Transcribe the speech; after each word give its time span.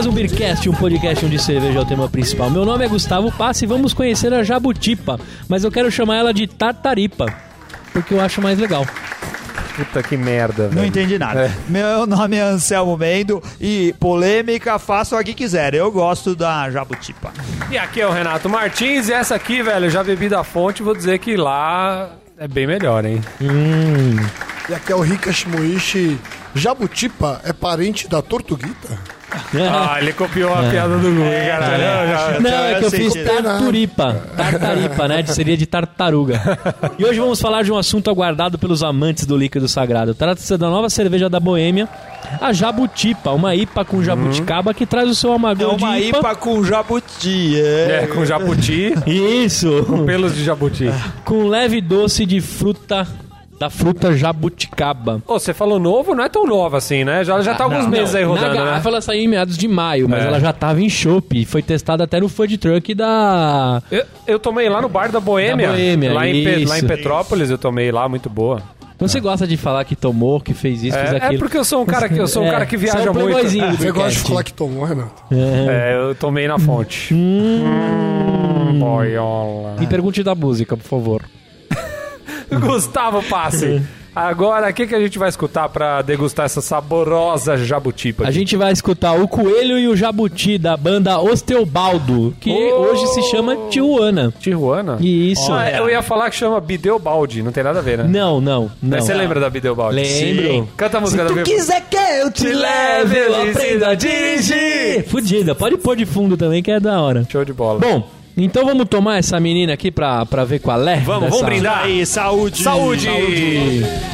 Mais 0.00 0.06
um 0.06 0.12
Beercast, 0.14 0.66
um 0.66 0.72
podcast 0.72 1.26
onde 1.26 1.38
cerveja 1.38 1.78
é 1.78 1.82
o 1.82 1.84
tema 1.84 2.08
principal. 2.08 2.48
Meu 2.48 2.64
nome 2.64 2.82
é 2.82 2.88
Gustavo 2.88 3.30
Passi 3.30 3.66
e 3.66 3.68
vamos 3.68 3.92
conhecer 3.92 4.32
a 4.32 4.42
Jabutipa, 4.42 5.20
mas 5.46 5.62
eu 5.62 5.70
quero 5.70 5.90
chamar 5.90 6.16
ela 6.16 6.32
de 6.32 6.46
Tartaripa, 6.46 7.26
porque 7.92 8.14
eu 8.14 8.20
acho 8.22 8.40
mais 8.40 8.58
legal. 8.58 8.86
Puta 9.76 10.02
que 10.02 10.16
merda, 10.16 10.68
Não 10.68 10.70
velho. 10.70 10.86
entendi 10.86 11.18
nada. 11.18 11.44
É. 11.44 11.52
Meu 11.68 12.06
nome 12.06 12.36
é 12.36 12.40
Anselmo 12.40 12.96
Mendo 12.96 13.42
e 13.60 13.94
polêmica 14.00 14.78
façam 14.78 15.18
a 15.18 15.22
que 15.22 15.34
quiser. 15.34 15.74
Eu 15.74 15.92
gosto 15.92 16.34
da 16.34 16.70
Jabutipa. 16.70 17.30
E 17.70 17.76
aqui 17.76 18.00
é 18.00 18.06
o 18.06 18.10
Renato 18.10 18.48
Martins 18.48 19.10
e 19.10 19.12
essa 19.12 19.34
aqui, 19.34 19.62
velho, 19.62 19.84
eu 19.84 19.90
já 19.90 20.02
bebi 20.02 20.30
da 20.30 20.42
fonte 20.42 20.82
vou 20.82 20.96
dizer 20.96 21.18
que 21.18 21.36
lá 21.36 22.08
é 22.38 22.48
bem 22.48 22.66
melhor, 22.66 23.04
hein? 23.04 23.20
E 24.66 24.72
aqui 24.72 24.92
é 24.92 24.96
o 24.96 25.02
Rika 25.02 25.30
Shimoishi. 25.30 26.18
Jabutipa 26.54 27.42
é 27.44 27.52
parente 27.52 28.08
da 28.08 28.22
Tortuguita? 28.22 29.19
Ah, 29.72 29.98
ele 30.00 30.12
copiou 30.12 30.52
a 30.54 30.62
piada 30.70 30.96
do 30.98 31.08
Google, 31.10 31.24
caralho. 31.46 31.82
Eu 31.82 32.08
já- 32.08 32.40
Não, 32.40 32.64
é 32.64 32.74
que 32.78 32.84
eu 32.84 32.90
fiz 32.90 33.14
tarturipa. 33.14 34.22
Tartaripa, 34.36 35.08
né? 35.08 35.24
Seria 35.26 35.56
de 35.56 35.66
tartaruga. 35.66 36.40
E 36.98 37.04
hoje 37.04 37.18
vamos 37.18 37.40
falar 37.40 37.62
de 37.62 37.72
um 37.72 37.76
assunto 37.78 38.08
aguardado 38.10 38.58
pelos 38.58 38.82
amantes 38.82 39.26
do 39.26 39.36
líquido 39.36 39.66
sagrado. 39.68 40.14
Trata-se 40.14 40.56
da 40.56 40.68
nova 40.70 40.88
cerveja 40.88 41.28
da 41.28 41.40
Boêmia, 41.40 41.88
a 42.40 42.52
Jabutipa, 42.52 43.30
uma 43.32 43.54
IPA 43.54 43.84
com 43.84 44.02
jabuticaba 44.02 44.72
que 44.72 44.86
traz 44.86 45.08
o 45.10 45.14
seu 45.14 45.32
É 45.32 45.34
amargor 45.34 45.76
de 45.76 45.84
uma 45.84 45.98
IPA. 45.98 46.18
IPA 46.18 46.34
com 46.36 46.64
jabuti. 46.64 47.60
É. 47.60 48.00
É, 48.02 48.06
com 48.06 48.24
jabuti, 48.24 48.94
Isso! 49.06 49.84
pelos 50.06 50.34
de 50.34 50.44
jabuti. 50.44 50.86
Com 51.24 51.48
leve 51.48 51.80
doce 51.80 52.24
de 52.24 52.40
fruta, 52.40 53.06
da 53.60 53.68
fruta 53.68 54.16
jabuticaba. 54.16 55.22
Ô, 55.26 55.38
você 55.38 55.52
falou 55.52 55.78
novo, 55.78 56.14
não 56.14 56.24
é 56.24 56.30
tão 56.30 56.46
novo 56.46 56.74
assim, 56.78 57.04
né? 57.04 57.22
Já, 57.22 57.42
já 57.42 57.54
tá 57.54 57.64
alguns 57.64 57.86
meses 57.86 58.14
aí 58.14 58.22
Na 58.22 58.28
rodando, 58.28 58.54
garrafa 58.54 58.84
né? 58.88 58.94
ela 58.94 59.00
saiu 59.02 59.20
em 59.22 59.28
meados 59.28 59.58
de 59.58 59.68
maio, 59.68 60.08
mas 60.08 60.24
É. 60.24 60.28
ela 60.28 60.40
já 60.40 60.50
tava 60.50 60.80
em 60.80 60.88
chopp. 60.88 61.44
Foi 61.44 61.60
testada 61.62 62.04
até 62.04 62.18
no 62.18 62.26
food 62.30 62.56
truck 62.56 62.94
da... 62.94 63.82
Eu, 63.92 64.04
eu 64.26 64.38
tomei 64.38 64.66
lá 64.70 64.80
no 64.80 64.88
bar 64.88 65.12
da 65.12 65.20
Boêmia. 65.20 65.66
Da 65.68 65.74
Boêmia, 65.74 66.10
lá, 66.14 66.26
em 66.26 66.42
Pe- 66.42 66.60
isso. 66.60 66.68
lá 66.70 66.78
em 66.78 66.86
Petrópolis 66.86 67.50
eu 67.50 67.58
tomei 67.58 67.92
lá, 67.92 68.08
muito 68.08 68.30
boa. 68.30 68.62
Você 68.98 69.20
gosta 69.20 69.46
de 69.46 69.58
falar 69.58 69.84
que 69.84 69.94
tomou, 69.94 70.40
que 70.40 70.54
fez 70.54 70.82
isso, 70.82 70.96
fez 70.96 71.12
É, 71.12 71.16
aquilo. 71.18 71.34
é 71.34 71.38
porque 71.38 71.58
eu 71.58 71.64
sou 71.64 71.82
um 71.82 71.86
cara 71.86 72.08
que, 72.08 72.18
eu 72.18 72.26
sou 72.28 72.42
um 72.42 72.46
É, 72.46 72.50
cara 72.50 72.64
que 72.66 72.76
é 72.76 72.78
viaja 72.78 73.10
um 73.10 73.14
muito. 73.14 73.36
Você 73.76 73.90
gosta 73.92 74.10
de 74.10 74.18
falar 74.20 74.42
que 74.42 74.52
tomou, 74.54 74.84
Renato? 74.84 75.22
É, 75.30 75.98
eu 76.08 76.14
tomei 76.14 76.48
na 76.48 76.58
fonte. 76.58 77.12
Hum, 77.14 78.78
boiola. 78.78 79.76
Me 79.78 79.86
pergunte 79.86 80.22
da 80.22 80.34
música, 80.34 80.76
por 80.78 80.86
favor. 80.86 81.22
Gustavo 82.60 83.22
Passe. 83.22 83.82
Agora, 84.12 84.68
o 84.68 84.74
que, 84.74 84.88
que 84.88 84.94
a 84.94 84.98
gente 85.00 85.16
vai 85.20 85.28
escutar 85.28 85.68
pra 85.68 86.02
degustar 86.02 86.44
essa 86.44 86.60
saborosa 86.60 87.56
jabutipa? 87.56 88.26
A 88.26 88.30
gente 88.32 88.56
vai 88.56 88.72
escutar 88.72 89.12
o 89.12 89.28
Coelho 89.28 89.78
e 89.78 89.86
o 89.86 89.94
Jabuti 89.94 90.58
da 90.58 90.76
banda 90.76 91.20
Osteobaldo, 91.20 92.34
que 92.40 92.50
Oh! 92.50 92.80
hoje 92.90 93.06
se 93.06 93.22
chama 93.30 93.56
Tijuana. 93.70 94.34
Tijuana? 94.40 94.98
Isso. 95.00 95.52
Ah, 95.52 95.70
eu 95.70 95.88
ia 95.88 96.02
falar 96.02 96.28
que 96.28 96.34
chama 96.34 96.60
Bideobaldi, 96.60 97.40
não 97.40 97.52
tem 97.52 97.62
nada 97.62 97.78
a 97.78 97.82
ver, 97.82 97.98
né? 97.98 98.04
Não, 98.08 98.40
não, 98.40 98.62
não. 98.82 98.96
Mas 98.98 99.04
você 99.04 99.14
lembra 99.14 99.38
da 99.38 99.48
Bideobaldi? 99.48 99.94
Lembro. 99.94 100.42
Sim. 100.48 100.68
Canta 100.76 100.98
a 100.98 101.00
música 101.00 101.22
da 101.22 101.28
Bideobaldi. 101.28 101.54
quiser 101.60 101.80
que 101.88 101.96
eu 101.96 102.32
te 102.32 102.48
leve, 102.52 103.16
eu 103.16 103.42
aprendo 103.42 103.84
a 103.86 103.94
dirigir. 103.94 105.04
Fudida, 105.06 105.54
pode 105.54 105.76
pôr 105.76 105.94
de 105.96 106.04
fundo 106.04 106.36
também 106.36 106.62
que 106.64 106.72
é 106.72 106.80
da 106.80 107.00
hora. 107.00 107.24
Show 107.30 107.44
de 107.44 107.52
bola. 107.52 107.78
Bom, 107.78 108.08
então 108.44 108.64
vamos 108.64 108.88
tomar 108.88 109.18
essa 109.18 109.38
menina 109.40 109.72
aqui 109.72 109.90
pra, 109.90 110.24
pra 110.26 110.44
ver 110.44 110.60
qual 110.60 110.80
é? 110.88 111.00
Vamos, 111.00 111.22
dessa- 111.24 111.36
vamos 111.36 111.46
brindar. 111.46 111.84
Aí, 111.84 112.04
saúde. 112.06 112.62
Saúde! 112.62 113.04
já 113.04 113.12
é. 113.12 114.10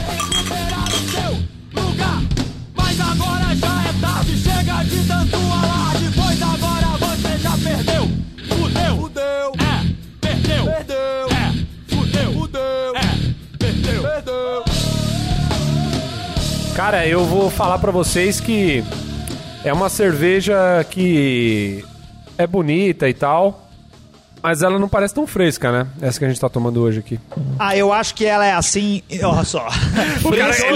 Cara, 16.75 17.07
eu 17.07 17.25
vou 17.25 17.51
falar 17.51 17.79
pra 17.79 17.91
vocês 17.91 18.39
que 18.39 18.85
é 19.65 19.73
uma 19.73 19.89
cerveja 19.89 20.85
que 20.91 21.83
é 22.37 22.47
bonita 22.47 23.09
e 23.09 23.15
tal, 23.15 23.66
mas 24.47 24.62
ela 24.62 24.79
não 24.79 24.89
parece 24.89 25.12
tão 25.12 25.27
fresca, 25.27 25.73
né? 25.73 25.87
Essa 26.01 26.21
que 26.21 26.25
a 26.25 26.29
gente 26.29 26.41
tá 26.41 26.49
tomando 26.49 26.81
hoje 26.81 27.01
aqui. 27.01 27.19
Ah, 27.59 27.77
eu 27.77 27.93
acho 27.93 28.15
que 28.15 28.25
ela 28.25 28.47
é 28.47 28.53
assim. 28.53 29.03
Olha 29.25 29.43
só. 29.43 29.69
Fresca, 30.23 30.67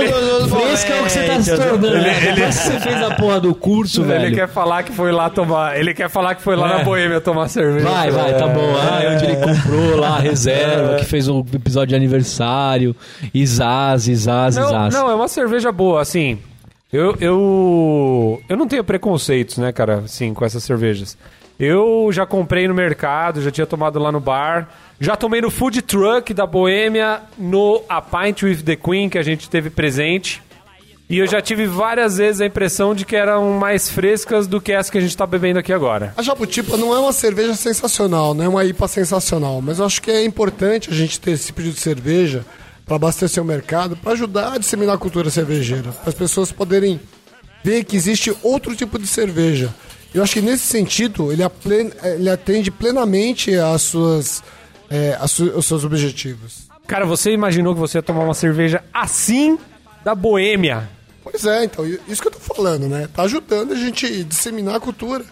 fresca 0.49 0.93
é 0.93 1.01
o 1.01 1.05
que 1.05 1.11
você 1.11 1.23
tá 1.27 1.41
se 1.41 1.57
tornando. 1.57 1.91
né? 1.93 2.21
Depois 2.35 2.59
que 2.59 2.65
você 2.65 2.81
fez 2.81 3.03
a 3.03 3.15
porra 3.15 3.41
do 3.41 3.55
curso, 3.55 4.03
velho. 4.03 4.27
Ele 4.27 4.35
quer 4.35 4.49
falar 4.49 4.83
que 4.83 4.93
foi 4.93 5.13
lá 5.13 5.31
tomar. 5.31 5.79
Ele 5.79 5.95
quer 5.95 6.11
falar 6.11 6.35
que 6.35 6.43
foi 6.43 6.57
lá 6.57 6.69
É. 6.75 6.79
na 6.79 6.85
Boêmia 6.85 7.21
tomar 7.21 7.47
cerveja. 7.49 7.89
Vai, 7.89 8.11
vai, 8.11 8.37
tá 8.37 8.49
bom. 8.49 8.75
Ah, 8.77 9.01
onde 9.15 9.25
ele 9.27 9.37
comprou 9.37 9.97
lá 10.01 10.17
a 10.17 10.19
reserva, 10.19 10.97
que 10.97 11.05
fez 11.05 11.29
o 11.29 11.47
episódio 11.55 11.91
de 11.91 11.95
aniversário. 11.95 12.97
Isaz, 13.33 14.09
Isaz, 14.09 14.57
Não, 14.57 14.67
Isaz. 14.67 14.95
não, 14.95 15.11
é 15.11 15.15
uma 15.15 15.29
cerveja 15.29 15.71
boa, 15.71 16.01
assim. 16.03 16.39
Eu, 16.93 17.15
eu, 17.21 18.43
eu 18.49 18.57
não 18.57 18.67
tenho 18.67 18.83
preconceitos, 18.83 19.59
né, 19.59 19.71
cara, 19.71 19.99
assim, 20.05 20.35
com 20.35 20.45
essas 20.45 20.65
cervejas. 20.65 21.17
Eu 21.61 22.09
já 22.11 22.25
comprei 22.25 22.67
no 22.67 22.75
mercado, 22.75 23.43
já 23.43 23.51
tinha 23.51 23.67
tomado 23.67 23.99
lá 23.99 24.11
no 24.11 24.19
bar. 24.19 24.67
Já 24.99 25.15
tomei 25.15 25.43
no 25.43 25.51
food 25.51 25.83
truck 25.83 26.33
da 26.33 26.47
Boêmia, 26.47 27.21
no 27.37 27.83
A 27.87 28.01
Pint 28.01 28.45
with 28.45 28.63
the 28.63 28.77
Queen, 28.77 29.11
que 29.11 29.19
a 29.19 29.23
gente 29.23 29.51
teve 29.51 29.69
presente. 29.69 30.43
E 31.09 31.19
eu 31.19 31.27
já 31.27 31.43
tive 31.43 31.67
várias 31.67 32.17
vezes 32.17 32.41
a 32.41 32.47
impressão 32.47 32.95
de 32.95 33.05
que 33.05 33.15
eram 33.15 33.59
mais 33.59 33.91
frescas 33.91 34.47
do 34.47 34.59
que 34.59 34.73
essa 34.73 34.91
que 34.91 34.97
a 34.97 35.01
gente 35.03 35.15
tá 35.15 35.27
bebendo 35.27 35.59
aqui 35.59 35.71
agora. 35.71 36.15
A 36.17 36.23
Jabutipa 36.23 36.79
não 36.79 36.95
é 36.95 36.99
uma 36.99 37.13
cerveja 37.13 37.55
sensacional, 37.55 38.33
não 38.33 38.45
é 38.45 38.49
uma 38.49 38.65
IPA 38.65 38.89
sensacional, 38.89 39.61
mas 39.61 39.81
eu 39.81 39.85
acho 39.85 40.01
que 40.01 40.11
é 40.11 40.25
importante 40.25 40.89
a 40.89 40.95
gente 40.95 41.21
ter 41.21 41.33
esse 41.33 41.47
tipo 41.47 41.61
de 41.63 41.75
cerveja 41.75 42.43
para 42.87 42.97
abastecer 42.97 43.43
o 43.43 43.47
mercado, 43.47 43.97
para 43.97 44.13
ajudar 44.13 44.55
a 44.55 44.59
disseminar 44.59 44.95
a 44.95 44.99
cultura 44.99 45.29
cervejeira, 45.29 45.93
para 45.93 46.09
as 46.09 46.15
pessoas 46.15 46.53
poderem 46.53 46.99
ver 47.63 47.85
que 47.85 47.97
existe 47.97 48.35
outro 48.43 48.75
tipo 48.75 48.99
de 48.99 49.07
cerveja. 49.07 49.75
Eu 50.15 50.23
acho 50.23 50.35
que 50.35 50.41
nesse 50.41 50.65
sentido 50.67 51.33
ele, 51.33 51.43
aplen- 51.43 51.93
ele 52.03 52.29
atende 52.29 52.71
plenamente 52.71 53.55
às 53.55 53.83
suas, 53.83 54.43
é, 54.91 55.17
às 55.21 55.31
su- 55.31 55.53
aos 55.55 55.67
seus 55.67 55.85
objetivos. 55.85 56.69
Cara, 56.87 57.07
você 57.07 57.31
imaginou 57.33 57.75
que 57.75 57.81
você 57.81 57.99
ia 57.99 58.03
tomar 58.03 58.25
uma 58.25 58.35
cerveja 58.35 58.83
assim 58.93 59.59
da 60.05 60.15
Boêmia? 60.15 60.89
Pois 61.23 61.45
é, 61.45 61.65
então, 61.65 61.87
isso 62.09 62.21
que 62.23 62.27
eu 62.29 62.33
tô 62.33 62.41
falando, 62.41 62.89
né? 62.89 63.09
Tá 63.15 63.23
ajudando 63.23 63.73
a 63.73 63.77
gente 63.77 64.07
a 64.07 64.25
disseminar 64.25 64.77
a 64.77 64.81
cultura. 64.81 65.25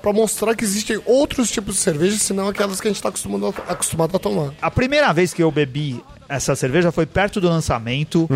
para 0.00 0.12
mostrar 0.14 0.54
que 0.56 0.64
existem 0.64 0.98
outros 1.04 1.50
tipos 1.50 1.74
de 1.74 1.82
cerveja, 1.82 2.16
senão 2.16 2.48
aquelas 2.48 2.80
que 2.80 2.88
a 2.88 2.90
gente 2.90 3.02
tá 3.02 3.10
acostumado 3.10 3.54
a, 3.68 3.72
acostumado 3.72 4.16
a 4.16 4.18
tomar. 4.18 4.54
A 4.62 4.70
primeira 4.70 5.12
vez 5.12 5.34
que 5.34 5.42
eu 5.42 5.50
bebi 5.50 6.02
essa 6.34 6.54
cerveja 6.56 6.90
foi 6.92 7.06
perto 7.06 7.40
do 7.40 7.48
lançamento, 7.48 8.28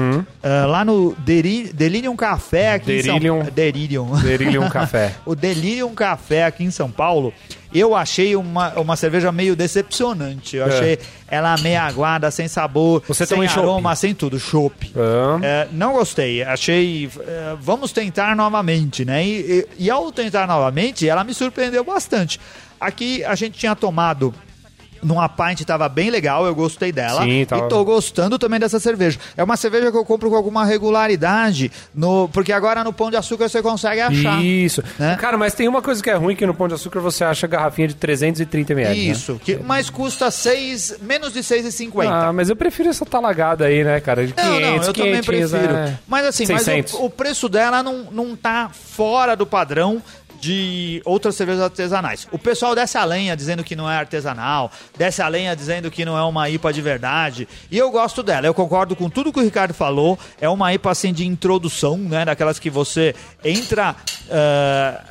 ah, 0.42 0.66
lá 0.66 0.84
no 0.84 1.14
Deri- 1.18 1.72
Delirium 1.72 2.14
Café 2.16 2.72
aqui 2.74 2.86
Delirium. 2.86 3.38
em 3.40 3.44
São 3.44 3.52
Delirium. 3.52 4.12
Delirium 4.20 4.68
Café. 4.68 5.14
o 5.26 5.34
Delirium 5.34 5.94
Café 5.94 6.44
aqui 6.44 6.64
em 6.64 6.70
São 6.70 6.90
Paulo, 6.90 7.32
eu 7.74 7.94
achei 7.94 8.34
uma, 8.36 8.72
uma 8.78 8.96
cerveja 8.96 9.30
meio 9.32 9.54
decepcionante. 9.56 10.56
Eu 10.56 10.66
É. 10.66 10.68
achei 10.68 10.98
ela 11.28 11.56
meio 11.58 11.80
aguada, 11.80 12.30
sem 12.30 12.48
sabor, 12.48 13.02
Você 13.08 13.26
sem 13.26 13.46
aroma, 13.46 13.94
sem 13.96 14.14
tudo, 14.14 14.38
chopp. 14.38 14.92
Ah. 14.96 15.38
É, 15.42 15.68
não 15.72 15.92
gostei, 15.94 16.42
achei. 16.42 17.10
é, 17.26 17.56
vamos 17.60 17.92
tentar 17.92 18.34
novamente, 18.36 19.04
né? 19.04 19.24
E, 19.26 19.66
e, 19.78 19.84
e 19.86 19.90
ao 19.90 20.10
tentar 20.12 20.46
novamente, 20.46 21.08
ela 21.08 21.24
me 21.24 21.34
surpreendeu 21.34 21.84
bastante. 21.84 22.38
Aqui 22.80 23.24
a 23.24 23.34
gente 23.34 23.58
tinha 23.58 23.74
tomado 23.74 24.34
numa 25.06 25.28
pint, 25.28 25.62
tava 25.64 25.88
bem 25.88 26.10
legal, 26.10 26.44
eu 26.46 26.54
gostei 26.54 26.90
dela. 26.92 27.22
Sim, 27.22 27.44
tava- 27.44 27.66
E 27.66 27.68
tô 27.68 27.84
gostando 27.84 28.38
também 28.38 28.58
dessa 28.58 28.80
cerveja. 28.80 29.18
É 29.36 29.44
uma 29.44 29.56
cerveja 29.56 29.90
que 29.90 29.96
eu 29.96 30.04
compro 30.04 30.28
com 30.30 30.36
alguma 30.36 30.64
regularidade, 30.64 31.70
no, 31.94 32.28
porque 32.32 32.52
agora 32.52 32.82
no 32.82 32.92
Pão 32.92 33.10
de 33.10 33.16
Açúcar 33.16 33.48
você 33.48 33.62
consegue 33.62 34.00
achar. 34.00 34.42
Isso. 34.44 34.82
né? 34.98 35.16
Cara, 35.20 35.36
mas 35.38 35.54
tem 35.54 35.68
uma 35.68 35.80
coisa 35.82 36.02
que 36.02 36.10
é 36.10 36.14
ruim 36.14 36.34
que 36.34 36.44
no 36.46 36.54
Pão 36.54 36.68
de 36.68 36.74
Açúcar 36.74 37.00
você 37.00 37.22
acha 37.24 37.46
garrafinha 37.46 37.88
de 37.88 37.94
330 37.94 38.72
ml. 38.72 38.88
né? 38.88 38.96
Isso, 39.12 39.40
que, 39.42 39.56
mas 39.56 39.88
custa 39.90 40.30
seis, 40.30 40.96
menos 41.00 41.32
de 41.32 41.40
6,50. 41.40 42.08
Ah, 42.10 42.32
mas 42.32 42.48
eu 42.50 42.56
prefiro 42.56 42.88
essa 42.88 43.04
talagada 43.06 43.66
aí, 43.66 43.84
né, 43.84 44.00
cara? 44.00 44.26
De 44.26 44.32
500, 44.32 44.50
Não, 44.52 44.60
não, 44.60 44.76
eu 44.84 44.92
também 44.92 45.20
500, 45.22 45.26
prefiro. 45.26 45.74
é. 45.76 45.98
Mas 46.08 46.26
assim, 46.26 46.46
mas 46.50 46.62
600. 46.62 46.94
o, 46.94 47.04
o 47.04 47.10
preço 47.10 47.48
dela 47.48 47.82
não, 47.82 48.04
não 48.10 48.34
tá 48.36 48.70
fora 48.72 49.36
do 49.36 49.46
padrão 49.46 50.02
de 50.40 51.00
outras 51.04 51.34
cervejas 51.34 51.62
artesanais. 51.62 52.26
O 52.30 52.38
pessoal 52.38 52.74
desce 52.74 52.96
a 52.98 53.04
lenha 53.04 53.36
dizendo 53.36 53.64
que 53.64 53.74
não 53.76 53.90
é 53.90 53.96
artesanal, 53.96 54.70
desce 54.96 55.20
a 55.22 55.28
lenha 55.28 55.54
dizendo 55.56 55.90
que 55.90 56.04
não 56.04 56.16
é 56.16 56.22
uma 56.22 56.48
IPA 56.50 56.72
de 56.72 56.82
verdade. 56.82 57.48
E 57.70 57.76
eu 57.78 57.90
gosto 57.90 58.22
dela, 58.22 58.46
eu 58.46 58.54
concordo 58.54 58.94
com 58.94 59.08
tudo 59.10 59.32
que 59.32 59.40
o 59.40 59.42
Ricardo 59.42 59.74
falou. 59.74 60.18
É 60.40 60.48
uma 60.48 60.72
IPA 60.74 60.90
assim 60.90 61.12
de 61.12 61.26
introdução, 61.26 61.96
né? 61.96 62.24
Daquelas 62.24 62.58
que 62.58 62.70
você 62.70 63.14
entra. 63.44 63.94
ah, 64.30 65.02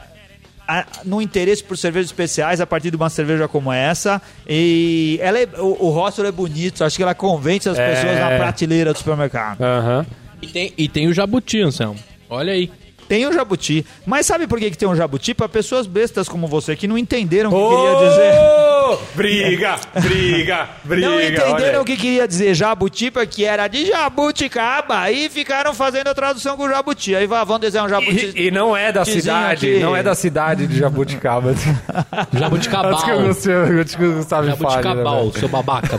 a- 0.68 0.86
no 1.04 1.22
interesse 1.22 1.64
por 1.64 1.78
cervejas 1.78 2.08
especiais 2.08 2.60
a 2.60 2.66
partir 2.66 2.90
de 2.90 2.98
uma 2.98 3.10
cerveja 3.10 3.48
como 3.48 3.72
essa. 3.72 4.20
E 4.50 5.20
ela 5.22 5.40
é- 5.40 5.48
o, 5.60 5.86
o 5.86 5.90
rótulo 5.92 6.28
é 6.28 6.32
bonito, 6.32 6.84
acho 6.84 6.98
que 6.98 7.04
ela 7.04 7.14
convence 7.14 7.70
as 7.70 7.78
É. 7.78 7.94
pessoas 7.94 8.20
na 8.20 8.30
prateleira 8.38 8.92
do 8.92 8.98
supermercado. 8.98 9.62
Aham. 9.62 10.06
E 10.42 10.48
tem, 10.48 10.74
e 10.78 10.90
tem 10.90 11.08
o 11.08 11.14
jabuti, 11.14 11.62
Anselmo. 11.62 12.00
Olha 12.30 12.54
aí. 12.54 12.72
Tem 13.08 13.26
o 13.26 13.34
jabuti. 13.34 13.86
Mas 14.06 14.26
sabe 14.26 14.48
por 14.48 14.60
que, 14.60 14.72
que 14.72 14.78
tem 14.78 14.88
um 14.88 14.96
jabuti? 14.96 15.34
Para 15.34 15.48
pessoas 15.48 15.88
bestas 15.88 16.28
como 16.28 16.48
você 16.48 16.76
que 16.76 16.88
não 16.88 16.98
entenderam 16.98 17.52
o 17.52 17.70
que 17.70 17.76
queria 17.76 18.10
dizer. 18.10 19.06
Briga, 19.16 19.80
briga, 20.02 20.70
briga. 20.84 21.08
Não 21.10 21.22
entenderam 21.22 21.82
o 21.82 21.86
que 21.86 21.96
queria 21.96 22.28
dizer 22.28 22.54
jabutipa, 22.54 23.26
que 23.26 23.46
era 23.46 23.68
de 23.68 23.86
jabuticaba, 23.86 25.10
e 25.12 25.30
ficaram 25.30 25.74
fazendo 25.74 26.08
a 26.10 26.14
tradução 26.14 26.58
com 26.58 26.70
jabuti. 26.70 27.16
Aí 27.16 27.26
vá, 27.26 27.44
vão 27.44 27.58
desenhar 27.58 27.86
um 27.86 27.90
jabuti. 27.90 28.34
E, 28.36 28.48
e 28.48 28.52
não 28.52 28.76
é 28.76 28.92
da 28.92 29.06
cidade, 29.06 29.70
aqui. 29.70 29.80
não 29.80 29.96
é 29.96 30.04
da 30.04 30.14
cidade 30.14 30.68
de 30.68 30.78
Jabuticaba. 30.78 31.54
Jabuticabal. 32.34 32.92
Antes 32.92 33.04
que 33.04 33.12
eu 33.12 33.22
Gustavo, 33.22 33.80
antes 33.80 33.96
que 33.96 34.04
o 34.04 34.14
Gustavo 34.14 34.48
fale, 34.48 34.50
né, 34.50 34.58
Jabuticabal, 34.58 35.30
velho? 35.30 35.40
seu 35.40 35.50
babaca. 35.50 35.98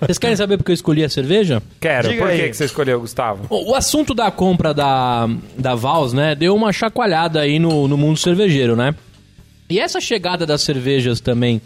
Vocês 0.00 0.18
querem 0.18 0.36
saber 0.36 0.56
por 0.56 0.64
que 0.64 0.70
eu 0.70 0.74
escolhi 0.74 1.04
a 1.04 1.08
cerveja? 1.08 1.62
Quero. 1.80 2.08
Diga 2.08 2.22
Por 2.22 2.34
que, 2.34 2.42
aí. 2.42 2.50
que 2.50 2.56
você 2.56 2.64
escolheu, 2.64 3.00
Gustavo? 3.00 3.46
O 3.50 3.74
o 3.74 3.76
assunto 3.76 4.14
da 4.14 4.30
compra 4.30 4.72
da, 4.72 5.28
da 5.58 5.74
Vals, 5.74 6.12
né, 6.12 6.34
deu 6.44 6.54
uma 6.54 6.74
chacoalhada 6.74 7.40
aí 7.40 7.58
no, 7.58 7.88
no 7.88 7.96
mundo 7.96 8.18
cervejeiro, 8.18 8.76
né? 8.76 8.94
E 9.66 9.80
essa 9.80 9.98
chegada 9.98 10.44
das 10.44 10.60
cervejas 10.60 11.18
também 11.18 11.58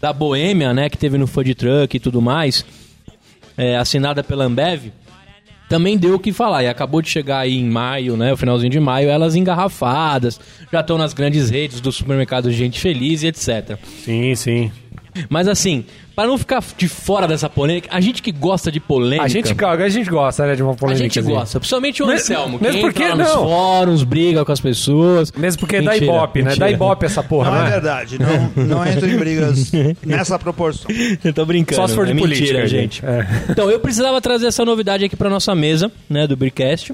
da 0.00 0.12
Boêmia, 0.12 0.74
né, 0.74 0.90
que 0.90 0.98
teve 0.98 1.16
no 1.16 1.28
Food 1.28 1.54
Truck 1.54 1.96
e 1.96 2.00
tudo 2.00 2.20
mais, 2.20 2.64
é, 3.56 3.76
assinada 3.76 4.24
pela 4.24 4.44
Ambev, 4.44 4.90
também 5.68 5.96
deu 5.96 6.16
o 6.16 6.18
que 6.18 6.32
falar. 6.32 6.64
E 6.64 6.68
acabou 6.68 7.00
de 7.00 7.08
chegar 7.08 7.38
aí 7.38 7.56
em 7.56 7.70
maio, 7.70 8.16
né, 8.16 8.32
o 8.32 8.36
finalzinho 8.36 8.70
de 8.70 8.80
maio, 8.80 9.08
elas 9.08 9.36
engarrafadas, 9.36 10.40
já 10.72 10.80
estão 10.80 10.98
nas 10.98 11.14
grandes 11.14 11.48
redes 11.48 11.80
dos 11.80 11.94
supermercados 11.94 12.52
Gente 12.52 12.80
Feliz 12.80 13.22
e 13.22 13.28
etc. 13.28 13.78
Sim, 14.04 14.34
sim. 14.34 14.72
Mas 15.28 15.48
assim, 15.48 15.84
para 16.14 16.28
não 16.28 16.38
ficar 16.38 16.62
de 16.76 16.88
fora 16.88 17.28
dessa 17.28 17.48
polêmica, 17.48 17.88
a 17.92 18.00
gente 18.00 18.22
que 18.22 18.32
gosta 18.32 18.70
de 18.72 18.80
polêmica... 18.80 19.24
A 19.24 19.28
gente, 19.28 19.54
a 19.64 19.88
gente 19.88 20.08
gosta, 20.10 20.46
né, 20.46 20.54
de 20.54 20.62
uma 20.62 20.72
A 20.72 20.76
polêmica. 20.76 21.02
gente 21.04 21.20
gosta, 21.20 21.58
principalmente 21.60 22.02
o 22.02 22.08
Anselmo, 22.10 22.58
mesmo 22.60 22.78
que 22.78 22.86
porque 22.86 23.02
entra 23.02 23.16
lá 23.16 23.24
nos 23.24 23.34
não. 23.34 23.44
fóruns, 23.44 24.02
briga 24.02 24.44
com 24.44 24.52
as 24.52 24.60
pessoas. 24.60 25.30
Mesmo 25.32 25.60
porque 25.60 25.76
é 25.76 25.82
da 25.82 25.92
Mentira, 25.92 26.12
Ibope, 26.12 26.38
né? 26.42 26.48
mentira. 26.50 26.66
Da 26.66 26.72
Ibope 26.72 27.06
essa 27.06 27.22
porra, 27.22 27.50
Não 27.50 27.58
não 27.58 27.66
é 27.66 27.70
verdade, 27.70 28.18
não, 28.18 28.64
não 28.64 28.86
entro 28.86 29.08
em 29.08 29.16
brigas 29.16 29.72
nessa 30.04 30.38
proporção. 30.38 30.86
Eu 31.22 31.32
tô 31.32 31.44
brincando. 31.44 31.80
Só 31.80 31.86
se 31.88 31.94
for 31.94 32.06
de 32.06 32.12
é 32.12 32.14
política, 32.14 32.58
mentira, 32.60 32.66
gente. 32.66 32.96
gente. 32.96 33.06
É. 33.06 33.26
Então, 33.50 33.70
eu 33.70 33.78
precisava 33.80 34.20
trazer 34.20 34.46
essa 34.46 34.64
novidade 34.64 35.04
aqui 35.04 35.16
pra 35.16 35.28
nossa 35.28 35.54
mesa, 35.54 35.90
né, 36.08 36.26
do 36.26 36.36
Bricast, 36.36 36.92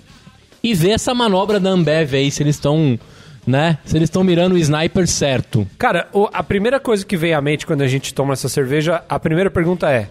e 0.63 0.75
ver 0.75 0.91
essa 0.91 1.15
manobra 1.15 1.59
da 1.59 1.71
Ambev 1.71 2.15
aí, 2.15 2.31
se 2.31 2.43
eles 2.43 2.57
estão, 2.57 2.99
né, 3.47 3.79
se 3.85 3.97
eles 3.97 4.07
estão 4.09 4.23
mirando 4.25 4.53
o 4.55 4.59
sniper 4.59 5.07
certo. 5.07 5.67
Cara, 5.79 6.09
o- 6.13 6.29
a 6.33 6.43
primeira 6.43 6.79
coisa 6.79 7.05
que 7.05 7.17
vem 7.17 7.35
à 7.35 7.41
mente 7.41 7.67
quando 7.67 7.83
a 7.83 7.89
gente 7.89 8.15
toma 8.15 8.33
essa 8.35 8.49
cerveja, 8.49 9.03
a 9.09 9.19
primeira 9.19 9.51
pergunta 9.51 9.91
é: 9.91 10.09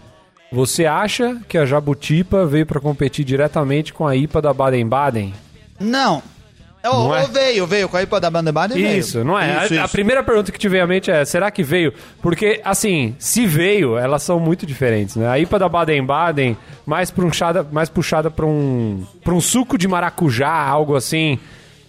você 0.51 0.85
acha 0.85 1.37
que 1.47 1.57
a 1.57 1.65
Jabutipa 1.65 2.45
veio 2.45 2.65
pra 2.65 2.79
competir 2.81 3.23
diretamente 3.25 3.93
com 3.93 4.05
a 4.07 4.15
IPA 4.15 4.41
da 4.41 4.53
Baden-Baden? 4.53 5.33
Não. 5.79 6.21
Ou, 6.83 7.09
Não 7.09 7.15
é? 7.15 7.21
ou 7.21 7.27
veio, 7.27 7.67
veio 7.67 7.87
com 7.87 7.95
a 7.95 8.01
IPA 8.01 8.19
da 8.19 8.29
Banda 8.31 8.51
Baden 8.51 8.75
veio. 8.81 8.97
Isso, 8.97 9.23
não 9.23 9.37
é? 9.39 9.65
Isso, 9.65 9.75
a, 9.75 9.81
a 9.81 9.85
isso. 9.85 9.91
primeira 9.91 10.23
pergunta 10.23 10.51
que 10.51 10.57
te 10.57 10.67
veio 10.67 10.83
à 10.83 10.87
mente 10.87 11.11
é: 11.11 11.23
será 11.23 11.51
que 11.51 11.61
veio? 11.61 11.93
Porque, 12.23 12.59
assim, 12.65 13.15
se 13.19 13.45
veio, 13.45 13.97
elas 13.99 14.23
são 14.23 14.39
muito 14.39 14.65
diferentes, 14.65 15.15
né? 15.15 15.27
A 15.27 15.37
IPA 15.37 15.59
da 15.59 15.69
Baden-Baden, 15.69 16.57
mais, 16.83 17.11
puxada, 17.11 17.63
mais 17.71 17.87
puxada 17.87 18.31
pra 18.31 18.47
um, 18.47 19.05
pra 19.23 19.31
um 19.33 19.39
suco 19.39 19.77
de 19.77 19.87
maracujá, 19.87 20.51
algo 20.51 20.95
assim. 20.95 21.37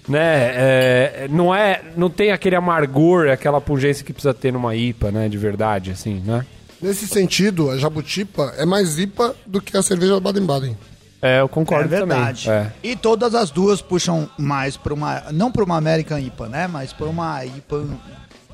Né, 0.09 0.19
é, 0.55 1.29
não 1.31 1.55
é, 1.55 1.81
não 1.97 2.11
tem 2.11 2.33
aquele 2.33 2.57
amargor, 2.57 3.29
aquela 3.29 3.61
pungência 3.61 4.05
que 4.05 4.13
precisa 4.13 4.35
ter 4.35 4.53
numa 4.53 4.75
IPA, 4.75 5.13
né, 5.13 5.29
de 5.29 5.39
verdade, 5.39 5.93
assim, 5.93 6.21
né? 6.27 6.45
Nesse 6.81 7.07
sentido, 7.07 7.71
a 7.71 7.79
Jabutipa 7.79 8.53
é 8.57 8.67
mais 8.67 8.99
IPA 8.99 9.37
do 9.47 9.61
que 9.61 9.77
a 9.77 9.83
cerveja 9.83 10.19
Baden-Baden. 10.19 10.77
É, 11.23 11.41
eu 11.41 11.49
concordo 11.49 11.85
É 11.85 11.99
verdade. 11.99 12.47
também. 12.47 12.61
É. 12.61 12.73
E 12.83 12.97
todas 12.97 13.33
as 13.37 13.53
duas 13.53 13.81
puxam 13.81 14.29
mais 14.37 14.77
para 14.77 14.93
uma. 14.93 15.23
Não 15.31 15.53
para 15.53 15.63
uma 15.63 15.77
American 15.77 16.19
IPA, 16.19 16.49
né? 16.49 16.67
Mas 16.67 16.93
para 16.93 17.07
uma 17.07 17.45
IPA. 17.45 17.87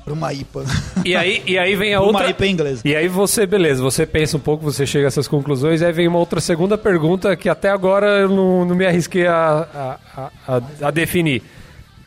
Para 0.09 0.13
uma 0.15 0.33
IPA. 0.33 0.65
E 1.05 1.15
aí, 1.15 1.43
e 1.45 1.57
aí 1.57 1.75
vem 1.75 1.93
a 1.93 1.97
Pra 1.99 2.07
uma 2.07 2.17
outra. 2.19 2.29
IPA 2.31 2.47
inglesa. 2.47 2.81
E 2.83 2.95
aí 2.95 3.07
você, 3.07 3.45
beleza, 3.45 3.81
você 3.81 4.05
pensa 4.05 4.37
um 4.37 4.39
pouco, 4.39 4.63
você 4.63 4.85
chega 4.85 5.05
a 5.05 5.09
essas 5.09 5.27
conclusões, 5.27 5.81
aí 5.83 5.91
vem 5.93 6.07
uma 6.07 6.17
outra 6.17 6.41
segunda 6.41 6.77
pergunta 6.77 7.35
que 7.35 7.47
até 7.47 7.69
agora 7.69 8.07
eu 8.21 8.29
não, 8.29 8.65
não 8.65 8.75
me 8.75 8.85
arrisquei 8.85 9.27
a, 9.27 9.67
a, 10.15 10.21
a- 10.21 10.31
a- 10.57 10.87
a 10.87 10.91
definir. 10.91 11.43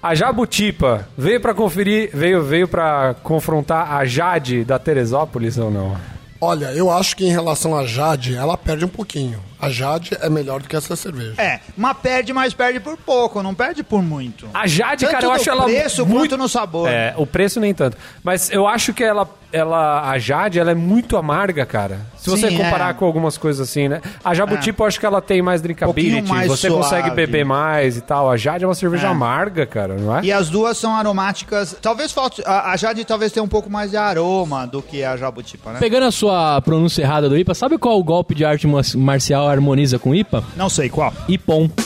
A 0.03 0.17
Jabutipa 0.17 1.07
veio 1.17 1.41
pra 1.41 1.55
conferir, 1.55 2.11
veio, 2.13 2.43
veio 2.43 2.67
para 2.67 3.15
confrontar 3.23 3.93
a 3.93 4.05
Jade 4.05 4.65
da 4.65 4.77
Teresópolis 4.79 5.57
ou 5.59 5.71
não? 5.71 5.97
Olha, 6.41 6.73
eu 6.73 6.91
acho 6.91 7.17
que 7.17 7.25
em 7.25 7.31
relação 7.31 7.77
à 7.79 7.87
Jade, 7.87 8.35
ela 8.35 8.57
perde 8.57 8.85
um 8.85 8.89
pouquinho. 8.89 9.39
A 9.63 9.71
Jade 9.71 10.19
é 10.21 10.29
melhor 10.29 10.61
do 10.61 10.69
que 10.69 10.75
essa 10.75 10.97
cerveja. 10.97 11.41
É, 11.41 11.61
mas 11.77 11.97
perde, 11.99 12.33
mas 12.33 12.53
perde 12.53 12.81
por 12.81 12.97
pouco, 12.97 13.41
não 13.45 13.55
perde 13.55 13.85
por 13.85 14.03
muito. 14.03 14.51
A 14.53 14.67
Jade, 14.67 15.05
Tanto 15.05 15.13
cara, 15.13 15.27
eu 15.27 15.31
acho 15.31 15.49
ela 15.49 15.65
preço 15.67 16.05
muito 16.05 16.31
quanto 16.31 16.37
no 16.37 16.49
sabor. 16.49 16.89
É, 16.89 17.15
o 17.17 17.25
preço 17.25 17.61
nem 17.61 17.73
tanto. 17.73 17.97
Mas 18.25 18.51
eu 18.51 18.67
acho 18.67 18.93
que 18.93 19.05
ela, 19.05 19.25
ela 19.53 20.09
a 20.11 20.19
Jade, 20.19 20.59
ela 20.59 20.71
é 20.71 20.75
muito 20.75 21.17
amarga, 21.17 21.65
cara. 21.67 22.01
Se 22.17 22.31
você 22.31 22.49
Sim, 22.51 22.57
comparar 22.57 22.91
é. 22.91 22.95
com 22.95 23.05
algumas 23.05 23.37
coisas 23.37 23.69
assim, 23.69 23.89
né? 23.89 24.01
A 24.25 24.33
Jabutipa, 24.33 24.83
eu 24.85 24.87
acho 24.89 24.99
que 25.01 25.07
ela 25.07 25.21
tem 25.21 25.43
mais 25.43 25.61
drinkability, 25.61 26.29
mais 26.29 26.49
você 26.49 26.69
suave. 26.69 26.83
consegue 26.85 27.11
beber 27.11 27.45
mais 27.45 27.97
e 27.97 28.01
tal. 28.01 28.31
A 28.31 28.37
Jade 28.37 28.65
é 28.65 28.67
uma 28.67 28.75
cerveja 28.75 29.09
É. 29.09 29.11
amarga, 29.11 29.67
cara, 29.67 29.97
não 29.97 30.17
é? 30.17 30.23
E 30.25 30.33
as 30.33 30.49
duas 30.49 30.79
são 30.79 30.95
aromáticas. 30.95 31.77
Talvez 31.83 32.13
falte. 32.13 32.43
A, 32.47 32.71
a 32.73 32.77
Jade 32.77 33.05
talvez 33.05 33.33
tenha 33.33 33.43
um 33.43 33.49
pouco 33.49 33.69
mais 33.69 33.91
de 33.91 33.97
aroma 33.97 34.67
do 34.67 34.81
que 34.81 35.03
a 35.05 35.17
Jabutipa, 35.17 35.73
né? 35.73 35.79
Pegando 35.81 36.07
a 36.07 36.13
sua 36.13 36.61
pronúncia 36.63 37.03
errada 37.03 37.29
do 37.29 37.37
IPA, 37.37 37.55
sabe 37.55 37.77
qual 37.79 38.03
golpe 38.03 38.35
de 38.35 38.45
arte 38.45 38.67
mar- 38.67 38.83
marcial 38.97 39.49
harmoniza 39.49 39.99
com 39.99 40.15
IPA? 40.15 40.45
Não 40.57 40.69
sei 40.69 40.89
qual. 40.89 41.13
Ipom. 41.29 41.69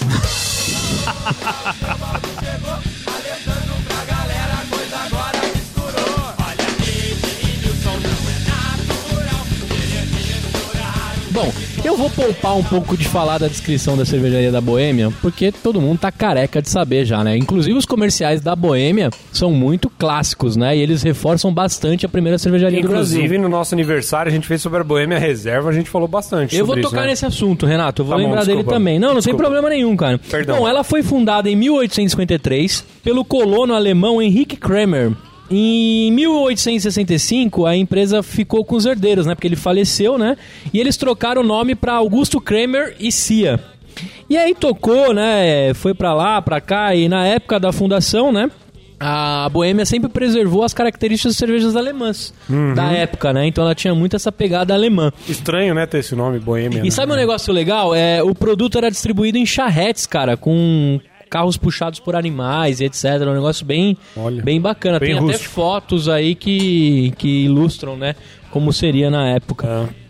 Bom, 11.36 11.52
eu 11.84 11.98
vou 11.98 12.08
poupar 12.08 12.56
um 12.56 12.62
pouco 12.62 12.96
de 12.96 13.06
falar 13.06 13.36
da 13.36 13.46
descrição 13.46 13.94
da 13.94 14.06
cervejaria 14.06 14.50
da 14.50 14.58
Boêmia, 14.58 15.12
porque 15.20 15.52
todo 15.52 15.82
mundo 15.82 15.98
tá 15.98 16.10
careca 16.10 16.62
de 16.62 16.70
saber 16.70 17.04
já, 17.04 17.22
né? 17.22 17.36
Inclusive 17.36 17.76
os 17.76 17.84
comerciais 17.84 18.40
da 18.40 18.56
Boêmia 18.56 19.10
são 19.30 19.50
muito 19.50 19.90
clássicos, 19.90 20.56
né? 20.56 20.74
E 20.74 20.80
eles 20.80 21.02
reforçam 21.02 21.52
bastante 21.52 22.06
a 22.06 22.08
primeira 22.08 22.38
cervejaria 22.38 22.80
do 22.80 22.88
Brasil. 22.88 23.18
Inclusive, 23.18 23.36
no 23.42 23.50
nosso 23.50 23.74
aniversário, 23.74 24.30
a 24.32 24.34
gente 24.34 24.46
fez 24.46 24.62
sobre 24.62 24.80
a 24.80 24.84
Boêmia 24.84 25.18
Reserva, 25.18 25.68
a 25.68 25.72
gente 25.74 25.90
falou 25.90 26.08
bastante 26.08 26.56
Eu 26.56 26.64
vou 26.64 26.78
isso, 26.78 26.88
tocar 26.88 27.02
né? 27.02 27.08
nesse 27.08 27.26
assunto, 27.26 27.66
Renato. 27.66 28.00
Eu 28.00 28.06
vou 28.06 28.14
Tá 28.16 28.22
bom, 28.22 28.26
lembrar 28.28 28.40
dele 28.46 28.56
desculpa. 28.56 28.78
também. 28.78 28.98
Não, 28.98 29.08
não 29.08 29.14
tem 29.16 29.20
Desculpa. 29.24 29.42
problema 29.42 29.68
nenhum, 29.68 29.94
cara. 29.94 30.18
Perdão. 30.30 30.56
Bom, 30.60 30.66
ela 30.66 30.82
foi 30.82 31.02
fundada 31.02 31.50
em 31.50 31.54
1853 31.56 32.82
pelo 33.04 33.22
colono 33.26 33.74
alemão 33.74 34.22
Henrique 34.22 34.56
Kramer. 34.56 35.12
Em 35.50 36.10
1865, 36.12 37.66
a 37.66 37.76
empresa 37.76 38.22
ficou 38.22 38.64
com 38.64 38.74
os 38.76 38.84
herdeiros, 38.86 39.26
né? 39.26 39.34
Porque 39.34 39.46
ele 39.46 39.56
faleceu, 39.56 40.18
né? 40.18 40.36
E 40.72 40.80
eles 40.80 40.96
trocaram 40.96 41.42
o 41.42 41.44
nome 41.46 41.74
para 41.74 41.92
Augusto 41.94 42.40
Kramer 42.40 42.96
e 42.98 43.12
Cia. 43.12 43.60
E 44.28 44.36
aí 44.36 44.54
tocou, 44.54 45.14
né? 45.14 45.72
Foi 45.74 45.94
pra 45.94 46.12
lá, 46.14 46.42
pra 46.42 46.60
cá, 46.60 46.94
e 46.94 47.08
na 47.08 47.24
época 47.26 47.58
da 47.60 47.72
fundação, 47.72 48.32
né? 48.32 48.50
A 48.98 49.48
Boêmia 49.52 49.84
sempre 49.84 50.08
preservou 50.08 50.62
as 50.64 50.72
características 50.72 51.32
das 51.34 51.38
cervejas 51.38 51.76
alemãs 51.76 52.32
Uhum. 52.48 52.72
da 52.74 52.90
época, 52.92 53.30
né? 53.32 53.46
Então 53.46 53.62
ela 53.62 53.74
tinha 53.74 53.94
muito 53.94 54.16
essa 54.16 54.32
pegada 54.32 54.72
alemã. 54.72 55.12
Estranho, 55.28 55.74
né, 55.74 55.84
ter 55.84 55.98
esse 55.98 56.14
nome, 56.14 56.38
Boêmia. 56.38 56.80
né? 56.80 56.88
E 56.88 56.90
sabe 56.90 57.12
um 57.12 57.16
negócio 57.16 57.52
legal? 57.52 57.94
É, 57.94 58.22
o 58.22 58.34
produto 58.34 58.78
era 58.78 58.90
distribuído 58.90 59.36
em 59.36 59.44
charretes, 59.44 60.06
cara, 60.06 60.34
com 60.34 60.98
carros 61.28 61.56
puxados 61.56 62.00
por 62.00 62.14
animais 62.16 62.80
e 62.80 62.84
etc. 62.84 63.04
Um 63.22 63.34
negócio 63.34 63.64
bem, 63.66 63.96
Olha, 64.16 64.42
bem 64.42 64.60
bacana. 64.60 64.98
bem 64.98 65.10
Tem 65.10 65.18
até 65.18 65.32
rústico. 65.32 65.54
fotos 65.54 66.08
aí 66.08 66.34
que, 66.34 67.12
que 67.18 67.44
ilustram, 67.44 67.96
né, 67.96 68.14
como 68.50 68.72
seria 68.72 69.10
na 69.10 69.28
época. 69.28 69.88
Ah. 69.88 70.06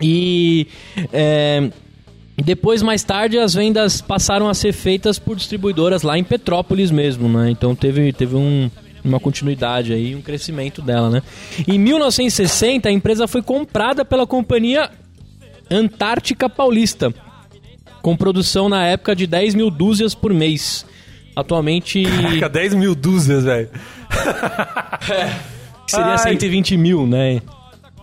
E 0.00 0.66
é, 1.12 1.70
depois, 2.36 2.82
mais 2.82 3.04
tarde, 3.04 3.38
as 3.38 3.54
vendas 3.54 4.00
passaram 4.00 4.48
a 4.48 4.54
ser 4.54 4.72
feitas 4.72 5.18
por 5.18 5.36
distribuidoras 5.36 6.02
lá 6.02 6.18
em 6.18 6.24
Petrópolis 6.24 6.90
mesmo, 6.90 7.28
né? 7.28 7.50
Então 7.50 7.74
teve, 7.74 8.12
teve 8.12 8.34
um, 8.34 8.70
uma 9.04 9.20
continuidade 9.20 9.92
aí, 9.92 10.14
um 10.14 10.22
crescimento 10.22 10.82
dela, 10.82 11.08
né? 11.08 11.22
Em 11.68 11.78
1960, 11.78 12.88
a 12.88 12.92
empresa 12.92 13.28
foi 13.28 13.42
comprada 13.42 14.04
pela 14.04 14.26
companhia 14.26 14.90
Antártica 15.70 16.48
Paulista, 16.48 17.14
com 18.02 18.16
produção 18.16 18.68
na 18.68 18.84
época 18.84 19.14
de 19.16 19.26
10 19.26 19.54
mil 19.54 19.70
dúzias 19.70 20.14
por 20.14 20.34
mês. 20.34 20.84
Atualmente 21.34 22.04
Fica 22.30 22.48
10 22.48 22.74
mil 22.74 22.94
dúzias, 22.94 23.44
velho. 23.44 23.70
seria 25.86 26.06
Ai. 26.12 26.18
120 26.18 26.76
mil, 26.76 27.06
né? 27.06 27.40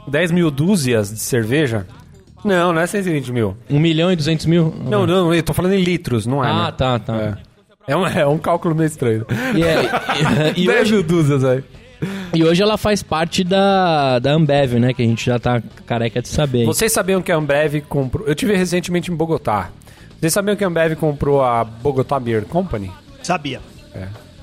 10 0.07 0.31
mil 0.31 0.49
dúzias 0.49 1.09
de 1.11 1.19
cerveja? 1.19 1.85
Não, 2.43 2.71
não 2.73 2.81
é 2.81 2.87
120 2.87 3.31
mil. 3.31 3.55
1 3.69 3.79
milhão 3.79 4.11
e 4.11 4.15
200 4.15 4.45
mil? 4.45 4.73
Não, 4.89 5.05
não, 5.05 5.33
eu 5.33 5.43
tô 5.43 5.53
falando 5.53 5.73
em 5.73 5.81
litros, 5.83 6.25
não 6.25 6.43
é, 6.43 6.47
Ah, 6.49 6.65
né? 6.65 6.71
tá, 6.77 6.97
tá. 6.99 7.15
É. 7.87 7.93
É 7.93 7.97
um, 7.97 8.05
é 8.07 8.25
um 8.25 8.37
cálculo 8.37 8.73
meio 8.75 8.87
estranho. 8.87 9.25
E, 9.55 9.63
é- 9.63 9.89
e- 10.55 10.63
e 10.63 10.67
10 10.67 10.81
hoje, 10.81 10.93
mil 10.93 11.03
dúzias, 11.03 11.41
velho. 11.41 11.63
e 12.33 12.43
hoje 12.43 12.61
ela 12.61 12.77
faz 12.77 13.01
parte 13.03 13.43
da, 13.43 14.19
da 14.19 14.31
Ambev, 14.31 14.73
né? 14.79 14.93
Que 14.93 15.01
a 15.01 15.05
gente 15.05 15.25
já 15.25 15.37
tá 15.39 15.61
careca 15.85 16.21
de 16.21 16.27
saber. 16.29 16.65
Vocês 16.65 16.91
sabiam 16.93 17.21
que 17.21 17.31
a 17.31 17.35
Ambev 17.35 17.81
comprou... 17.89 18.25
Eu 18.27 18.35
tive 18.35 18.55
recentemente 18.55 19.11
em 19.11 19.15
Bogotá. 19.15 19.69
Vocês 20.19 20.33
sabiam 20.33 20.55
que 20.55 20.63
a 20.63 20.67
Ambev 20.67 20.95
comprou 20.95 21.43
a 21.43 21.63
Bogotá 21.63 22.19
Beer 22.19 22.45
Company? 22.45 22.91
Sabia. 23.23 23.61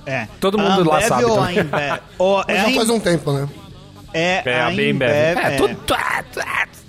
É. 0.06 0.26
Todo 0.40 0.56
mundo 0.58 0.82
a 0.90 0.94
lá 0.94 0.96
Ambev 0.96 1.08
sabe 1.08 1.24
Ou 1.24 1.32
a 1.40 1.46
também. 1.46 1.58
Ambev? 1.58 1.98
Ou 2.18 2.44
é 2.48 2.56
já 2.56 2.68
a 2.68 2.70
faz 2.72 2.90
um 2.90 3.00
tempo, 3.00 3.32
né? 3.32 3.48
É, 4.14 4.42
É, 4.44 4.60
a 4.60 4.66
a 4.68 4.70
bem 4.70 4.92
Ambev. 4.92 5.10
É, 5.12 5.56
tudo. 5.56 5.76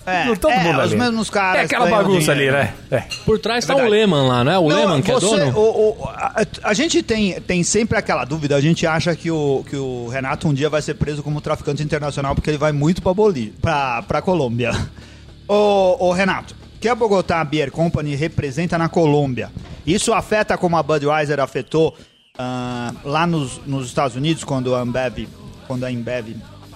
É, 0.09 0.33
todo 0.37 0.49
é, 0.53 0.63
mundo 0.63 0.77
os 0.77 0.83
ali. 0.93 0.95
mesmos 0.95 1.29
caras 1.29 1.63
É 1.63 1.65
aquela 1.65 1.85
bagunça 1.87 2.31
ali, 2.31 2.49
né? 2.49 2.73
É. 2.89 3.03
Por 3.25 3.37
trás 3.39 3.65
tá 3.65 3.75
o. 3.75 3.89
Lehman 3.89 4.25
lá, 4.25 4.41
não 4.41 4.51
é? 4.53 4.57
O 4.57 4.69
Não, 4.69 4.79
Lehman 4.79 5.01
que 5.01 5.11
é 5.11 5.13
você- 5.15 5.25
dono? 5.37 5.59
o- 5.59 5.89
o- 6.01 6.07
a, 6.07 6.45
a 6.63 6.73
gente 6.73 7.03
tem, 7.03 7.41
tem 7.41 7.61
sempre 7.61 7.97
aquela 7.97 8.23
dúvida. 8.23 8.55
A 8.55 8.61
gente 8.61 8.87
acha 8.87 9.13
que 9.17 9.29
o, 9.29 9.65
que 9.69 9.75
o 9.75 10.07
Renato 10.07 10.47
um 10.47 10.53
dia 10.53 10.69
vai 10.69 10.81
ser 10.81 10.93
preso 10.93 11.21
como 11.21 11.41
traficante 11.41 11.83
internacional 11.83 12.33
porque 12.33 12.49
ele 12.49 12.57
vai 12.57 12.71
muito 12.71 13.01
pra, 13.01 13.13
Boli, 13.13 13.53
pra, 13.61 14.01
pra 14.03 14.21
Colômbia. 14.21 14.71
Ô, 15.45 15.97
ô, 16.07 16.13
Renato, 16.13 16.55
que 16.87 16.91
a 16.91 16.95
Bogotá 16.95 17.43
Beer 17.43 17.69
Company 17.69 18.15
representa 18.15 18.77
na 18.77 18.87
Colômbia, 18.87 19.51
isso 19.85 20.13
afeta 20.13 20.57
como 20.57 20.77
a 20.77 20.81
Budweiser 20.81 21.37
afetou 21.37 21.93
ah, 22.39 22.93
lá 23.03 23.27
nos, 23.27 23.59
nos 23.67 23.87
Estados 23.87 24.15
Unidos 24.15 24.45
quando 24.45 24.73
a 24.73 24.79
Ambev, 24.79 25.27
quando 25.67 25.83
a 25.83 25.89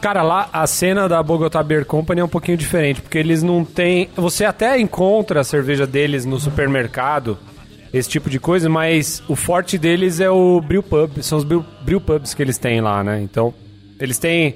Cara, 0.02 0.22
lá 0.22 0.50
a 0.52 0.68
cena 0.68 1.08
da 1.08 1.24
Bogotá 1.24 1.64
Beer 1.64 1.86
Company 1.86 2.20
é 2.20 2.26
um 2.26 2.28
pouquinho 2.28 2.58
diferente, 2.58 3.02
porque 3.02 3.18
eles 3.18 3.42
não 3.42 3.64
têm. 3.64 4.10
Você 4.18 4.44
até 4.44 4.78
encontra 4.78 5.40
a 5.40 5.44
cerveja 5.46 5.88
deles 5.88 6.26
no 6.26 6.38
supermercado, 6.38 7.40
esse 7.94 8.10
tipo 8.10 8.30
de 8.30 8.38
coisa, 8.38 8.68
mas 8.68 9.24
o 9.30 9.36
forte 9.38 9.78
deles 9.78 10.20
é 10.20 10.30
o 10.30 10.60
brew 10.60 10.84
pub, 10.84 11.22
são 11.22 11.38
os 11.38 11.46
brew, 11.46 11.66
brew 11.84 12.02
pubs 12.02 12.34
que 12.34 12.44
eles 12.44 12.58
têm 12.58 12.82
lá, 12.82 13.02
né? 13.02 13.22
Então, 13.22 13.54
eles 13.98 14.20
têm. 14.20 14.56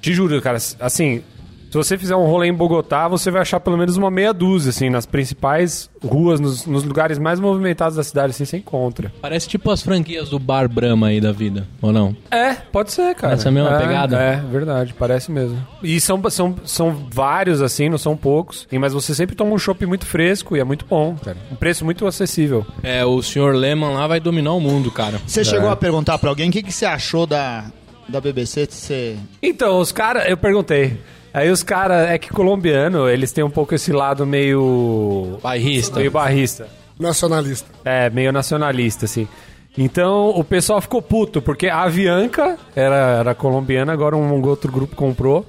Te 0.00 0.12
juro, 0.12 0.42
cara, 0.42 0.58
assim. 0.80 1.22
Se 1.70 1.76
você 1.76 1.98
fizer 1.98 2.16
um 2.16 2.24
rolê 2.24 2.48
em 2.48 2.54
Bogotá, 2.54 3.06
você 3.08 3.30
vai 3.30 3.42
achar 3.42 3.60
pelo 3.60 3.76
menos 3.76 3.96
uma 3.96 4.10
meia 4.10 4.32
dúzia, 4.32 4.70
assim, 4.70 4.88
nas 4.88 5.04
principais 5.04 5.90
ruas, 6.02 6.40
nos, 6.40 6.64
nos 6.66 6.82
lugares 6.82 7.18
mais 7.18 7.38
movimentados 7.38 7.96
da 7.96 8.02
cidade, 8.02 8.30
assim, 8.30 8.44
você 8.46 8.56
encontra. 8.56 9.12
Parece 9.20 9.46
tipo 9.48 9.70
as 9.70 9.82
franquias 9.82 10.30
do 10.30 10.38
Bar 10.38 10.66
Brahma 10.68 11.08
aí 11.08 11.20
da 11.20 11.30
vida, 11.30 11.66
ou 11.82 11.92
não? 11.92 12.16
É, 12.30 12.54
pode 12.54 12.90
ser, 12.92 13.14
cara. 13.14 13.34
Essa 13.34 13.50
mesma 13.50 13.76
é, 13.76 13.78
pegada? 13.78 14.18
É, 14.18 14.36
verdade, 14.36 14.94
parece 14.98 15.30
mesmo. 15.30 15.58
E 15.82 16.00
são, 16.00 16.22
são, 16.30 16.54
são 16.64 17.06
vários, 17.10 17.60
assim, 17.60 17.88
não 17.90 17.98
são 17.98 18.16
poucos. 18.16 18.66
E- 18.72 18.78
Mas 18.78 18.94
você 18.94 19.14
sempre 19.14 19.36
toma 19.36 19.52
um 19.52 19.58
chopp 19.58 19.84
muito 19.84 20.06
fresco 20.06 20.56
e 20.56 20.60
é 20.60 20.64
muito 20.64 20.86
bom, 20.86 21.16
cara. 21.16 21.36
Um 21.52 21.56
preço 21.56 21.84
muito 21.84 22.06
acessível. 22.06 22.64
É, 22.82 23.04
o 23.04 23.20
senhor 23.22 23.54
Lehman 23.54 23.92
lá 23.92 24.06
vai 24.06 24.20
dominar 24.20 24.52
o 24.52 24.60
mundo, 24.60 24.90
cara. 24.90 25.20
Você 25.26 25.44
chegou 25.44 25.68
a 25.68 25.76
perguntar 25.76 26.16
pra 26.18 26.30
alguém 26.30 26.48
o 26.48 26.52
que, 26.52 26.62
que 26.62 26.72
você 26.72 26.86
achou 26.86 27.26
da, 27.26 27.66
da 28.08 28.20
BBC? 28.20 28.66
Você... 28.70 29.16
Então, 29.42 29.78
os 29.80 29.92
caras, 29.92 30.26
eu 30.28 30.36
perguntei. 30.36 30.98
Aí 31.32 31.50
os 31.50 31.62
caras, 31.62 32.08
é 32.08 32.18
que 32.18 32.30
colombiano, 32.30 33.08
eles 33.08 33.30
têm 33.32 33.44
um 33.44 33.50
pouco 33.50 33.74
esse 33.74 33.92
lado 33.92 34.26
meio. 34.26 35.38
Bairrista. 35.42 35.96
meio 35.98 36.10
barrista. 36.10 36.68
Nacionalista. 36.98 37.68
É, 37.84 38.10
meio 38.10 38.32
nacionalista, 38.32 39.04
assim. 39.04 39.28
Então 39.76 40.30
o 40.30 40.42
pessoal 40.42 40.80
ficou 40.80 41.00
puto, 41.00 41.40
porque 41.40 41.68
a 41.68 41.82
Avianca 41.82 42.58
era, 42.74 42.96
era 43.20 43.34
colombiana, 43.34 43.92
agora 43.92 44.16
um 44.16 44.42
outro 44.46 44.72
grupo 44.72 44.96
comprou. 44.96 45.46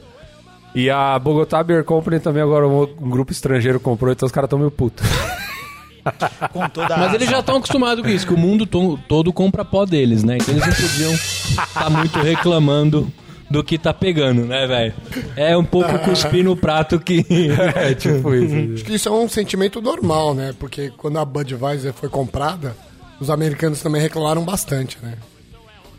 E 0.75 0.87
a 0.89 1.17
Bogotá 1.17 1.63
Beer 1.63 1.83
Company 1.83 2.19
também 2.19 2.43
agora 2.43 2.67
um, 2.67 2.81
um 2.83 3.09
grupo 3.09 3.31
estrangeiro 3.31 3.79
comprou, 3.79 4.11
então 4.11 4.27
os 4.27 4.31
caras 4.31 4.45
estão 4.47 4.59
meio 4.59 4.69
putos. 4.69 5.07
Com 6.53 6.69
toda 6.69 6.95
Mas 6.97 7.13
eles 7.13 7.29
já 7.29 7.39
estão 7.39 7.57
acostumados 7.57 8.03
com 8.03 8.09
isso, 8.09 8.25
que 8.25 8.33
o 8.33 8.37
mundo 8.37 8.65
to- 8.65 8.97
todo 9.07 9.33
compra 9.33 9.65
pó 9.65 9.85
deles, 9.85 10.23
né? 10.23 10.37
Então 10.37 10.53
eles 10.55 10.65
não 10.65 10.73
podiam 10.73 11.13
estar 11.13 11.89
muito 11.89 12.19
reclamando 12.19 13.11
do 13.49 13.63
que 13.63 13.77
tá 13.77 13.93
pegando, 13.93 14.45
né, 14.45 14.67
velho? 14.67 14.93
É 15.35 15.57
um 15.57 15.63
pouco 15.65 15.97
cuspir 16.05 16.43
no 16.43 16.55
prato 16.55 16.99
que. 16.99 17.25
é, 17.75 17.93
tipo 17.95 18.33
isso. 18.35 18.73
Acho 18.75 18.85
que 18.85 18.93
isso 18.95 19.09
é 19.09 19.11
um 19.11 19.27
sentimento 19.29 19.81
normal, 19.81 20.33
né? 20.35 20.53
Porque 20.59 20.91
quando 20.97 21.17
a 21.19 21.25
Budweiser 21.25 21.93
foi 21.93 22.09
comprada, 22.09 22.75
os 23.19 23.29
americanos 23.29 23.81
também 23.81 24.01
reclamaram 24.01 24.43
bastante, 24.43 24.97
né? 25.01 25.15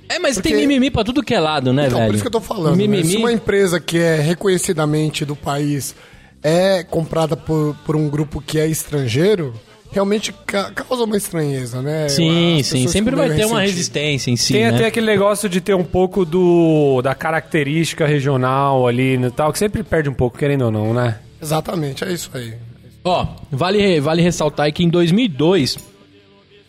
É, 0.09 0.19
mas 0.19 0.35
Porque- 0.37 0.49
tem 0.49 0.59
mimimi 0.59 0.91
pra 0.91 1.05
tudo 1.05 1.23
que 1.23 1.33
é 1.35 1.39
lado, 1.39 1.73
né, 1.73 1.87
Então, 1.87 1.99
velho? 1.99 2.09
por 2.11 2.15
isso 2.15 2.25
que 2.25 2.29
eu 2.29 2.33
tô 2.33 2.41
falando. 2.41 2.73
né? 2.73 2.79
Mimimi. 2.79 3.05
Se 3.05 3.17
uma 3.17 3.33
empresa 3.33 3.79
que 3.79 3.97
é 3.99 4.17
reconhecidamente 4.17 5.25
do 5.25 5.37
país 5.37 5.95
é 6.43 6.83
comprada 6.83 7.37
por, 7.37 7.77
por 7.87 7.95
um 7.95 8.09
grupo 8.09 8.41
que 8.41 8.59
é 8.59 8.67
estrangeiro, 8.67 9.55
realmente 9.93 10.33
ca- 10.47 10.71
causa 10.73 11.05
uma 11.05 11.17
estranheza, 11.17 11.83
né? 11.83 12.09
Sim, 12.09 12.61
As 12.61 12.67
sim. 12.67 12.89
Sempre 12.89 13.17
vai 13.17 13.31
ter 13.35 13.45
uma 13.45 13.61
resistência 13.61 14.31
em 14.31 14.37
si. 14.37 14.53
Tem 14.53 14.63
né? 14.63 14.75
até 14.75 14.87
aquele 14.87 15.07
negócio 15.07 15.49
de 15.49 15.61
ter 15.61 15.75
um 15.75 15.85
pouco 15.85 16.25
do 16.25 17.01
da 17.03 17.15
característica 17.15 18.07
regional 18.07 18.87
ali 18.87 19.17
e 19.17 19.31
tal, 19.31 19.53
que 19.53 19.59
sempre 19.59 19.83
perde 19.83 20.09
um 20.09 20.15
pouco, 20.15 20.39
querendo 20.39 20.63
ou 20.67 20.71
não, 20.71 20.95
né? 20.95 21.19
Exatamente, 21.43 22.05
é 22.05 22.13
isso 22.13 22.31
aí. 22.35 22.55
Ó, 23.03 23.27
vale, 23.51 23.99
vale 24.01 24.23
ressaltar 24.23 24.67
aí 24.67 24.73
que 24.73 24.85
em 24.85 24.89
2002, 24.91 25.79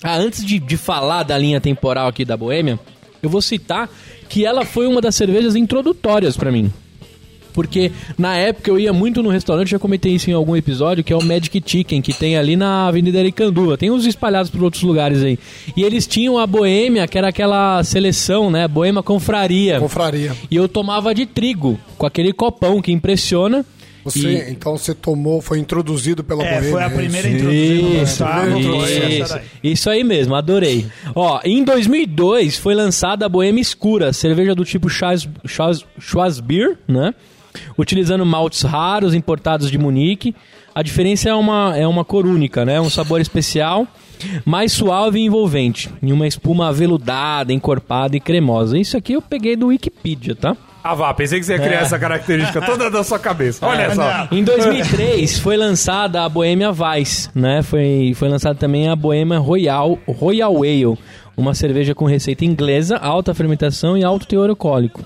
ah, 0.01 0.15
antes 0.15 0.45
de, 0.45 0.59
de 0.59 0.77
falar 0.77 1.23
da 1.23 1.37
linha 1.37 1.59
temporal 1.59 2.07
aqui 2.07 2.23
da 2.23 2.37
Boêmia, 2.37 2.79
eu 3.21 3.29
vou 3.29 3.41
citar 3.41 3.89
que 4.29 4.45
ela 4.45 4.65
foi 4.65 4.87
uma 4.87 5.01
das 5.01 5.15
cervejas 5.15 5.55
introdutórias 5.55 6.37
pra 6.37 6.51
mim. 6.51 6.71
Porque 7.51 7.91
na 8.17 8.35
época 8.35 8.69
eu 8.71 8.79
ia 8.79 8.91
muito 8.93 9.21
no 9.21 9.29
restaurante, 9.29 9.69
já 9.71 9.79
comentei 9.79 10.13
isso 10.13 10.29
em 10.29 10.33
algum 10.33 10.55
episódio, 10.55 11.03
que 11.03 11.13
é 11.13 11.15
o 11.15 11.23
Magic 11.23 11.61
Chicken, 11.65 12.01
que 12.01 12.13
tem 12.13 12.37
ali 12.37 12.55
na 12.55 12.87
Avenida 12.87 13.19
Aricanduva. 13.19 13.77
Tem 13.77 13.91
uns 13.91 14.05
espalhados 14.05 14.49
por 14.49 14.63
outros 14.63 14.83
lugares 14.83 15.23
aí. 15.23 15.37
E 15.75 15.83
eles 15.83 16.07
tinham 16.07 16.37
a 16.37 16.47
Boêmia, 16.47 17.07
que 17.07 17.17
era 17.17 17.27
aquela 17.29 17.83
seleção, 17.83 18.49
né? 18.49 18.67
Boêmia 18.67 19.03
Confraria. 19.03 19.79
Confraria. 19.79 20.35
E 20.49 20.55
eu 20.55 20.67
tomava 20.67 21.13
de 21.13 21.25
trigo, 21.25 21.79
com 21.97 22.05
aquele 22.05 22.33
copão 22.33 22.81
que 22.81 22.91
impressiona. 22.91 23.65
Você, 24.03 24.47
então 24.49 24.75
você 24.75 24.95
tomou, 24.95 25.41
foi 25.43 25.59
introduzido 25.59 26.23
pela 26.23 26.43
É, 26.43 26.53
Boêmia, 26.55 26.71
foi 26.71 26.81
a 26.81 26.85
é 26.85 26.87
isso? 26.87 26.95
primeira 26.97 27.29
introduzida 27.29 27.81
no 27.83 28.03
Isso, 28.03 28.23
mercado, 28.23 28.51
foi 28.63 28.81
essa 28.81 29.05
isso, 29.09 29.33
daí. 29.35 29.43
isso 29.71 29.89
aí 29.91 30.03
mesmo, 30.03 30.33
adorei. 30.33 30.87
Ó, 31.13 31.39
em 31.45 31.63
2002 31.63 32.57
foi 32.57 32.73
lançada 32.73 33.27
a 33.27 33.29
Boêmia 33.29 33.61
Escura, 33.61 34.11
cerveja 34.11 34.55
do 34.55 34.65
tipo 34.65 34.89
Schwarz, 34.89 35.29
Schwarz, 35.45 35.85
Schwarzbier, 35.99 36.77
né? 36.87 37.13
Utilizando 37.77 38.25
maltes 38.25 38.63
raros 38.63 39.13
importados 39.13 39.69
de 39.69 39.77
Munique. 39.77 40.35
A 40.73 40.81
diferença 40.81 41.29
é 41.29 41.33
uma, 41.33 41.77
é 41.77 41.85
uma 41.85 42.05
cor 42.05 42.25
única, 42.25 42.63
né? 42.63 42.79
Um 42.79 42.89
sabor 42.89 43.19
especial, 43.19 43.85
mais 44.45 44.71
suave 44.71 45.19
e 45.19 45.25
envolvente. 45.25 45.89
Em 46.01 46.11
uma 46.11 46.27
espuma 46.27 46.69
aveludada, 46.69 47.51
encorpada 47.51 48.15
e 48.15 48.19
cremosa. 48.19 48.77
Isso 48.77 48.95
aqui 48.95 49.13
eu 49.13 49.21
peguei 49.21 49.55
do 49.55 49.67
Wikipedia, 49.67 50.35
tá? 50.35 50.55
Ah, 50.83 50.95
vá, 50.95 51.13
pensei 51.13 51.39
que 51.39 51.45
você 51.45 51.53
ia 51.53 51.59
criar 51.59 51.81
essa 51.81 51.99
característica 51.99 52.59
toda 52.61 52.89
da 52.89 53.03
sua 53.03 53.19
cabeça. 53.19 53.65
Olha 53.65 53.93
só. 53.93 54.27
Em 54.31 54.43
2003 54.43 55.37
foi 55.37 55.55
lançada 55.55 56.23
a 56.23 56.29
Bohemia 56.29 56.71
Weiss, 56.71 57.29
né? 57.35 57.61
Foi, 57.61 58.13
foi 58.15 58.27
lançada 58.27 58.55
também 58.55 58.89
a 58.89 58.95
Bohemia 58.95 59.37
Royal, 59.37 59.99
Royal 60.07 60.55
Ale, 60.63 60.97
uma 61.37 61.53
cerveja 61.53 61.93
com 61.93 62.05
receita 62.05 62.45
inglesa, 62.45 62.97
alta 62.97 63.33
fermentação 63.35 63.95
e 63.95 64.03
alto 64.03 64.25
teor 64.25 64.49
alcoólico, 64.49 65.05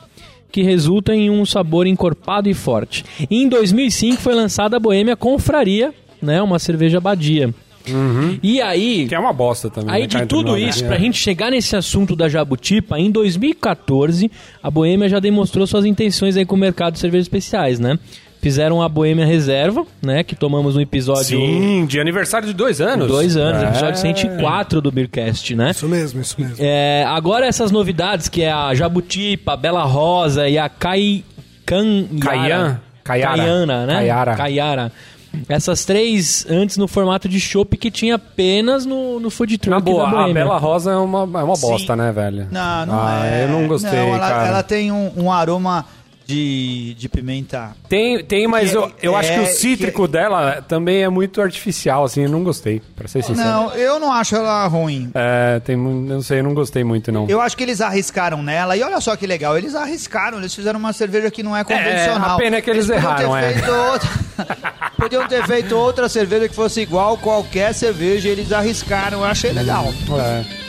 que 0.52 0.62
resulta 0.62 1.14
em 1.14 1.30
um 1.30 1.46
sabor 1.46 1.88
encorpado 1.88 2.50
e 2.50 2.54
forte. 2.54 3.04
Em 3.30 3.48
2005 3.48 4.22
foi 4.22 4.34
lançada 4.34 4.78
a 4.78 4.80
Bohemia 4.80 5.16
Confraria, 5.16 5.94
né? 6.22 6.42
Uma 6.42 6.60
cerveja 6.60 7.00
badia. 7.00 7.54
E 8.42 8.62
aí, 8.62 9.08
Que 9.08 9.16
é 9.16 9.20
uma 9.20 9.34
bosta 9.34 9.70
também. 9.70 9.94
Aí 9.94 10.02
né, 10.02 10.08
de 10.08 10.26
tudo 10.26 10.58
isso, 10.58 10.82
né? 10.84 10.88
pra 10.88 10.98
gente 10.98 11.18
chegar 11.18 11.52
nesse 11.52 11.76
assunto 11.76 12.16
da 12.16 12.28
Jabutipa, 12.28 13.00
em 13.00 13.12
2014, 13.12 14.32
a 14.62 14.72
Boêmia 14.72 15.08
já 15.08 15.20
demonstrou 15.20 15.68
suas 15.68 15.86
intenções 15.86 16.36
aí 16.36 16.46
com 16.46 16.56
o 16.56 16.60
mercado 16.60 16.94
de 16.94 17.00
cervejas 17.00 17.26
especiais, 17.26 17.80
né? 17.80 18.00
Fizeram 18.46 18.80
a 18.80 18.88
Boêmia 18.88 19.26
Reserva, 19.26 19.84
né? 20.04 20.24
Que 20.24 20.36
tomamos 20.36 20.76
no 20.76 20.82
episódio... 20.82 21.24
Sim, 21.24 21.84
de 21.88 22.00
aniversário 22.00 22.48
de 22.48 22.54
dois 22.54 22.80
anos. 22.80 23.08
Dois 23.08 23.36
anos, 23.36 23.64
É. 23.64 23.70
episódio 23.70 24.00
104 24.00 24.82
do 24.82 24.92
Beercast, 24.92 25.56
né? 25.56 25.72
Isso 25.72 25.90
mesmo, 25.90 26.22
isso 26.22 26.40
mesmo. 26.40 26.58
É, 26.60 27.04
agora 27.08 27.48
essas 27.48 27.72
novidades, 27.72 28.30
que 28.30 28.44
é 28.44 28.52
a 28.52 28.72
Jabutipa, 28.76 29.54
a 29.54 29.58
Bela 29.58 29.84
Rosa 29.84 30.48
e 30.48 30.60
a 30.60 30.70
Kai... 30.70 31.24
Can... 31.66 32.06
Caian? 32.22 32.80
Caiara. 33.04 33.42
Caiana, 33.44 33.86
né? 33.88 33.94
Caiara. 33.96 34.36
Caiara. 34.36 34.92
Essas 35.50 35.84
três 35.84 36.46
antes 36.48 36.78
no 36.78 36.88
formato 36.88 37.28
de 37.28 37.40
chopp 37.40 37.76
que 37.78 37.90
tinha 37.90 38.14
apenas 38.14 38.86
no, 38.86 39.20
no 39.20 39.32
food 39.32 39.58
truck 39.58 39.72
Na 39.72 39.80
boa, 39.80 40.08
da 40.08 40.26
a. 40.26 40.34
Bela 40.34 40.58
Rosa 40.60 40.92
é 40.92 40.96
uma, 40.96 41.22
é 41.22 41.44
uma 41.44 41.58
bosta, 41.58 41.96
né, 41.96 42.12
velho? 42.12 42.48
Não, 42.52 42.86
não 42.86 43.00
ah, 43.00 43.26
é. 43.26 43.44
Eu 43.44 43.50
não 43.50 43.68
gostei, 43.68 43.92
Não, 43.92 44.16
ela, 44.16 44.20
cara. 44.20 44.48
ela 44.48 44.64
tem 44.64 44.92
um, 44.92 45.12
um 45.18 45.32
aroma 45.32 45.84
de, 46.26 46.96
de 46.96 47.08
pimenta. 47.10 47.76
Tem, 47.88 48.24
tem, 48.24 48.48
mas 48.48 48.72
Que 48.72 48.78
eu, 48.78 48.92
eu 49.02 49.16
acho 49.16 49.32
que 49.32 49.38
é- 49.40 49.42
o 49.42 49.46
cítrico 49.46 50.08
dela 50.08 50.64
também 50.68 51.04
é 51.04 51.10
muito 51.10 51.42
artificial, 51.42 52.04
assim, 52.04 52.24
eu 52.24 52.30
não 52.30 52.44
gostei, 52.44 52.82
pra 52.96 53.08
ser 53.08 53.24
sincero. 53.24 53.48
Não, 53.48 53.72
eu 53.74 54.00
não 54.00 54.12
acho 54.12 54.36
ela 54.36 54.66
ruim. 54.68 55.12
É, 55.14 55.60
tem, 55.60 55.76
não 55.78 56.22
sei, 56.22 56.40
eu 56.40 56.44
não 56.44 56.54
gostei 56.54 56.84
muito, 56.84 57.12
não. 57.12 57.28
Eu 57.30 57.40
acho 57.40 57.56
que 57.56 57.64
eles 57.64 57.82
arriscaram 57.82 58.42
nela. 58.42 58.76
E 58.76 58.82
olha 58.82 59.00
só 59.00 59.16
que 59.16 59.28
legal, 59.28 59.58
eles 59.58 59.76
arriscaram. 59.76 60.40
Eles 60.40 60.54
fizeram 60.54 60.80
uma 60.80 60.94
cerveja 60.94 61.30
que 61.30 61.44
não 61.44 61.56
é 61.56 61.64
convencional. 61.64 62.36
a 62.36 62.38
pena 62.38 62.58
é 62.58 62.62
que 62.62 62.70
eles 62.70 62.88
podiam 62.88 63.04
erraram, 63.04 63.32
ter 63.32 63.44
é. 63.44 63.54
feito 63.54 63.72
outra... 63.72 64.10
podiam 64.98 65.28
ter 65.28 65.46
feito 65.46 65.78
outra 65.78 66.10
cerveja 66.10 66.50
que 66.50 66.56
fosse 66.56 66.82
igual 66.82 67.18
qualquer 67.18 67.74
cerveja. 67.74 68.30
Eles 68.30 68.52
arriscaram. 68.52 69.20
Eu 69.20 69.26
achei 69.26 69.52
legal. 69.52 69.86
É. 70.20 70.65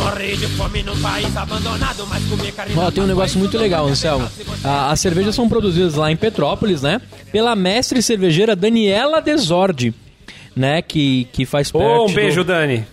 De 0.00 0.46
fome 0.56 0.82
num 0.82 0.98
país 1.02 1.36
abandonado, 1.36 2.06
mas 2.08 2.24
comer 2.24 2.52
carne. 2.52 2.72
Ó, 2.76 2.90
tem 2.90 3.02
um 3.04 3.06
negócio 3.06 3.38
muito 3.38 3.58
legal, 3.58 3.86
Anselmo. 3.86 4.26
As 4.64 4.98
cervejas 4.98 5.34
são 5.34 5.46
produzidas 5.48 5.94
lá 5.94 6.10
em 6.10 6.16
Petrópolis, 6.16 6.80
né? 6.82 7.00
Pela 7.30 7.54
mestre 7.54 8.00
cervejeira 8.02 8.56
Daniela 8.56 9.20
Desordi. 9.20 9.92
né, 10.56 10.80
que, 10.82 11.28
que 11.32 11.44
faz 11.46 11.70
parte 11.70 11.86
Ô, 11.86 12.04
um 12.04 12.06
do- 12.06 12.14
beijo, 12.14 12.42
Dani. 12.42 12.84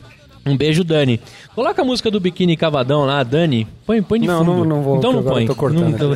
Um 0.45 0.55
beijo, 0.55 0.83
Dani. 0.83 1.19
Coloca 1.55 1.81
a 1.81 1.85
música 1.85 2.11
do 2.11 2.19
Biquíni 2.19 2.55
Cavadão 2.55 3.03
lá, 3.05 3.23
Dani. 3.23 3.67
Põe, 3.85 4.01
põe 4.01 4.19
de 4.21 4.27
Não, 4.27 4.39
fundo. 4.45 4.57
não- 4.57 4.65
não 4.65 4.81
vou, 4.81 4.97
Então 4.97 5.11
não 5.13 5.23
põe. 5.23 5.43
eu 5.43 5.47
tô 5.47 5.55
cortando. 5.55 5.89
Não 5.89 5.93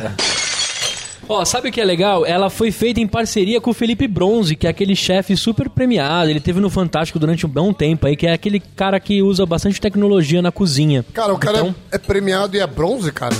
Ó, 1.32 1.44
sabe 1.44 1.68
o 1.68 1.72
que 1.72 1.80
é 1.80 1.84
legal? 1.84 2.26
Ela 2.26 2.50
foi 2.50 2.70
feita 2.70 3.00
em 3.00 3.06
parceria 3.06 3.60
com 3.60 3.70
o 3.70 3.74
Felipe 3.74 4.06
Bronze, 4.06 4.54
que 4.54 4.66
é 4.66 4.70
aquele 4.70 4.94
chefe 4.94 5.36
super 5.36 5.68
premiado. 5.70 6.28
Ele 6.30 6.40
teve 6.40 6.60
no 6.60 6.68
Fantástico 6.70 7.18
durante 7.18 7.46
um 7.46 7.48
bom 7.48 7.72
tempo 7.72 8.06
aí, 8.06 8.16
que 8.16 8.26
é 8.26 8.32
aquele 8.32 8.60
cara 8.60 8.98
que 9.00 9.22
usa 9.22 9.46
bastante 9.46 9.80
tecnologia 9.80 10.42
na 10.42 10.52
cozinha. 10.52 11.04
Cara, 11.12 11.32
o 11.32 11.38
cara 11.38 11.58
Então- 11.58 11.74
é, 11.90 11.98
premiado 11.98 12.56
e 12.56 12.60
é 12.60 12.66
bronze, 12.66 13.10
cara. 13.12 13.34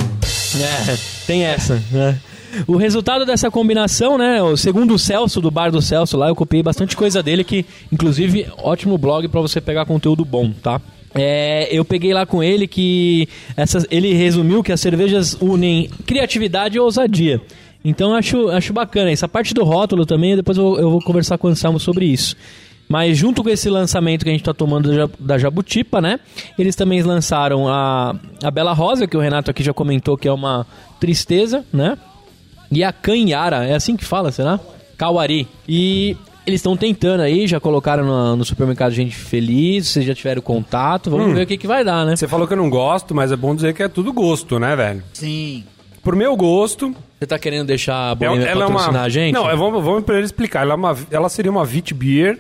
É, 0.55 0.97
tem 1.27 1.45
essa, 1.45 1.83
né? 1.91 2.19
O 2.67 2.77
resultado 2.77 3.25
dessa 3.25 3.51
combinação, 3.51 4.19
né? 4.19 4.43
o- 4.43 4.57
Segundo 4.57 4.95
o 4.95 4.99
Celso, 4.99 5.41
do 5.41 5.51
bar 5.51 5.71
do 5.71 5.81
Celso 5.81 6.17
lá, 6.19 6.29
eu 6.29 6.35
copiei 6.35 6.63
bastante 6.63 6.95
coisa 6.97 7.23
dele, 7.23 7.43
que, 7.45 7.65
inclusive, 7.91 8.47
ótimo 8.59 8.99
blog 8.99 9.27
pra 9.29 9.41
você 9.41 9.61
pegar 9.61 9.87
conteúdo 9.87 10.25
bom, 10.25 10.51
tá? 10.63 10.81
É, 11.15 11.69
eu 11.71 11.85
peguei 11.85 12.15
lá 12.15 12.25
com 12.25 12.43
ele 12.43 12.67
que 12.67 13.29
ele 13.91 14.15
resumiu 14.15 14.63
que 14.63 14.73
as 14.73 14.81
cervejas 14.81 15.37
unem 15.41 15.91
criatividade 16.07 16.77
e 16.77 16.81
ousadia. 16.81 17.39
Então 17.85 18.15
acho, 18.15 18.49
acho 18.49 18.73
bacana. 18.73 19.11
Essa 19.11 19.27
parte 19.29 19.53
do 19.55 19.65
rótulo 19.65 20.07
também, 20.07 20.37
depois 20.37 20.57
eu, 20.59 20.79
eu 20.79 20.91
vou 20.91 21.01
conversar 21.03 21.39
com 21.39 21.49
o 21.49 21.51
Anselmo 21.51 21.81
sobre 21.81 22.05
isso. 22.07 22.37
Mas 22.89 23.17
junto 23.17 23.43
com 23.43 23.49
esse 23.49 23.71
lançamento 23.71 24.23
que 24.23 24.29
a 24.29 24.33
gente 24.33 24.43
está 24.43 24.53
tomando 24.53 24.89
da 24.91 24.95
Ja- 24.95 25.11
da 25.19 25.39
Jabutipa, 25.39 26.01
né? 26.01 26.21
Eles 26.59 26.77
também 26.77 27.03
lançaram 27.03 27.67
a, 27.69 28.15
a 28.43 28.51
Bela 28.51 28.73
Rosa, 28.73 29.07
que 29.07 29.17
o 29.17 29.21
Renato 29.21 29.51
aqui 29.51 29.63
já 29.63 29.73
comentou 29.73 30.17
que 30.17 30.29
é 30.29 30.33
uma 30.33 30.67
tristeza, 31.01 31.65
né? 31.73 31.97
E 32.71 32.85
a 32.85 32.93
Canhara, 32.93 33.65
é 33.67 33.75
assim 33.75 33.97
que 33.97 34.05
fala, 34.05 34.31
será? 34.31 34.61
Kawari. 34.99 35.49
E 35.69 36.17
eles 36.47 36.59
estão 36.61 36.77
tentando 36.77 37.21
aí, 37.23 37.47
já 37.47 37.59
colocaram 37.61 38.05
no, 38.05 38.37
no 38.37 38.45
supermercado 38.45 38.93
Gente 38.93 39.15
Feliz, 39.15 39.89
vocês 39.89 40.05
já 40.05 40.15
tiveram 40.15 40.43
contato, 40.43 41.11
vamos 41.11 41.33
ver 41.35 41.43
o 41.43 41.47
que, 41.47 41.57
que 41.57 41.67
vai 41.67 41.85
dar, 41.85 42.05
né? 42.05 42.15
Você 42.17 42.29
falou 42.29 42.47
que 42.47 42.53
eu 42.53 42.57
não 42.59 42.69
gosto, 42.69 43.15
mas 43.15 43.33
é 43.33 43.37
bom 43.37 43.55
dizer 43.55 43.75
que 43.75 43.83
é 43.83 43.89
tudo 43.89 44.13
gosto, 44.13 44.59
né, 44.59 44.75
velho? 44.77 45.03
Sim. 45.15 45.65
Por 46.03 46.15
meu 46.17 46.37
gosto, 46.37 46.95
Você 47.23 47.27
tá 47.29 47.39
querendo 47.39 47.69
deixar 47.69 48.09
a 48.09 48.11
é- 48.11 48.15
Boêmia 48.17 48.47
ela 48.47 48.65
é 48.65 48.67
patrocinar 48.67 48.95
uma. 49.03 49.03
a 49.03 49.09
gente? 49.09 49.33
Não, 49.33 49.57
vamos 49.57 50.05
pra 50.05 50.17
ele 50.17 50.25
explicar. 50.25 50.63
Ela, 50.63 50.73
é 50.73 50.77
uma, 50.77 50.99
ela 51.09 51.29
seria 51.29 51.53
uma 51.53 51.63
Wheat 51.63 51.95
Beer 51.95 52.37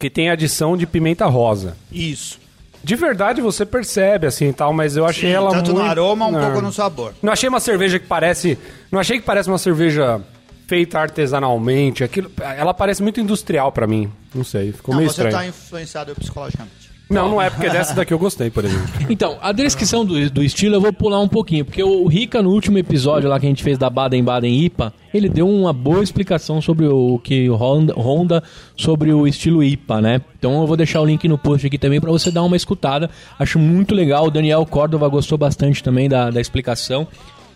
que 0.00 0.10
tem 0.10 0.28
adição 0.30 0.76
de 0.76 0.84
pimenta 0.84 1.26
rosa. 1.26 1.76
Isso. 1.92 2.40
De 2.82 2.96
verdade 2.96 3.40
você 3.40 3.64
percebe 3.64 4.26
assim 4.26 4.48
e 4.48 4.52
tal, 4.52 4.72
mas 4.72 4.96
eu 4.96 5.06
achei 5.06 5.30
ela 5.30 5.50
Tanto 5.52 5.66
muito... 5.72 5.84
no 5.84 5.88
aroma, 5.88 6.26
um 6.26 6.32
Não. 6.32 6.40
pouco 6.40 6.60
no 6.60 6.72
sabor. 6.72 7.14
Não 7.22 7.32
achei 7.32 7.48
uma 7.48 7.60
cerveja 7.60 8.00
que 8.00 8.06
parece. 8.08 8.58
Não 8.90 8.98
achei 8.98 9.20
que 9.20 9.24
parece 9.24 9.48
uma 9.48 9.58
cerveja 9.58 10.20
feita 10.66 10.98
artesanalmente. 10.98 12.02
Aquilo, 12.02 12.28
ela 12.40 12.74
parece 12.74 13.04
muito 13.04 13.20
industrial 13.20 13.70
pra 13.70 13.86
mim. 13.86 14.10
Não 14.34 14.42
sei, 14.42 14.72
ficou 14.72 14.92
Não, 14.92 14.98
meio 15.02 15.08
você 15.08 15.22
estranho. 15.22 15.36
tá 15.36 15.46
influenciado 15.46 16.14
psicologicamente. 16.16 16.85
Não, 17.08 17.28
não 17.28 17.40
é 17.40 17.48
porque 17.48 17.70
dessa 17.70 17.94
daqui 17.94 18.12
eu 18.12 18.18
gostei, 18.18 18.50
por 18.50 18.64
exemplo. 18.64 18.88
Então, 19.08 19.38
a 19.40 19.52
descrição 19.52 20.04
do, 20.04 20.28
do 20.28 20.42
estilo 20.42 20.74
eu 20.74 20.80
vou 20.80 20.92
pular 20.92 21.20
um 21.20 21.28
pouquinho, 21.28 21.64
porque 21.64 21.82
o 21.82 22.04
Rica, 22.08 22.42
no 22.42 22.50
último 22.50 22.78
episódio 22.78 23.28
lá 23.28 23.38
que 23.38 23.46
a 23.46 23.48
gente 23.48 23.62
fez 23.62 23.78
da 23.78 23.88
Baden-Baden 23.88 24.64
IPA, 24.64 24.92
ele 25.14 25.28
deu 25.28 25.48
uma 25.48 25.72
boa 25.72 26.02
explicação 26.02 26.60
sobre 26.60 26.86
o 26.86 27.20
que 27.22 27.48
o 27.48 27.54
Honda, 27.54 28.42
sobre 28.76 29.12
o 29.12 29.24
estilo 29.26 29.62
IPA, 29.62 30.00
né? 30.00 30.20
Então 30.36 30.60
eu 30.60 30.66
vou 30.66 30.76
deixar 30.76 31.00
o 31.00 31.06
link 31.06 31.28
no 31.28 31.38
post 31.38 31.64
aqui 31.64 31.78
também 31.78 32.00
pra 32.00 32.10
você 32.10 32.32
dar 32.32 32.42
uma 32.42 32.56
escutada. 32.56 33.08
Acho 33.38 33.58
muito 33.58 33.94
legal. 33.94 34.26
O 34.26 34.30
Daniel 34.30 34.66
Córdova 34.66 35.08
gostou 35.08 35.38
bastante 35.38 35.84
também 35.84 36.08
da, 36.08 36.30
da 36.30 36.40
explicação. 36.40 37.06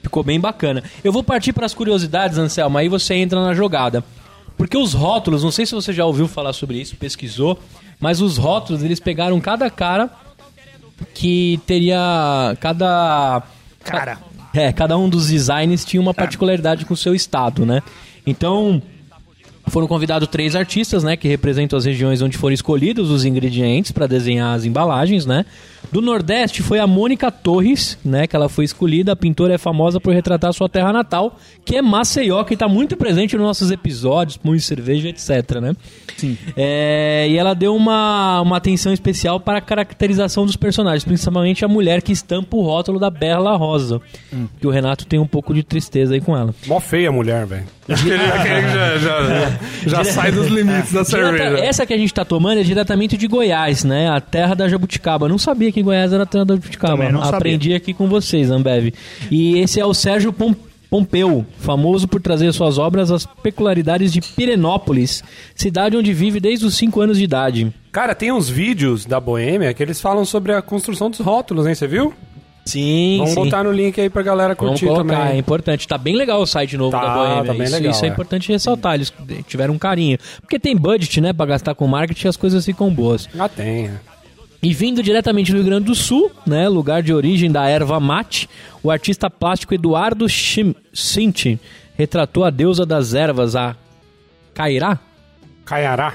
Ficou 0.00 0.22
bem 0.22 0.38
bacana. 0.38 0.84
Eu 1.02 1.12
vou 1.12 1.24
partir 1.24 1.52
para 1.52 1.66
as 1.66 1.74
curiosidades, 1.74 2.38
Anselmo, 2.38 2.78
aí 2.78 2.88
você 2.88 3.14
entra 3.14 3.42
na 3.42 3.52
jogada. 3.52 4.04
Porque 4.56 4.76
os 4.76 4.92
rótulos, 4.92 5.42
não 5.42 5.50
sei 5.50 5.66
se 5.66 5.74
você 5.74 5.92
já 5.92 6.04
ouviu 6.04 6.28
falar 6.28 6.52
sobre 6.52 6.78
isso, 6.78 6.96
pesquisou, 6.96 7.58
mas 8.00 8.20
os 8.20 8.38
rótulos, 8.38 8.82
eles 8.82 8.98
pegaram 8.98 9.38
cada 9.40 9.70
cara 9.70 10.10
que 11.14 11.60
teria 11.66 12.56
cada 12.60 13.42
Cara. 13.84 14.18
é, 14.54 14.72
cada 14.72 14.96
um 14.96 15.08
dos 15.08 15.28
designs 15.28 15.84
tinha 15.84 16.00
uma 16.00 16.14
particularidade 16.14 16.84
com 16.84 16.94
o 16.94 16.96
seu 16.96 17.14
estado, 17.14 17.64
né? 17.64 17.82
Então, 18.26 18.82
foram 19.70 19.86
convidados 19.86 20.28
três 20.28 20.54
artistas, 20.54 21.02
né, 21.02 21.16
que 21.16 21.28
representam 21.28 21.76
as 21.78 21.84
regiões 21.84 22.20
onde 22.20 22.36
foram 22.36 22.54
escolhidos 22.54 23.10
os 23.10 23.24
ingredientes 23.24 23.92
para 23.92 24.06
desenhar 24.06 24.54
as 24.54 24.64
embalagens, 24.64 25.24
né? 25.24 25.44
Do 25.90 26.00
Nordeste 26.00 26.62
foi 26.62 26.78
a 26.78 26.86
Mônica 26.86 27.30
Torres, 27.30 27.98
né, 28.04 28.26
que 28.26 28.36
ela 28.36 28.48
foi 28.48 28.64
escolhida. 28.64 29.12
A 29.12 29.16
pintora 29.16 29.54
é 29.54 29.58
famosa 29.58 29.98
por 29.98 30.12
retratar 30.12 30.52
sua 30.52 30.68
terra 30.68 30.92
natal, 30.92 31.38
que 31.64 31.76
é 31.76 31.82
Maceió, 31.82 32.44
que 32.44 32.54
está 32.54 32.68
muito 32.68 32.96
presente 32.96 33.36
nos 33.36 33.46
nossos 33.46 33.70
episódios, 33.70 34.36
Punho 34.36 34.56
de 34.56 34.62
Cerveja, 34.62 35.08
etc, 35.08 35.60
né? 35.60 35.74
Sim. 36.16 36.36
e 36.56 37.36
ela 37.36 37.54
deu 37.54 37.74
uma, 37.74 38.42
uma 38.42 38.58
atenção 38.58 38.92
especial 38.92 39.40
para 39.40 39.58
a 39.58 39.60
caracterização 39.60 40.44
dos 40.44 40.54
personagens, 40.54 41.02
principalmente 41.02 41.64
a 41.64 41.68
mulher 41.68 42.02
que 42.02 42.12
estampa 42.12 42.56
o 42.56 42.62
rótulo 42.62 42.98
da 42.98 43.10
Bela 43.10 43.56
Rosa, 43.56 44.00
que 44.60 44.66
o 44.66 44.70
Renato 44.70 45.06
tem 45.06 45.18
um 45.18 45.26
pouco 45.26 45.54
de 45.54 45.62
tristeza 45.62 46.14
aí 46.14 46.20
com 46.20 46.36
ela. 46.36 46.54
Mó 46.66 46.78
feia 46.78 47.08
a 47.08 47.12
mulher, 47.12 47.46
velho. 47.46 47.64
Aquele 47.88 48.18
que 48.18 48.68
já, 48.72 48.98
já, 48.98 49.22
já 49.22 49.58
sai 50.12 50.32
dos 50.32 50.46
limites 50.48 50.92
da 50.92 51.02
Direta- 51.04 51.36
cerveja. 51.38 51.64
essa 51.64 51.86
que 51.86 51.92
a 51.92 51.98
gente 51.98 52.12
tá 52.14 52.24
tomando 52.24 52.60
é 52.60 52.62
diretamente 52.62 53.16
de 53.16 53.26
Goiás, 53.26 53.84
né? 53.84 54.08
A 54.10 54.20
terra 54.20 54.54
da 54.54 54.68
jabuticaba. 54.68 55.26
Eu 55.26 55.30
não 55.30 55.38
sabia 55.38 55.70
que 55.72 55.82
Goiás 55.82 56.12
era 56.12 56.22
a 56.22 56.26
terra 56.26 56.44
da 56.44 56.54
jabuticaba. 56.54 57.10
Não 57.10 57.20
sabia. 57.22 57.36
Aprendi 57.38 57.74
aqui 57.74 57.92
com 57.94 58.08
vocês, 58.08 58.50
Ambev. 58.50 58.92
E 59.30 59.58
esse 59.58 59.78
é 59.80 59.84
o 59.86 59.94
Sérgio 59.94 60.32
Pom- 60.32 60.54
Pompeu, 60.90 61.46
famoso 61.60 62.08
por 62.08 62.20
trazer 62.20 62.52
suas 62.52 62.76
obras 62.76 63.12
às 63.12 63.24
peculiaridades 63.24 64.12
de 64.12 64.20
Pirenópolis, 64.20 65.22
cidade 65.54 65.96
onde 65.96 66.12
vive 66.12 66.40
desde 66.40 66.66
os 66.66 66.74
5 66.76 67.00
anos 67.00 67.16
de 67.18 67.22
idade. 67.22 67.72
Cara, 67.92 68.12
tem 68.12 68.32
uns 68.32 68.48
vídeos 68.48 69.06
da 69.06 69.20
Boêmia 69.20 69.72
que 69.72 69.80
eles 69.82 70.00
falam 70.00 70.24
sobre 70.24 70.52
a 70.52 70.60
construção 70.60 71.08
dos 71.08 71.20
rótulos, 71.20 71.64
hein? 71.68 71.76
Você 71.76 71.86
viu? 71.86 72.12
Sim, 72.64 73.16
Vamos 73.18 73.34
sim. 73.34 73.44
botar 73.44 73.64
no 73.64 73.72
link 73.72 74.00
aí 74.00 74.08
pra 74.10 74.22
galera 74.22 74.54
Vamos 74.54 74.72
curtir 74.80 74.86
colocar, 74.86 75.14
é 75.14 75.24
também. 75.24 75.38
importante. 75.38 75.88
Tá 75.88 75.98
bem 75.98 76.14
legal 76.14 76.40
o 76.40 76.46
site 76.46 76.76
novo 76.76 76.92
Tá, 76.92 77.00
da 77.00 77.14
Boêmia. 77.14 77.44
tá 77.44 77.52
bem 77.54 77.62
isso, 77.64 77.72
legal, 77.74 77.90
isso 77.90 78.04
é, 78.04 78.08
é. 78.08 78.10
importante 78.12 78.52
ressaltar. 78.52 78.94
Eles 78.94 79.12
tiveram 79.48 79.74
um 79.74 79.78
carinho. 79.78 80.18
Porque 80.40 80.58
tem 80.58 80.76
budget, 80.76 81.20
né, 81.20 81.32
pra 81.32 81.46
gastar 81.46 81.74
com 81.74 81.86
marketing 81.86 82.28
as 82.28 82.36
coisas 82.36 82.64
ficam 82.64 82.90
boas. 82.92 83.28
Ah, 83.38 83.48
tem. 83.48 83.86
é. 83.86 83.94
E 84.62 84.74
vindo 84.74 85.02
diretamente 85.02 85.50
do 85.52 85.56
Rio 85.56 85.64
Grande 85.64 85.86
do 85.86 85.94
Sul, 85.94 86.30
né, 86.46 86.68
lugar 86.68 87.02
de 87.02 87.14
origem 87.14 87.50
da 87.50 87.66
erva 87.66 87.98
mate, 87.98 88.46
o 88.82 88.90
artista 88.90 89.30
plástico 89.30 89.72
Eduardo 89.74 90.28
Chim- 90.28 90.74
Cinti 90.92 91.58
retratou 91.96 92.44
a 92.44 92.50
deusa 92.50 92.84
das 92.84 93.14
ervas, 93.14 93.56
a 93.56 93.74
Cairá? 94.54 94.98
Caiará. 95.64 96.14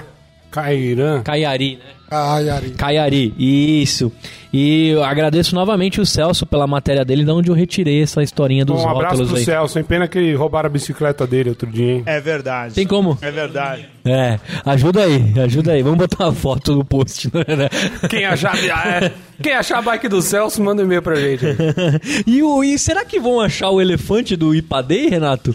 Cairã. 0.50 1.22
Caiari, 1.22 1.76
né? 1.76 1.96
Ai, 2.10 2.48
Ari. 2.48 2.70
Caiari, 2.70 3.34
isso. 3.36 4.12
E 4.52 4.90
eu 4.90 5.02
agradeço 5.02 5.54
novamente 5.54 6.00
o 6.00 6.06
Celso 6.06 6.46
pela 6.46 6.66
matéria 6.66 7.04
dele, 7.04 7.24
de 7.24 7.30
onde 7.30 7.50
eu 7.50 7.54
retirei 7.54 8.02
essa 8.02 8.22
historinha 8.22 8.64
dos 8.64 8.80
Um 8.80 8.88
abraço 8.88 9.16
rótulos 9.16 9.28
pro 9.30 9.38
aí. 9.38 9.44
Celso. 9.44 9.74
Sem 9.74 9.82
pena 9.82 10.06
que 10.06 10.32
roubaram 10.34 10.68
a 10.68 10.70
bicicleta 10.70 11.26
dele 11.26 11.50
outro 11.50 11.68
dia, 11.68 11.94
hein? 11.94 12.02
É 12.06 12.20
verdade. 12.20 12.74
Tem 12.74 12.86
como? 12.86 13.18
É 13.20 13.30
verdade. 13.30 13.88
É, 14.04 14.38
ajuda 14.64 15.02
aí, 15.02 15.34
ajuda 15.40 15.72
aí. 15.72 15.82
Vamos 15.82 15.98
botar 15.98 16.26
uma 16.26 16.32
foto 16.32 16.76
no 16.76 16.84
post, 16.84 17.28
né? 17.34 17.68
Quem 18.08 18.24
achar, 18.24 18.56
é. 18.56 19.12
Quem 19.42 19.52
achar 19.52 19.78
a 19.78 19.82
bike 19.82 20.08
do 20.08 20.22
Celso, 20.22 20.62
manda 20.62 20.82
um 20.82 20.86
e-mail 20.86 21.02
pra 21.02 21.16
gente. 21.16 21.44
e, 22.24 22.40
o, 22.42 22.62
e 22.62 22.78
será 22.78 23.04
que 23.04 23.18
vão 23.18 23.40
achar 23.40 23.70
o 23.70 23.80
elefante 23.80 24.36
do 24.36 24.54
Ipadei, 24.54 25.08
Renato? 25.08 25.54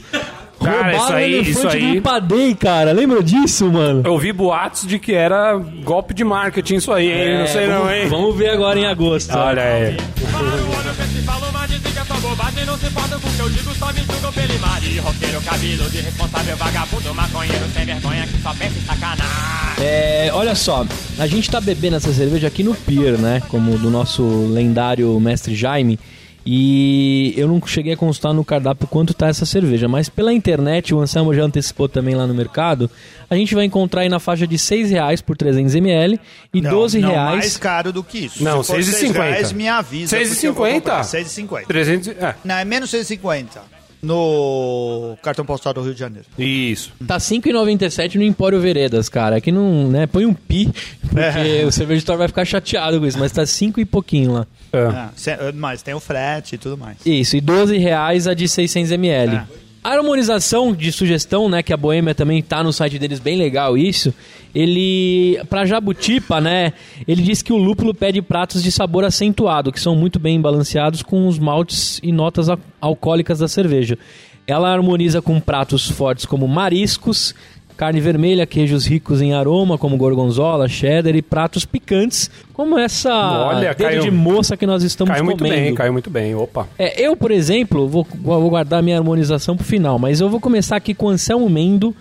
Cara, 0.64 0.92
isso 0.92 0.98
Roubaram 1.00 1.18
aí- 1.18 1.32
o 1.32 1.36
elefante 1.36 1.50
isso 1.52 1.68
aí- 1.70 1.82
do 1.92 1.96
Ipadei, 1.98 2.56
cara. 2.56 2.92
Lembra 2.92 3.24
disso, 3.24 3.72
mano? 3.72 4.02
Eu 4.06 4.18
vi 4.18 4.32
boatos 4.32 4.86
de 4.88 5.00
que 5.00 5.14
era 5.14 5.56
golpe 5.84 6.14
de 6.14 6.24
marketing 6.24 6.76
isso 6.76 6.92
aí, 6.92 7.12
hein? 7.12 7.40
não 7.40 7.48
sei 7.48 7.64
É, 7.64 7.68
não, 7.68 7.80
vamos, 7.80 7.94
hein? 7.94 8.08
Vamos 8.10 8.36
ver 8.38 8.50
agora 8.50 8.80
em 8.80 8.86
agosto. 8.86 9.32
Olha 9.36 9.62
aí. 9.64 9.98
Para 10.32 10.40
o 10.44 10.80
ano 10.80 10.94
festival, 10.94 11.42
mas 11.54 11.70
dizem 11.70 11.92
que 11.92 12.00
é 12.00 12.04
só 12.06 12.14
bobagem 12.16 12.66
Não 12.66 12.78
se 12.78 12.88
importam 12.88 13.20
com 13.20 13.28
o 13.28 13.32
que 13.32 13.40
eu 13.40 13.50
digo, 13.50 13.74
só 13.76 13.88
me 13.92 14.00
julgam 14.00 14.32
pelo 14.34 14.54
imagem 14.54 14.98
Roqueiro, 15.00 15.42
cabeludo, 15.42 15.98
irresponsável, 15.98 16.56
vagabundo 16.58 17.14
Maconheiro, 17.16 17.66
sem 17.74 17.86
vergonha, 17.86 18.28
que 18.28 18.42
só 18.42 18.54
pensa 18.54 18.78
em 18.78 18.82
sacanagem 18.86 19.84
É, 19.84 20.30
olha 20.34 20.56
só, 20.56 20.86
a 21.20 21.28
gente 21.28 21.50
tá 21.50 21.60
bebendo 21.60 21.96
essa 21.98 22.14
cerveja 22.14 22.48
aqui 22.48 22.64
no 22.64 22.76
Pier, 22.76 23.18
né? 23.18 23.42
Como 23.50 23.78
do 23.78 23.90
nosso 23.90 24.24
lendário 24.54 25.20
mestre 25.20 25.56
Jaime. 25.56 26.00
E 26.46 27.34
eu 27.38 27.48
não 27.48 27.62
cheguei 27.66 27.94
a 27.94 27.98
constar 27.98 28.34
no 28.34 28.44
cardápio 28.44 28.88
quanto 28.88 29.14
tá 29.14 29.28
essa 29.28 29.46
cerveja, 29.46 29.88
mas 29.88 30.10
pela 30.10 30.34
internet, 30.34 30.94
o 30.94 31.00
Anselmo 31.00 31.34
já 31.34 31.44
antecipou 31.44 31.88
também 31.88 32.16
lá 32.16 32.26
no 32.26 32.34
mercado, 32.34 32.90
a 33.30 33.36
gente 33.36 33.54
vai 33.54 33.66
encontrar 33.66 34.02
aí 34.02 34.10
na 34.10 34.20
faixa 34.20 34.48
de 34.48 34.58
6 34.58 34.90
reais 34.90 35.22
por 35.22 35.38
300ml 35.38 36.20
e 36.54 36.62
Não, 36.62 36.72
12 36.72 37.00
não 37.00 37.12
reais. 37.12 37.38
mais 37.38 37.58
caro 37.58 37.94
do 37.94 38.04
que 38.04 38.26
isso. 38.26 38.44
Não, 38.44 38.64
Se 38.64 38.72
for 38.74 38.80
6,50. 38.80 38.92
6 38.94 39.12
reais, 39.12 39.52
me 39.54 39.68
avisa. 39.68 40.18
6,50? 40.18 40.30
porque 40.30 40.48
eu 40.48 40.54
vou 40.54 40.72
comprar. 40.72 41.02
6,50. 41.04 41.66
300... 41.68 42.08
É, 42.10 42.36
Não, 42.44 42.56
é 42.56 42.66
menos 42.66 42.90
6,50 42.92 43.81
no 44.02 45.18
cartão 45.22 45.46
postal 45.46 45.74
do 45.74 45.82
Rio 45.82 45.94
de 45.94 46.00
Janeiro. 46.00 46.26
isso. 46.38 46.92
Tá 47.08 47.18
5,97 47.18 48.16
no 48.16 48.24
Empório 48.24 48.60
Veredas, 48.60 49.08
cara. 49.10 49.38
Aqui 49.38 49.52
não, 49.52 49.88
né? 49.90 50.08
Põe 50.08 50.26
um 50.26 50.34
pi, 50.34 50.70
porque 51.10 51.66
o 51.66 51.72
cerveja 51.72 52.00
store 52.00 52.18
vai 52.20 52.28
ficar 52.28 52.46
chateado 52.46 53.00
com 53.00 53.06
isso, 53.06 53.20
mas 53.20 53.32
tá 53.32 53.46
5 53.46 53.80
e 53.80 53.86
pouquinho 53.86 54.34
lá. 54.34 54.48
É. 54.74 54.84
Ah, 54.86 55.10
se- 55.16 55.36
mas 55.54 55.82
tem 55.84 55.94
o 55.94 56.00
frete 56.00 56.56
e 56.56 56.58
tudo 56.58 56.78
mais. 56.78 56.98
Isso, 57.06 57.36
e 57.38 57.42
12 57.42 57.78
reais 57.78 58.28
a 58.28 58.34
de 58.34 58.46
600ml. 58.48 59.36
É. 59.36 59.61
A 59.84 59.90
harmonização 59.96 60.74
de 60.76 60.92
sugestão, 60.92 61.50
né, 61.50 61.64
que 61.64 61.74
a 61.74 61.78
Boêmia 61.78 62.14
também 62.14 62.40
tá 62.42 62.64
no 62.64 62.72
site 62.72 63.00
deles, 63.00 63.20
bem 63.20 63.36
legal 63.36 63.76
isso. 63.76 64.14
Ele, 64.54 65.40
pra 65.50 65.66
Jabutipa, 65.66 66.40
né, 66.40 66.74
ele 67.08 67.24
diz 67.24 67.42
que 67.42 67.52
o 67.52 67.58
lúpulo 67.58 67.92
pede 67.92 68.22
pratos 68.22 68.62
de 68.62 68.72
sabor 68.72 69.04
acentuado, 69.04 69.72
que 69.72 69.80
são 69.80 69.96
muito 69.96 70.20
bem 70.20 70.40
balanceados 70.40 71.02
com 71.02 71.28
os 71.28 71.40
maltes 71.40 72.00
e 72.04 72.12
notas 72.12 72.48
al- 72.48 72.60
alcoólicas 72.80 73.40
da 73.40 73.48
cerveja. 73.48 73.98
Ela 74.46 74.72
harmoniza 74.72 75.20
com 75.20 75.40
pratos 75.40 75.90
fortes 75.90 76.26
como 76.26 76.48
mariscos, 76.48 77.34
carne 77.82 78.00
vermelha, 78.00 78.46
queijos 78.46 78.86
ricos 78.86 79.24
em 79.24 79.34
aroma, 79.34 79.76
como 79.76 79.98
gorgonzola, 79.98 80.70
cheddar 80.70 81.16
e 81.16 81.22
pratos 81.24 81.66
picantes, 81.66 82.30
como 82.54 82.78
essa 82.78 83.12
Olha, 83.12 83.70
dedo 83.74 83.78
caiu- 83.88 84.02
de 84.04 84.12
moça 84.12 84.56
que 84.56 84.68
nós 84.68 84.84
estamos 84.84 85.12
Caiu 85.12 85.26
muito 85.26 85.40
comendo. 85.44 85.56
bem, 85.64 85.74
caiu 85.74 85.92
muito 85.92 86.08
bem. 86.08 86.36
Opa. 86.36 86.68
É, 86.78 87.02
eu, 87.02 87.16
por 87.18 87.32
exemplo, 87.32 87.88
vou, 87.88 88.06
vou 88.22 88.52
guardar 88.52 88.84
minha 88.84 89.00
harmonização 89.00 89.58
pro 89.58 89.66
final, 89.66 89.98
mas 89.98 90.22
eu 90.22 90.30
vou 90.30 90.40
começar 90.40 90.76
aqui 90.76 90.94
com 90.94 91.08
o 91.08 91.10
Anselmo 91.10 91.50
Mendo. 91.50 91.88
O 91.90 91.96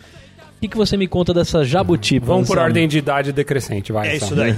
que, 0.61 0.69
que 0.69 0.77
você 0.77 0.99
me 0.99 1.09
conta 1.09 1.33
dessa 1.33 1.65
jabutipa? 1.65 2.27
Vamos 2.27 2.47
por 2.47 2.59
ordem 2.59 2.87
de 2.87 2.99
idade 2.99 3.33
decrescente, 3.33 3.91
vai. 3.91 4.17
É 4.17 4.19
Sam. 4.19 4.27
isso 4.27 4.35
daí. 4.35 4.55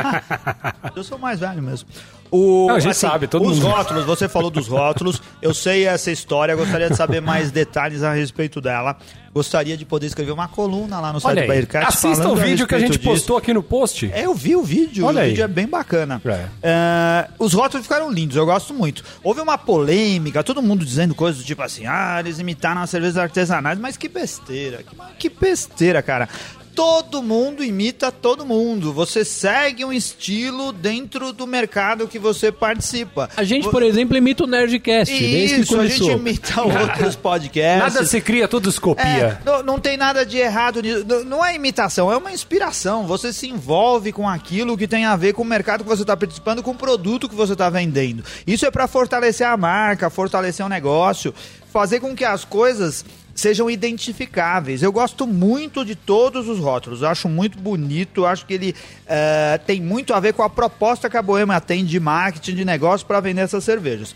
eu 0.96 1.04
sou 1.04 1.18
mais 1.18 1.40
velho 1.40 1.62
mesmo. 1.62 1.86
O, 2.32 2.66
Não, 2.68 2.76
a 2.76 2.80
gente 2.80 2.96
sabe, 2.96 3.26
todo 3.26 3.46
os 3.46 3.58
mundo. 3.58 3.70
rótulos, 3.70 4.06
você 4.06 4.26
falou 4.26 4.50
dos 4.50 4.66
rótulos. 4.66 5.20
Eu 5.42 5.52
sei 5.52 5.86
essa 5.86 6.10
história, 6.10 6.56
gostaria 6.56 6.88
de 6.88 6.96
saber 6.96 7.20
mais 7.20 7.50
detalhes 7.50 8.02
a 8.02 8.14
respeito 8.14 8.58
dela. 8.58 8.96
Gostaria 9.34 9.76
de 9.76 9.84
poder 9.84 10.06
escrever 10.06 10.32
uma 10.32 10.48
coluna 10.48 10.98
lá 10.98 11.12
no 11.12 11.20
site 11.20 11.38
Olha 11.38 11.66
do 11.66 11.76
assista 11.86 12.28
o 12.28 12.36
vídeo 12.36 12.66
que 12.66 12.74
a 12.74 12.78
gente 12.78 12.98
disso. 12.98 13.04
postou 13.04 13.36
aqui 13.36 13.52
no 13.52 13.62
post. 13.62 14.10
É, 14.12 14.24
eu 14.24 14.34
vi 14.34 14.56
o 14.56 14.62
vídeo, 14.62 15.04
Olha 15.06 15.18
o 15.18 15.22
aí. 15.22 15.28
vídeo 15.30 15.44
é 15.44 15.48
bem 15.48 15.66
bacana. 15.66 16.20
É. 16.24 16.46
É, 16.62 17.28
os 17.38 17.52
rótulos 17.52 17.86
ficaram 17.86 18.10
lindos, 18.10 18.36
eu 18.36 18.46
gosto 18.46 18.72
muito. 18.72 19.02
Houve 19.22 19.40
uma 19.40 19.58
polêmica, 19.58 20.42
todo 20.42 20.62
mundo 20.62 20.84
dizendo 20.86 21.14
coisas 21.14 21.42
do 21.42 21.46
tipo 21.46 21.62
assim, 21.62 21.84
ah, 21.86 22.16
eles 22.20 22.38
imitaram 22.38 22.80
as 22.82 22.88
cervejas 22.90 23.18
artesanais, 23.18 23.78
mas 23.78 23.96
que 23.98 24.08
besteira, 24.08 24.82
que, 24.82 24.96
que 25.18 25.28
besteira, 25.38 26.02
cara. 26.02 26.28
Todo 26.74 27.22
mundo 27.22 27.62
imita 27.62 28.10
todo 28.10 28.46
mundo. 28.46 28.92
Você 28.94 29.24
segue 29.24 29.84
um 29.84 29.92
estilo 29.92 30.72
dentro 30.72 31.32
do 31.32 31.46
mercado 31.46 32.08
que 32.08 32.18
você 32.18 32.50
participa. 32.50 33.28
A 33.36 33.44
gente, 33.44 33.68
por 33.68 33.82
exemplo, 33.82 34.16
imita 34.16 34.44
o 34.44 34.46
Nerdcast, 34.46 35.12
Isso, 35.12 35.78
a 35.78 35.86
gente 35.86 36.10
imita 36.10 36.62
outros 36.62 37.14
podcasts. 37.16 37.94
Nada 37.94 38.06
se 38.06 38.20
cria, 38.20 38.48
tudo 38.48 38.72
se 38.72 38.80
copia. 38.80 39.04
É, 39.04 39.38
não, 39.44 39.62
não 39.62 39.78
tem 39.78 39.96
nada 39.98 40.24
de 40.24 40.38
errado 40.38 40.80
nisso. 40.80 41.04
Não- 41.06 41.24
Não 41.24 41.44
é 41.44 41.54
imitação, 41.54 42.10
é 42.10 42.16
uma 42.16 42.32
inspiração. 42.32 43.06
Você 43.06 43.32
se 43.32 43.48
envolve 43.48 44.10
com 44.12 44.28
aquilo 44.28 44.76
que 44.76 44.88
tem 44.88 45.04
a 45.04 45.14
ver 45.16 45.34
com 45.34 45.42
o 45.42 45.44
mercado 45.46 45.82
que 45.84 45.90
você 45.90 46.02
está 46.02 46.16
participando, 46.16 46.62
com 46.62 46.70
o 46.70 46.74
produto 46.74 47.28
que 47.28 47.34
você 47.34 47.52
está 47.52 47.68
vendendo. 47.68 48.24
Isso 48.46 48.64
é 48.64 48.70
para 48.70 48.86
fortalecer 48.88 49.46
a 49.46 49.56
marca, 49.56 50.08
fortalecer 50.08 50.64
o 50.64 50.68
negócio, 50.68 51.34
fazer 51.72 52.00
com 52.00 52.14
que 52.14 52.24
as 52.24 52.44
coisas 52.44 53.04
sejam 53.34 53.70
identificáveis. 53.70 54.82
Eu 54.82 54.92
gosto 54.92 55.26
muito 55.26 55.84
de 55.84 55.94
todos 55.94 56.48
os 56.48 56.58
rótulos, 56.58 57.02
acho 57.02 57.28
muito 57.28 57.58
bonito, 57.58 58.26
acho 58.26 58.46
que 58.46 58.54
ele 58.54 58.74
eh, 59.06 59.60
tem 59.66 59.80
muito 59.80 60.14
a 60.14 60.20
ver 60.20 60.34
com 60.34 60.42
a 60.42 60.50
proposta 60.50 61.08
que 61.08 61.16
a 61.16 61.22
Boêmia 61.22 61.60
tem 61.60 61.84
de 61.84 61.98
marketing, 61.98 62.54
de 62.54 62.64
negócio 62.64 63.06
para 63.06 63.20
vender 63.20 63.42
essas 63.42 63.64
cervejas. 63.64 64.14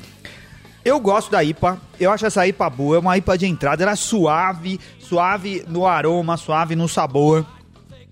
Eu 0.85 1.00
gosto 1.00 1.33
da 1.33 1.42
IPA, 1.42 1.81
eu 1.98 2.12
acho 2.12 2.26
essa 2.26 2.46
IPA 2.46 2.70
boa, 2.70 2.96
é 2.96 2.98
uma 3.00 3.18
IPA 3.18 3.38
de 3.38 3.46
entrada, 3.46 3.83
ela 3.83 3.92
é 3.92 3.96
suave, 3.96 4.79
suave 5.00 5.64
no 5.66 5.85
aroma, 5.85 6.37
suave 6.37 6.76
no 6.76 6.88
sabor. 6.88 7.44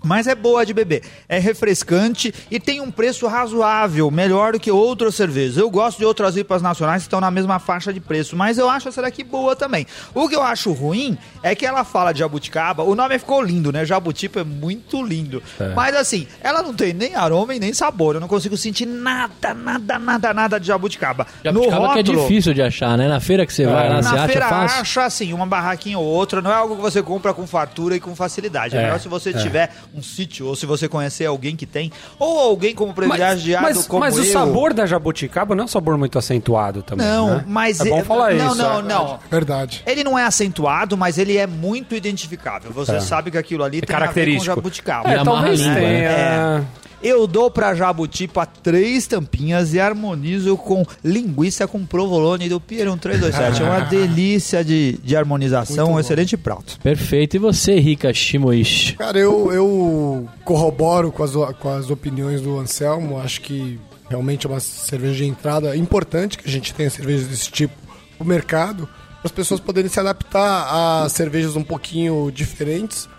Mas 0.05 0.27
é 0.27 0.35
boa 0.35 0.65
de 0.65 0.75
beber, 0.75 1.03
é 1.29 1.39
refrescante 1.39 2.33
e 2.51 2.61
tem 2.61 2.81
um 2.81 2.91
preço 2.91 3.27
razoável, 3.27 4.11
melhor 4.11 4.53
do 4.53 4.61
que 4.61 4.71
outras 4.71 5.15
cervejas. 5.15 5.57
Eu 5.57 5.71
gosto 5.71 5.99
de 5.99 6.05
outras 6.05 6.37
IPAs 6.37 6.63
nacionais 6.63 7.03
que 7.03 7.07
estão 7.07 7.21
na 7.21 7.31
mesma 7.31 7.59
faixa 7.59 7.93
de 7.93 8.01
preço, 8.01 8.37
mas 8.37 8.59
eu 8.59 8.69
acho 8.69 8.89
essa 8.89 9.03
daqui 9.03 9.25
boa 9.25 9.57
também. 9.57 9.87
O 10.15 10.29
que 10.29 10.37
eu 10.37 10.43
acho 10.43 10.73
ruim 10.73 11.17
é 11.43 11.55
que 11.55 11.65
ela 11.67 11.85
fala 11.85 12.13
de 12.13 12.21
jabuticaba, 12.21 12.83
o 12.83 12.95
nome 12.95 13.19
ficou 13.19 13.43
lindo, 13.43 13.73
né? 13.73 13.85
Jabutipa 13.85 14.41
é 14.41 14.45
muito 14.45 15.03
lindo. 15.03 15.43
Mas 15.75 15.97
assim, 15.97 16.27
ela 16.41 16.63
não 16.63 16.75
tem 16.75 16.93
nem 16.93 17.15
aroma 17.15 17.55
e 17.55 17.59
nem 17.59 17.73
sabor, 17.73 18.15
eu 18.15 18.21
não 18.21 18.29
consigo 18.29 18.57
sentir 18.57 18.87
nada, 18.87 19.55
nada, 19.55 19.99
nada, 19.99 20.35
nada 20.35 20.61
de 20.61 20.67
jabuticaba. 20.67 21.27
Jabuticaba 21.43 21.93
que 21.95 21.99
é 22.01 22.03
difícil 22.03 22.53
de 22.55 22.63
achar, 22.63 22.97
né? 22.99 23.09
Na 23.09 23.21
feira 23.21 23.47
que 23.47 23.53
você 23.53 23.65
vai 23.67 23.89
lá, 23.89 24.03
você 24.03 24.09
na 24.09 24.15
acha 24.15 24.27
feira 24.27 24.49
fácil. 24.49 24.81
acha 24.81 25.05
assim, 25.05 25.33
uma 25.33 25.47
barraquinha 25.47 25.99
ou 25.99 26.05
outra, 26.05 26.43
não 26.43 26.51
é 26.51 26.55
algo 26.55 26.77
que 26.77 26.83
você 26.83 27.03
compra 27.03 27.33
com 27.33 27.47
fartura 27.47 27.97
e 27.97 28.01
com 28.01 28.15
facilidade. 28.15 28.77
É, 28.77 28.81
É, 28.81 28.83
melhor 28.85 29.01
se 29.01 29.09
você 29.09 29.31
é. 29.31 29.33
tiver 29.35 29.71
um 29.95 30.03
sítio 30.03 30.47
ou 30.47 30.57
se 30.57 30.67
você 30.67 30.89
conhecer 30.89 31.25
alguém 31.27 31.55
que 31.55 31.67
tem, 31.67 31.93
ou 32.19 32.39
alguém 32.41 32.75
como 32.75 32.93
privilegiado 32.93 33.63
mas, 33.63 33.87
como 33.87 34.01
mas 34.01 34.17
o 34.17 34.21
eu. 34.23 34.33
sabor 34.33 34.75
da 34.75 34.87
jabuticaba 34.87 35.55
não 35.55 35.63
é 35.63 35.65
um 35.67 35.69
sabor 35.69 35.97
muito 35.97 36.19
acentuado 36.19 36.83
também. 36.83 37.07
Não, 37.07 37.37
né? 37.37 37.45
mas 37.47 37.81
é 37.81 37.89
bom 37.89 38.03
falar 38.05 38.35
não, 38.35 38.47
isso. 38.49 38.57
não, 38.57 38.79
é. 38.79 38.83
não. 38.83 39.19
Verdade. 39.31 39.83
Ele 39.87 40.03
não 40.03 40.19
é 40.19 40.25
acentuado, 40.25 40.97
mas 40.97 41.17
ele 41.19 41.37
é 41.37 41.47
muito 41.47 41.95
identificável. 41.95 42.71
Você 42.73 42.97
É. 42.97 43.01
sabe 43.01 43.31
que 43.31 43.39
aquilo 43.39 43.63
ali 43.65 43.79
É 43.79 43.81
tem 43.83 43.95
a 43.95 43.99
ver 43.99 44.05
com 44.07 44.13
característico. 44.13 44.45
jabuticaba. 44.57 45.09
É, 45.11 45.19
amarra 45.19 45.25
talvez 45.41 45.61
língua, 45.61 45.75
tenha. 45.75 45.89
É. 46.11 46.65
Eu 47.05 47.27
dou 47.27 47.51
pra 47.51 47.75
Jabutipa 47.75 48.47
três 48.47 49.07
tampinhas 49.07 49.75
e 49.75 49.79
harmonizo 49.79 50.57
com 50.57 50.87
linguiça 51.05 51.69
com 51.69 51.85
provolone 51.85 52.49
do 52.49 52.59
Piero 52.59 52.97
327. 52.97 53.61
É 53.61 53.65
uma 53.67 53.81
delícia 53.91 54.65
de, 54.65 54.99
de 55.05 55.15
harmonização, 55.15 55.93
um 55.93 56.01
excelente 56.01 56.35
prato. 56.35 56.81
Perfeito. 56.83 57.37
E 57.37 57.39
você, 57.39 57.79
Rika 57.79 58.11
Shimoishi? 58.11 58.97
Cara, 58.97 59.19
eu, 59.19 59.53
eu 59.53 60.27
corroboro 60.47 61.13
com 61.13 61.23
as, 61.23 61.33
com 61.59 61.69
as 61.69 61.91
opiniões 61.91 62.41
do 62.41 62.59
Anselmo. 62.59 63.21
Acho 63.21 63.43
que 63.43 63.79
realmente 64.09 64.47
é 64.47 64.49
uma 64.49 64.61
cerveja 64.61 65.17
de 65.17 65.27
entrada 65.27 65.77
importante 65.77 66.39
que 66.39 66.49
a 66.49 66.51
gente 66.51 66.73
tenha 66.73 66.89
cervejas 66.89 67.27
desse 67.27 67.51
tipo 67.51 67.75
no 68.19 68.25
mercado, 68.25 68.87
para 68.87 69.27
as 69.27 69.33
pessoas 69.33 69.61
poderem 69.61 69.91
se 69.91 70.01
adaptar 70.01 71.03
a 71.05 71.09
cervejas 71.11 71.55
um 71.55 71.63
pouquinho 71.63 72.31
diferentes, 72.31 73.11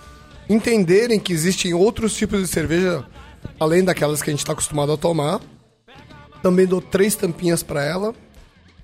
entenderem 0.49 1.19
que 1.19 1.31
existem 1.31 1.71
outros 1.75 2.15
tipos 2.15 2.41
de 2.41 2.47
cerveja 2.47 3.05
além 3.59 3.83
daquelas 3.83 4.21
que 4.21 4.29
a 4.29 4.33
gente 4.33 4.39
está 4.39 4.53
acostumado 4.53 4.91
a 4.91 4.97
tomar. 4.97 5.39
Também 6.41 6.65
dou 6.65 6.81
três 6.81 7.15
tampinhas 7.15 7.63
para 7.63 7.83
ela. 7.83 8.13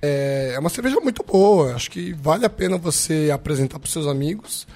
É 0.02 0.54
é 0.56 0.60
uma 0.60 0.69
cerveja 0.69 1.00
muito 1.00 1.24
boa. 1.24 1.76
Acho 1.76 1.91
que 1.91 2.13
vale 2.13 2.45
a 2.45 2.50
pena 2.50 2.78
você 2.78 3.30
apresentar 3.34 3.80
para 3.80 3.89
seus 3.89 4.08
amigos. 4.08 4.67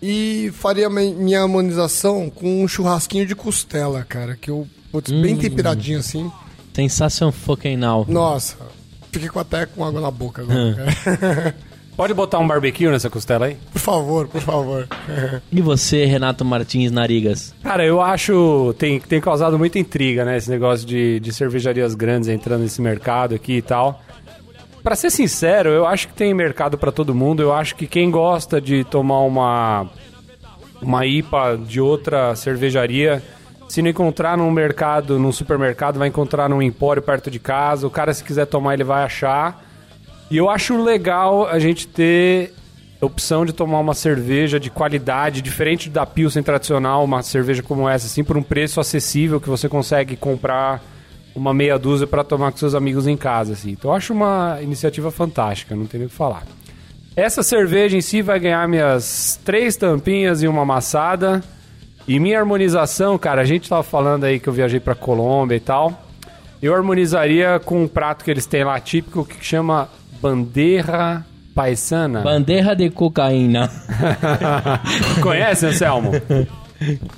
E 0.00 0.50
faria 0.54 0.88
mi- 0.90 1.14
minha 1.14 1.40
harmonização 1.42 2.28
com 2.30 2.62
um 2.64 2.68
churrasquinho 2.68 3.26
de 3.26 3.34
costela, 3.36 4.04
cara. 4.04 4.36
Que 4.36 4.50
eu, 4.50 4.66
putz, 4.90 5.10
bem 5.12 5.36
temperadinho 5.36 5.98
assim. 6.00 6.30
Sensação 6.74 7.30
fucking 7.30 7.76
now. 7.76 8.04
Nossa, 8.08 8.56
fiquei 9.12 9.28
com 9.28 9.38
até 9.38 9.66
com 9.66 9.84
água 9.84 10.00
na 10.00 10.10
boca 10.10 10.42
agora. 10.42 10.74
cara. 11.04 11.54
Pode 11.96 12.14
botar 12.14 12.38
um 12.38 12.46
barbecue 12.48 12.88
nessa 12.88 13.10
costela 13.10 13.46
aí? 13.46 13.56
por 13.72 13.78
favor, 13.78 14.28
por 14.28 14.40
favor. 14.40 14.88
E 15.52 15.60
você, 15.60 16.04
Renato 16.06 16.44
Martins 16.44 16.90
Narigas? 16.90 17.54
Cara, 17.62 17.84
eu 17.84 18.00
acho 18.00 18.74
tem 18.78 18.98
tem 18.98 19.20
causado 19.20 19.58
muita 19.58 19.78
intriga, 19.78 20.24
né? 20.24 20.36
Esse 20.38 20.50
negócio 20.50 20.86
de, 20.86 21.20
de 21.20 21.32
cervejarias 21.32 21.94
grandes 21.94 22.28
entrando 22.28 22.62
nesse 22.62 22.80
mercado 22.80 23.34
aqui 23.34 23.58
e 23.58 23.62
tal. 23.62 24.00
Pra 24.82 24.96
ser 24.96 25.10
sincero, 25.10 25.68
eu 25.68 25.86
acho 25.86 26.08
que 26.08 26.14
tem 26.14 26.32
mercado 26.34 26.78
pra 26.78 26.90
todo 26.90 27.14
mundo. 27.14 27.42
Eu 27.42 27.52
acho 27.52 27.76
que 27.76 27.86
quem 27.86 28.10
gosta 28.10 28.60
de 28.60 28.82
tomar 28.84 29.20
uma 29.20 29.90
uma 30.80 31.06
IPA 31.06 31.58
de 31.64 31.80
outra 31.80 32.34
cervejaria, 32.34 33.22
se 33.68 33.80
não 33.80 33.90
encontrar 33.90 34.36
num 34.36 34.50
mercado, 34.50 35.18
num 35.18 35.30
supermercado, 35.30 35.98
vai 35.98 36.08
encontrar 36.08 36.48
num 36.48 36.60
empório 36.60 37.02
perto 37.02 37.30
de 37.30 37.38
casa. 37.38 37.86
O 37.86 37.90
cara 37.90 38.12
se 38.12 38.24
quiser 38.24 38.46
tomar, 38.46 38.74
ele 38.74 38.84
vai 38.84 39.04
achar. 39.04 39.71
E 40.32 40.36
eu 40.38 40.48
acho 40.48 40.82
legal 40.82 41.46
a 41.46 41.58
gente 41.58 41.86
ter 41.86 42.54
a 42.98 43.04
opção 43.04 43.44
de 43.44 43.52
tomar 43.52 43.80
uma 43.80 43.92
cerveja 43.92 44.58
de 44.58 44.70
qualidade, 44.70 45.42
diferente 45.42 45.90
da 45.90 46.06
Pilsen 46.06 46.42
tradicional, 46.42 47.04
uma 47.04 47.22
cerveja 47.22 47.62
como 47.62 47.86
essa, 47.86 48.06
assim, 48.06 48.24
por 48.24 48.38
um 48.38 48.42
preço 48.42 48.80
acessível 48.80 49.38
que 49.38 49.50
você 49.50 49.68
consegue 49.68 50.16
comprar 50.16 50.82
uma 51.36 51.52
meia 51.52 51.78
dúzia 51.78 52.06
para 52.06 52.24
tomar 52.24 52.50
com 52.50 52.56
seus 52.56 52.74
amigos 52.74 53.06
em 53.06 53.14
casa, 53.14 53.52
assim. 53.52 53.72
Então 53.72 53.90
eu 53.90 53.94
acho 53.94 54.14
uma 54.14 54.58
iniciativa 54.62 55.10
fantástica, 55.10 55.76
não 55.76 55.84
tem 55.84 55.98
nem 55.98 56.06
o 56.06 56.10
que 56.10 56.16
falar. 56.16 56.44
Essa 57.14 57.42
cerveja 57.42 57.98
em 57.98 58.00
si 58.00 58.22
vai 58.22 58.40
ganhar 58.40 58.66
minhas 58.66 59.38
três 59.44 59.76
tampinhas 59.76 60.42
e 60.42 60.48
uma 60.48 60.62
amassada. 60.62 61.44
E 62.08 62.18
minha 62.18 62.38
harmonização, 62.38 63.18
cara, 63.18 63.42
a 63.42 63.44
gente 63.44 63.68
tava 63.68 63.82
falando 63.82 64.24
aí 64.24 64.40
que 64.40 64.48
eu 64.48 64.52
viajei 64.54 64.80
pra 64.80 64.94
Colômbia 64.94 65.56
e 65.56 65.60
tal. 65.60 65.92
Eu 66.62 66.74
harmonizaria 66.74 67.60
com 67.62 67.82
um 67.82 67.86
prato 67.86 68.24
que 68.24 68.30
eles 68.30 68.46
têm 68.46 68.64
lá 68.64 68.80
típico 68.80 69.26
que 69.26 69.44
chama 69.44 69.90
bandeja 70.22 71.24
paisana. 71.54 72.20
Bandeja 72.22 72.74
de 72.74 72.88
cocaína. 72.90 73.68
Conhece, 75.20 75.66
Anselmo? 75.66 76.12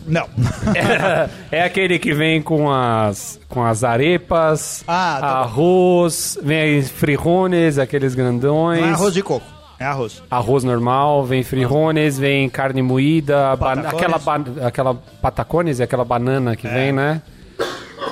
Não. 0.06 0.26
É, 0.74 1.58
é 1.58 1.62
aquele 1.64 1.98
que 1.98 2.12
vem 2.12 2.42
com 2.42 2.70
as, 2.70 3.40
com 3.48 3.62
as 3.64 3.84
arepas, 3.84 4.82
Ah, 4.86 5.18
tá 5.20 5.28
bom. 5.28 5.34
arroz, 5.42 6.38
vem 6.42 6.58
aí 6.58 6.82
frijoles, 6.82 7.78
aqueles 7.78 8.14
grandões. 8.14 8.80
Não 8.80 8.88
é 8.88 8.92
arroz 8.92 9.14
de 9.14 9.22
coco, 9.22 9.46
é 9.78 9.84
arroz. 9.86 10.22
Arroz 10.30 10.64
normal, 10.64 11.24
vem 11.24 11.42
frijoles, 11.42 12.18
vem 12.18 12.48
carne 12.50 12.82
moída, 12.82 13.56
ba- 13.56 13.74
Patacones. 13.74 13.94
aquela, 13.94 14.18
ba- 14.18 14.66
aquela 14.66 14.94
patacones, 15.22 15.80
aquela 15.80 16.04
banana 16.04 16.54
que 16.56 16.68
vem, 16.68 16.92
né? 16.92 17.22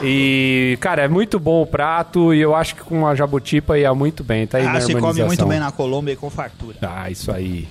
E, 0.03 0.77
cara, 0.81 1.03
é 1.03 1.09
muito 1.09 1.38
bom 1.38 1.62
o 1.62 1.67
prato 1.67 2.35
e 2.35 2.41
eu 2.41 2.55
acho 2.55 2.75
que 2.75 2.83
com 2.83 3.07
a 3.07 3.15
jabutipa 3.15 3.79
ia 3.79 3.95
muito 3.95 4.23
bem. 4.25 4.47
Tá 4.47 4.59
aí 4.59 4.67
Ah, 4.67 4.73
na 4.75 4.81
se 4.81 4.95
come 4.95 5.23
muito 5.25 5.47
bem 5.47 5.61
na 5.61 5.71
Colômbia 5.73 6.12
e 6.12 6.17
com 6.17 6.29
fartura. 6.31 6.77
Ah, 6.83 7.11
isso 7.11 7.31
aí. 7.31 7.69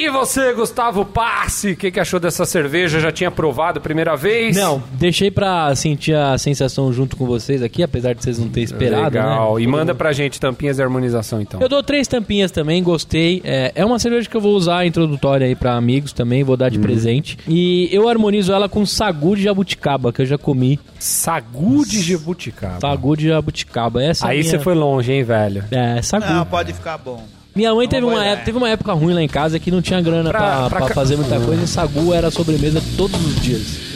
E 0.00 0.08
você, 0.10 0.52
Gustavo 0.54 1.04
Passe, 1.04 1.72
o 1.72 1.76
que, 1.76 1.90
que 1.90 1.98
achou 1.98 2.20
dessa 2.20 2.46
cerveja? 2.46 3.00
Já 3.00 3.10
tinha 3.10 3.32
provado 3.32 3.80
a 3.80 3.82
primeira 3.82 4.16
vez? 4.16 4.56
Não, 4.56 4.80
deixei 4.92 5.28
pra 5.28 5.74
sentir 5.74 6.14
a 6.14 6.38
sensação 6.38 6.92
junto 6.92 7.16
com 7.16 7.26
vocês 7.26 7.64
aqui, 7.64 7.82
apesar 7.82 8.12
de 8.14 8.22
vocês 8.22 8.38
não 8.38 8.48
terem 8.48 8.62
esperado, 8.64 9.04
Legal. 9.16 9.56
né? 9.56 9.62
E 9.62 9.66
manda 9.66 9.96
pra 9.96 10.12
gente 10.12 10.38
tampinhas 10.38 10.76
de 10.76 10.82
harmonização, 10.84 11.40
então. 11.40 11.60
Eu 11.60 11.68
dou 11.68 11.82
três 11.82 12.06
tampinhas 12.06 12.52
também, 12.52 12.80
gostei. 12.80 13.42
É, 13.44 13.72
é 13.74 13.84
uma 13.84 13.98
cerveja 13.98 14.30
que 14.30 14.36
eu 14.36 14.40
vou 14.40 14.54
usar 14.54 14.86
introdutória 14.86 15.44
aí 15.48 15.56
pra 15.56 15.74
amigos 15.74 16.12
também, 16.12 16.44
vou 16.44 16.56
dar 16.56 16.68
de 16.68 16.78
presente. 16.78 17.36
E 17.48 17.88
eu 17.90 18.08
harmonizo 18.08 18.52
ela 18.52 18.68
com 18.68 18.86
sagu 18.86 19.34
de 19.34 19.42
jabuticaba, 19.42 20.12
que 20.12 20.22
eu 20.22 20.26
já 20.26 20.38
comi. 20.38 20.78
Sagu 21.00 21.84
de 21.84 22.00
jabuticaba. 22.02 22.78
Sagu 22.80 23.16
de 23.16 23.26
jabuticaba. 23.26 24.00
Essa 24.00 24.26
é 24.26 24.30
Aí 24.30 24.38
minha- 24.40 24.50
você 24.52 24.58
foi 24.60 24.74
longe, 24.76 25.10
hein, 25.12 25.24
velho? 25.24 25.64
É, 25.72 26.00
sagu. 26.02 26.24
Não, 26.32 26.46
pode 26.46 26.72
ficar 26.72 26.98
bom. 26.98 27.26
Minha 27.58 27.74
mãe 27.74 27.88
teve 27.88 28.02
boa 28.02 28.14
uma, 28.14 28.24
época, 28.24 28.44
teve 28.44 28.56
uma 28.56 28.68
época 28.68 28.92
ruim 28.92 29.14
lá 29.14 29.20
em 29.20 29.26
casa 29.26 29.58
que 29.58 29.68
não 29.68 29.82
tinha 29.82 30.00
grana 30.00 30.30
Pra- 30.30 30.38
pra, 30.38 30.56
pra 30.58 30.78
pra 30.78 30.88
ca- 30.90 30.94
fazer 30.94 31.16
muita 31.16 31.40
coisa 31.40 31.64
e 31.64 31.66
sagu 31.66 32.14
era 32.14 32.30
sobremesa 32.30 32.80
todos 32.96 33.20
os 33.26 33.40
dias. 33.42 33.88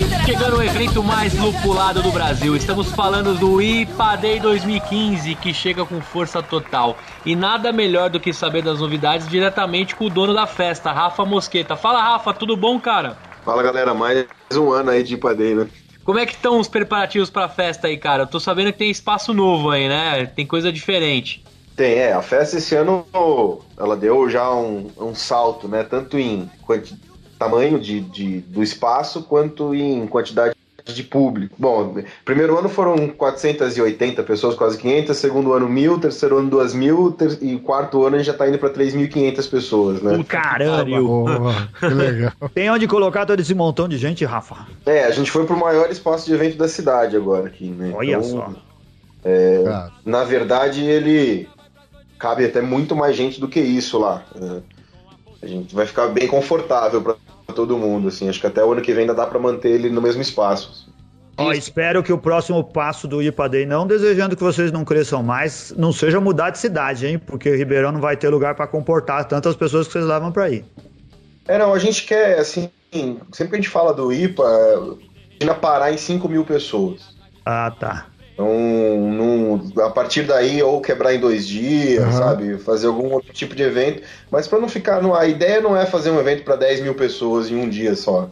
Interessa. 0.00 0.24
Chegando 0.26 0.56
o 0.56 0.62
evento 0.62 1.02
mais 1.02 1.32
lupulado 1.38 2.02
do 2.02 2.10
Brasil, 2.10 2.54
estamos 2.56 2.90
falando 2.92 3.34
do 3.34 3.60
IPA 3.62 4.16
Day 4.16 4.40
2015, 4.40 5.34
que 5.36 5.54
chega 5.54 5.84
com 5.84 6.00
força 6.00 6.42
total. 6.42 6.96
E 7.24 7.34
nada 7.34 7.72
melhor 7.72 8.10
do 8.10 8.20
que 8.20 8.32
saber 8.32 8.62
das 8.62 8.80
novidades 8.80 9.26
diretamente 9.28 9.94
com 9.94 10.06
o 10.06 10.10
dono 10.10 10.34
da 10.34 10.46
festa, 10.46 10.92
Rafa 10.92 11.24
Mosqueta. 11.24 11.76
Fala, 11.76 12.02
Rafa, 12.02 12.34
tudo 12.34 12.56
bom, 12.56 12.78
cara? 12.78 13.16
Fala 13.44 13.62
galera, 13.62 13.94
mais 13.94 14.26
um 14.54 14.70
ano 14.70 14.90
aí 14.90 15.02
de 15.02 15.14
Ipadei, 15.14 15.54
né? 15.54 15.66
Como 16.04 16.18
é 16.18 16.26
que 16.26 16.32
estão 16.34 16.58
os 16.58 16.68
preparativos 16.68 17.30
pra 17.30 17.48
festa 17.48 17.86
aí, 17.86 17.96
cara? 17.96 18.24
Eu 18.24 18.26
tô 18.26 18.40
sabendo 18.40 18.72
que 18.72 18.78
tem 18.78 18.90
espaço 18.90 19.32
novo 19.32 19.70
aí, 19.70 19.88
né? 19.88 20.26
Tem 20.26 20.44
coisa 20.46 20.72
diferente. 20.72 21.42
Tem, 21.76 21.94
é, 21.94 22.12
a 22.12 22.22
festa 22.22 22.58
esse 22.58 22.74
ano 22.74 23.06
ela 23.78 23.96
deu 23.96 24.28
já 24.28 24.52
um, 24.54 24.90
um 24.98 25.14
salto, 25.14 25.68
né? 25.68 25.82
Tanto 25.84 26.18
em 26.18 26.50
tamanho 27.38 27.78
de, 27.78 28.00
de- 28.00 28.40
do 28.40 28.62
espaço 28.62 29.22
quanto 29.22 29.74
em 29.74 30.06
quantidade 30.06 30.54
de 30.84 31.02
público. 31.02 31.54
Bom, 31.58 31.94
primeiro 32.24 32.58
ano 32.58 32.68
foram 32.68 33.08
480 33.08 34.22
pessoas, 34.22 34.54
quase 34.56 34.78
500, 34.78 35.16
segundo 35.16 35.52
ano 35.52 35.68
1.000, 35.68 36.00
terceiro 36.00 36.38
ano 36.38 36.50
2.000 36.50 37.12
ter- 37.16 37.38
e 37.40 37.58
quarto 37.58 38.04
ano 38.04 38.16
a 38.16 38.18
gente 38.18 38.26
já 38.26 38.34
tá 38.34 38.48
indo 38.48 38.58
para 38.58 38.70
3.500 38.70 39.48
pessoas, 39.50 40.02
né? 40.02 40.24
Caramba! 40.28 40.84
Boa, 41.00 41.68
que 41.78 41.86
legal. 41.86 42.32
Tem 42.54 42.70
onde 42.70 42.86
colocar 42.88 43.24
todo 43.26 43.38
esse 43.40 43.54
montão 43.54 43.88
de 43.88 43.96
gente, 43.96 44.24
Rafa? 44.24 44.66
É, 44.84 45.04
a 45.04 45.10
gente 45.10 45.30
foi 45.30 45.44
pro 45.46 45.56
maior 45.56 45.90
espaço 45.90 46.26
de 46.26 46.34
evento 46.34 46.56
da 46.56 46.68
cidade 46.68 47.16
agora 47.16 47.46
aqui, 47.46 47.68
né? 47.68 47.92
Olha 47.94 48.10
Então, 48.16 48.22
só. 48.24 48.52
Cara, 49.64 49.92
Na 50.04 50.24
verdade, 50.24 50.82
ele 50.84 51.48
cabe 52.18 52.44
até 52.44 52.60
muito 52.60 52.94
mais 52.96 53.16
gente 53.16 53.40
do 53.40 53.48
que 53.48 53.60
isso 53.60 53.98
lá. 53.98 54.24
É, 54.40 54.60
a 55.42 55.46
gente 55.46 55.74
vai 55.74 55.86
ficar 55.86 56.08
bem 56.08 56.26
confortável 56.26 57.00
para 57.02 57.14
todo 57.54 57.78
mundo, 57.78 58.08
assim. 58.08 58.28
Acho 58.28 58.40
que 58.40 58.46
até 58.46 58.64
o 58.64 58.72
ano 58.72 58.82
que 58.82 58.92
vem 58.92 59.02
ainda 59.02 59.14
dá 59.14 59.26
para 59.26 59.38
manter 59.38 59.70
ele 59.70 59.90
no 59.90 60.00
mesmo 60.00 60.22
espaço. 60.22 60.90
Ó, 61.36 61.52
espero 61.52 62.02
que 62.02 62.12
o 62.12 62.18
próximo 62.18 62.62
passo 62.62 63.08
do 63.08 63.22
IPA 63.22 63.48
Day, 63.48 63.66
não 63.66 63.86
desejando 63.86 64.36
que 64.36 64.42
vocês 64.42 64.70
não 64.70 64.84
cresçam 64.84 65.22
mais, 65.22 65.72
não 65.76 65.92
seja 65.92 66.20
mudar 66.20 66.50
de 66.50 66.58
cidade, 66.58 67.06
hein? 67.06 67.18
Porque 67.18 67.50
o 67.50 67.56
Ribeirão 67.56 67.90
não 67.90 68.00
vai 68.00 68.16
ter 68.16 68.28
lugar 68.28 68.54
pra 68.54 68.66
comportar 68.66 69.26
tantas 69.26 69.56
pessoas 69.56 69.86
que 69.86 69.94
vocês 69.94 70.04
levam 70.04 70.30
pra 70.30 70.44
aí. 70.44 70.64
É, 71.48 71.58
não, 71.58 71.72
a 71.72 71.78
gente 71.78 72.04
quer, 72.04 72.38
assim, 72.38 72.70
sempre 73.32 73.48
que 73.48 73.56
a 73.56 73.60
gente 73.60 73.68
fala 73.68 73.94
do 73.94 74.12
IPA, 74.12 74.44
imagina 75.40 75.54
parar 75.54 75.92
em 75.92 75.96
5 75.96 76.28
mil 76.28 76.44
pessoas. 76.44 77.16
Ah, 77.44 77.72
tá. 77.80 78.06
Então, 78.32 78.48
num- 78.48 79.72
a 79.82 79.90
partir 79.90 80.22
daí, 80.22 80.62
ou 80.62 80.80
quebrar 80.80 81.14
em 81.14 81.20
dois 81.20 81.46
dias, 81.46 82.02
Aham. 82.02 82.12
sabe? 82.12 82.58
Fazer 82.58 82.86
algum 82.86 83.12
outro 83.12 83.32
tipo 83.32 83.54
de 83.54 83.62
evento. 83.62 84.02
Mas 84.30 84.48
para 84.48 84.58
não 84.58 84.68
ficar. 84.68 85.02
no- 85.02 85.14
a 85.14 85.26
ideia 85.26 85.60
não 85.60 85.76
é 85.76 85.84
fazer 85.84 86.10
um 86.10 86.18
evento 86.18 86.42
para 86.42 86.56
10 86.56 86.80
mil 86.80 86.94
pessoas 86.94 87.50
em 87.50 87.56
um 87.56 87.68
dia 87.68 87.94
só. 87.94 88.30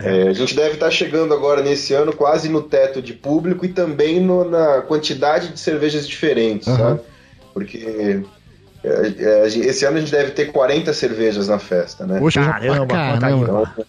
É, 0.00 0.28
a 0.28 0.32
gente 0.32 0.54
deve 0.54 0.74
estar 0.74 0.90
chegando 0.90 1.32
agora 1.34 1.62
nesse 1.62 1.94
ano 1.94 2.12
quase 2.14 2.48
no 2.48 2.62
teto 2.62 3.00
de 3.02 3.12
público 3.12 3.64
e 3.64 3.68
também 3.68 4.20
no- 4.20 4.48
na 4.48 4.82
quantidade 4.82 5.48
de 5.48 5.58
cervejas 5.60 6.06
diferentes, 6.06 6.68
Aham. 6.68 6.76
sabe? 6.78 7.00
Porque 7.52 8.22
é, 8.84 9.44
é, 9.44 9.46
esse 9.46 9.84
ano 9.84 9.96
a 9.96 10.00
gente 10.00 10.12
deve 10.12 10.32
ter 10.32 10.46
40 10.52 10.92
cervejas 10.92 11.48
na 11.48 11.58
festa, 11.58 12.06
né? 12.06 12.18
Poxa, 12.18 12.40
Caramba, 12.44 12.86
quanta 12.86 13.20
caramba. 13.20 13.42
Então, 13.42 13.86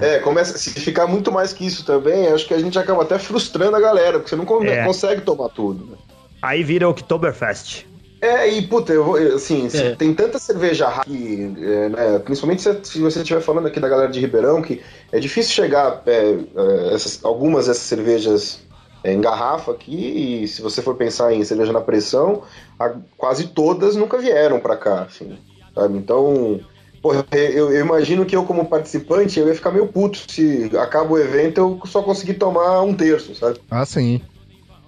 É, 0.00 0.18
começa, 0.20 0.56
se 0.56 0.70
ficar 0.70 1.06
muito 1.06 1.30
mais 1.30 1.52
que 1.52 1.66
isso 1.66 1.84
também, 1.84 2.28
acho 2.28 2.46
que 2.46 2.54
a 2.54 2.58
gente 2.58 2.78
acaba 2.78 3.02
até 3.02 3.18
frustrando 3.18 3.76
a 3.76 3.80
galera, 3.80 4.18
porque 4.18 4.30
você 4.30 4.36
não 4.36 4.64
É. 4.64 4.84
consegue 4.84 5.20
tomar 5.22 5.48
tudo. 5.50 5.84
Né? 5.86 5.96
Aí 6.40 6.62
vira 6.62 6.88
Oktoberfest. 6.88 7.84
É, 8.20 8.48
e 8.48 8.62
puta, 8.62 8.92
eu 8.92 9.04
vou, 9.04 9.16
assim, 9.16 9.68
É. 9.74 9.96
tem 9.96 10.14
tanta 10.14 10.38
cerveja 10.38 10.88
rara 10.88 11.04
que, 11.04 11.54
é, 11.60 11.88
né, 11.88 12.18
principalmente 12.20 12.62
se, 12.62 12.78
se 12.84 13.00
você 13.00 13.18
estiver 13.20 13.40
falando 13.40 13.66
aqui 13.66 13.80
da 13.80 13.88
galera 13.88 14.10
de 14.10 14.20
Ribeirão, 14.20 14.62
que 14.62 14.80
é 15.10 15.18
difícil 15.18 15.52
chegar 15.52 16.02
é, 16.06 16.36
é, 16.56 16.94
essas- 16.94 17.24
algumas 17.24 17.66
dessas 17.66 17.82
cervejas 17.82 18.60
é, 19.04 19.12
em 19.12 19.20
garrafa 19.20 19.72
aqui, 19.72 20.42
e 20.44 20.46
se 20.46 20.62
você 20.62 20.80
for 20.80 20.94
pensar 20.94 21.34
em 21.34 21.42
cerveja 21.44 21.72
na 21.72 21.80
pressão, 21.80 22.42
a- 22.78 22.94
quase 23.18 23.48
todas 23.48 23.96
nunca 23.96 24.16
vieram 24.18 24.60
pra 24.60 24.76
cá, 24.76 25.02
assim, 25.02 25.36
sabe? 25.74 25.98
Então, 25.98 26.60
porra, 27.02 27.26
eu, 27.32 27.72
eu 27.72 27.84
imagino 27.84 28.24
que 28.24 28.34
eu 28.34 28.44
como 28.44 28.64
participante, 28.64 29.38
eu 29.38 29.48
ia 29.48 29.54
ficar 29.54 29.72
meio 29.72 29.88
puto 29.88 30.18
se 30.30 30.70
acaba 30.78 31.12
o 31.12 31.18
evento 31.18 31.58
eu 31.58 31.80
só 31.84 32.00
conseguir 32.00 32.34
tomar 32.34 32.82
um 32.82 32.94
terço, 32.94 33.34
sabe? 33.34 33.58
Ah, 33.68 33.84
sim. 33.84 34.20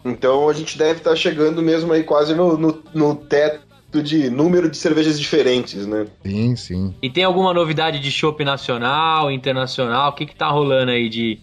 Então 0.05 0.48
a 0.48 0.53
gente 0.53 0.79
deve 0.79 0.98
estar 0.98 1.16
chegando 1.16 1.61
mesmo 1.61 1.92
aí 1.92 2.05
quase 2.05 2.35
no, 2.35 2.57
no, 2.57 2.83
no 2.94 3.14
teto 3.16 3.64
de 4.03 4.31
número 4.31 4.70
de 4.70 4.77
cervejas 4.77 5.18
diferentes, 5.18 5.87
né? 5.87 6.07
Sim, 6.24 6.57
sim. 6.57 6.94
E 7.03 7.11
tem 7.11 7.24
alguma 7.24 7.53
novidade 7.53 7.98
de 7.98 8.11
chopp 8.11 8.44
nacional, 8.44 9.31
internacional? 9.31 10.11
O 10.11 10.12
que 10.14 10.27
que 10.27 10.37
tá 10.37 10.48
rolando 10.48 10.90
aí 10.90 11.09
de, 11.09 11.38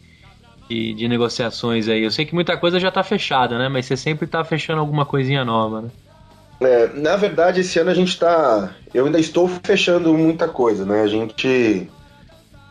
de, 0.70 0.94
de 0.94 1.08
negociações 1.08 1.88
aí? 1.88 2.04
Eu 2.04 2.12
sei 2.12 2.26
que 2.26 2.36
muita 2.36 2.56
coisa 2.56 2.80
já 2.80 2.92
tá 2.92 3.04
fechada, 3.04 3.58
né? 3.58 3.68
Mas 3.68 3.86
você 3.86 3.98
sempre 3.98 4.28
tá 4.28 4.44
fechando 4.44 4.80
alguma 4.80 5.06
coisinha 5.06 5.44
nova, 5.44 5.82
né? 5.82 5.90
É, 6.62 6.88
na 6.94 7.16
verdade, 7.16 7.62
esse 7.62 7.80
ano 7.80 7.90
a 7.90 7.94
gente 7.94 8.18
tá. 8.20 8.76
Eu 8.94 9.06
ainda 9.06 9.20
estou 9.20 9.50
fechando 9.64 10.14
muita 10.14 10.48
coisa, 10.48 10.86
né? 10.86 11.02
A 11.02 11.08
gente. 11.08 11.90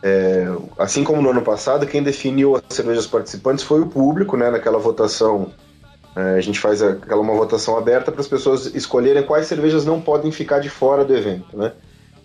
é, 0.01 0.47
assim 0.79 1.03
como 1.03 1.21
no 1.21 1.29
ano 1.29 1.41
passado, 1.41 1.85
quem 1.85 2.01
definiu 2.01 2.55
as 2.55 2.63
cervejas 2.69 3.05
participantes 3.05 3.65
foi 3.65 3.81
o 3.81 3.87
público, 3.87 4.37
né? 4.37 4.49
Naquela 4.49 4.79
votação. 4.79 5.51
é, 6.15 6.37
a 6.37 6.41
gente 6.41 6.57
faz 6.57 6.81
aquela 6.81 7.21
uma 7.21 7.33
votação 7.33 7.77
aberta 7.77 8.13
para 8.13 8.21
as 8.21 8.27
pessoas 8.27 8.67
escolherem 8.73 9.23
quais 9.23 9.47
cervejas 9.47 9.83
não 9.83 9.99
podem 9.99 10.31
ficar 10.31 10.59
de 10.59 10.69
fora 10.69 11.03
do 11.03 11.13
evento, 11.13 11.57
né? 11.57 11.73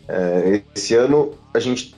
É, 0.08 0.62
esse 0.72 0.94
ano 0.94 1.34
a 1.52 1.58
gente 1.58 1.96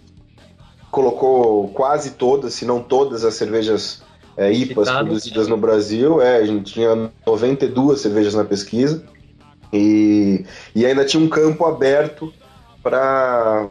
colocou 0.91 1.69
quase 1.69 2.13
todas, 2.13 2.55
se 2.55 2.65
não 2.65 2.83
todas, 2.83 3.23
as 3.23 3.35
cervejas 3.35 4.03
é, 4.35 4.51
IPAs 4.51 4.89
Citadas. 4.89 5.09
produzidas 5.09 5.47
no 5.47 5.59
Brasil. 5.59 6.23
É, 6.23 6.39
a 6.39 6.47
gente 6.47 6.73
tinha 6.73 7.11
92 7.27 8.01
cervejas 8.01 8.35
na 8.35 8.45
pesquisa. 8.45 9.05
E, 9.73 10.45
e 10.75 10.87
ainda 10.87 11.05
tinha 11.05 11.23
um 11.23 11.29
campo 11.29 11.65
aberto 11.65 12.33
para 12.83 13.69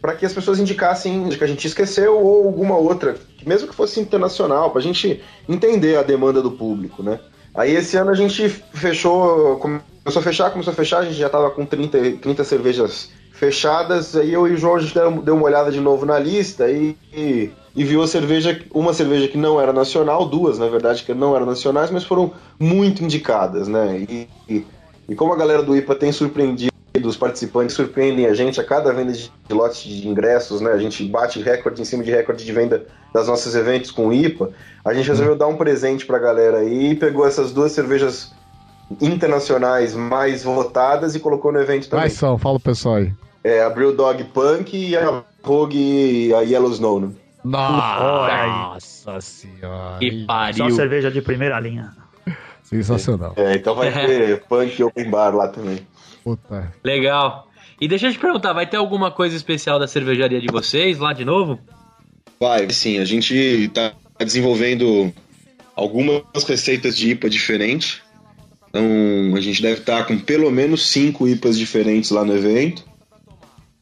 para 0.00 0.16
que 0.16 0.26
as 0.26 0.32
pessoas 0.32 0.58
indicassem 0.58 1.28
que 1.28 1.44
a 1.44 1.46
gente 1.46 1.64
esqueceu 1.64 2.18
ou 2.18 2.48
alguma 2.48 2.76
outra, 2.76 3.16
mesmo 3.46 3.68
que 3.68 3.74
fosse 3.74 4.00
internacional, 4.00 4.70
para 4.70 4.80
a 4.80 4.82
gente 4.82 5.22
entender 5.48 5.96
a 5.96 6.02
demanda 6.02 6.42
do 6.42 6.50
público, 6.50 7.04
né? 7.04 7.20
Aí 7.54 7.76
esse 7.76 7.96
ano 7.96 8.10
a 8.10 8.14
gente 8.14 8.48
fechou, 8.48 9.58
começou 9.58 10.20
a 10.20 10.22
fechar, 10.24 10.50
começou 10.50 10.72
a 10.72 10.74
fechar, 10.74 10.98
a 10.98 11.04
gente 11.04 11.14
já 11.14 11.26
estava 11.26 11.52
com 11.52 11.64
30, 11.64 12.16
30 12.20 12.42
cervejas 12.42 13.10
fechadas, 13.32 14.16
aí 14.16 14.32
eu 14.32 14.48
e 14.48 14.54
o 14.54 14.56
João 14.56 14.76
a 14.76 14.80
gente 14.80 14.94
deu 14.94 15.36
uma 15.36 15.44
olhada 15.44 15.70
de 15.70 15.80
novo 15.80 16.04
na 16.04 16.18
lista 16.18 16.68
e, 16.68 16.96
e, 17.12 17.50
e 17.76 17.84
viu 17.84 18.02
a 18.02 18.08
cerveja, 18.08 18.60
uma 18.72 18.92
cerveja 18.92 19.28
que 19.28 19.38
não 19.38 19.60
era 19.60 19.72
nacional, 19.72 20.26
duas 20.26 20.58
na 20.58 20.66
verdade 20.66 21.04
que 21.04 21.14
não 21.14 21.36
eram 21.36 21.46
nacionais, 21.46 21.90
mas 21.92 22.02
foram 22.02 22.32
muito 22.58 23.04
indicadas, 23.04 23.68
né? 23.68 23.98
E, 24.08 24.28
e, 24.48 24.66
e 25.08 25.14
como 25.14 25.32
a 25.32 25.36
galera 25.36 25.62
do 25.62 25.76
IPA 25.76 25.94
tem 25.94 26.12
surpreendido, 26.12 26.72
os 27.04 27.16
participantes 27.16 27.74
surpreendem 27.74 28.26
a 28.26 28.34
gente 28.34 28.60
a 28.60 28.64
cada 28.64 28.92
venda 28.92 29.12
de 29.12 29.30
lote 29.50 29.88
de 29.88 30.06
ingressos, 30.06 30.60
né? 30.60 30.70
A 30.72 30.78
gente 30.78 31.04
bate 31.04 31.40
recorde 31.40 31.82
em 31.82 31.84
cima 31.84 32.04
de 32.04 32.10
recorde 32.10 32.44
de 32.44 32.52
venda 32.52 32.86
das 33.12 33.26
nossos 33.26 33.54
eventos 33.54 33.90
com 33.90 34.08
o 34.08 34.12
IPA. 34.12 34.50
A 34.84 34.94
gente 34.94 35.08
resolveu 35.08 35.36
dar 35.36 35.46
um 35.46 35.56
presente 35.56 36.06
pra 36.06 36.18
galera 36.18 36.58
aí 36.58 36.90
e 36.90 36.94
pegou 36.94 37.26
essas 37.26 37.52
duas 37.52 37.72
cervejas 37.72 38.32
internacionais 39.00 39.94
mais 39.94 40.44
votadas 40.44 41.14
e 41.14 41.20
colocou 41.20 41.52
no 41.52 41.60
evento 41.60 41.88
também. 41.88 42.04
Quais 42.04 42.12
são? 42.12 42.38
Fala 42.38 42.56
o 42.56 42.60
pessoal 42.60 42.96
aí. 42.96 43.12
É 43.42 43.62
a 43.62 43.70
Brew 43.70 43.96
Dog 43.96 44.22
Punk 44.24 44.76
e 44.76 44.96
a 44.96 45.22
Rogue 45.42 45.78
e 45.78 46.34
a 46.34 46.40
Yellow 46.42 46.70
Snow. 46.70 47.00
Né? 47.00 47.10
Nossa 47.44 49.20
senhora. 49.20 49.98
Que 49.98 50.20
Só 50.20 50.26
pariu. 50.26 50.70
cerveja 50.70 51.10
de 51.10 51.20
primeira 51.20 51.58
linha. 51.58 51.92
Sensacional. 52.72 53.34
É, 53.36 53.54
então 53.54 53.74
vai 53.74 53.92
ter 53.92 54.42
Punk 54.48 54.82
Open 54.82 55.10
Bar 55.10 55.34
lá 55.34 55.48
também. 55.48 55.86
Puta. 56.24 56.72
Legal. 56.82 57.48
E 57.80 57.88
deixa 57.88 58.06
eu 58.06 58.12
te 58.12 58.18
perguntar, 58.18 58.52
vai 58.52 58.66
ter 58.66 58.76
alguma 58.76 59.10
coisa 59.10 59.36
especial 59.36 59.78
da 59.78 59.86
cervejaria 59.86 60.40
de 60.40 60.46
vocês 60.50 60.98
lá 60.98 61.12
de 61.12 61.24
novo? 61.24 61.58
Vai, 62.40 62.70
sim. 62.70 62.98
A 62.98 63.04
gente 63.04 63.68
tá 63.74 63.92
desenvolvendo 64.18 65.12
algumas 65.74 66.44
receitas 66.46 66.96
de 66.96 67.10
IPA 67.10 67.28
diferentes. 67.28 68.00
Então, 68.68 69.36
a 69.36 69.40
gente 69.40 69.60
deve 69.60 69.80
estar 69.80 70.06
com 70.06 70.18
pelo 70.18 70.50
menos 70.50 70.88
cinco 70.88 71.28
IPAs 71.28 71.58
diferentes 71.58 72.10
lá 72.10 72.24
no 72.24 72.34
evento. 72.34 72.84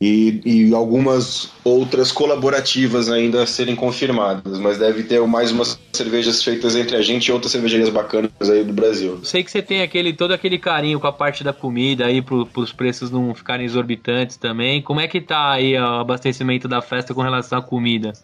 E, 0.03 0.41
e 0.47 0.75
algumas 0.75 1.51
outras 1.63 2.11
colaborativas 2.11 3.11
ainda 3.11 3.43
a 3.43 3.47
serem 3.47 3.77
confirmadas. 3.77 4.59
Mas 4.59 4.79
deve 4.79 5.03
ter 5.03 5.21
mais 5.27 5.51
umas 5.51 5.79
cervejas 5.93 6.43
feitas 6.43 6.75
entre 6.75 6.97
a 6.97 7.03
gente 7.03 7.27
e 7.27 7.33
outras 7.33 7.53
cervejarias 7.53 7.91
bacanas 7.91 8.31
aí 8.41 8.65
do 8.65 8.73
Brasil. 8.73 9.21
Sei 9.23 9.45
que 9.45 9.51
você 9.51 9.61
tem 9.61 9.83
aquele 9.83 10.15
todo 10.15 10.33
aquele 10.33 10.59
carinho 10.59 10.99
com 10.99 11.07
a 11.07 11.13
parte 11.13 11.45
da 11.45 11.53
comida 11.53 12.07
aí 12.07 12.23
pro, 12.23 12.47
pros 12.47 12.73
preços 12.73 13.11
não 13.11 13.35
ficarem 13.35 13.67
exorbitantes 13.67 14.39
também. 14.39 14.81
Como 14.81 15.01
é 15.01 15.07
que 15.07 15.21
tá 15.21 15.51
aí 15.53 15.77
o 15.77 15.85
abastecimento 15.85 16.67
da 16.67 16.81
festa 16.81 17.13
com 17.13 17.21
relação 17.21 17.59
à 17.59 17.63
comida? 17.63 18.15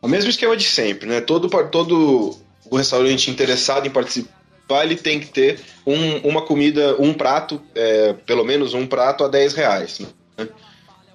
O 0.00 0.06
mesmo 0.06 0.30
esquema 0.30 0.56
de 0.56 0.64
sempre, 0.64 1.08
né? 1.08 1.20
Todo, 1.20 1.48
todo 1.70 2.36
o 2.70 2.76
restaurante 2.76 3.28
interessado 3.32 3.84
em 3.84 3.90
participar, 3.90 4.84
ele 4.84 4.94
tem 4.94 5.18
que 5.18 5.26
ter 5.26 5.58
um- 5.84 6.18
uma 6.18 6.42
comida, 6.42 6.94
um 7.00 7.12
prato, 7.12 7.60
é, 7.74 8.12
pelo 8.24 8.44
menos 8.44 8.74
um 8.74 8.86
prato 8.86 9.24
a 9.24 9.28
10 9.28 9.54
reais. 9.54 9.98
Né? 10.38 10.48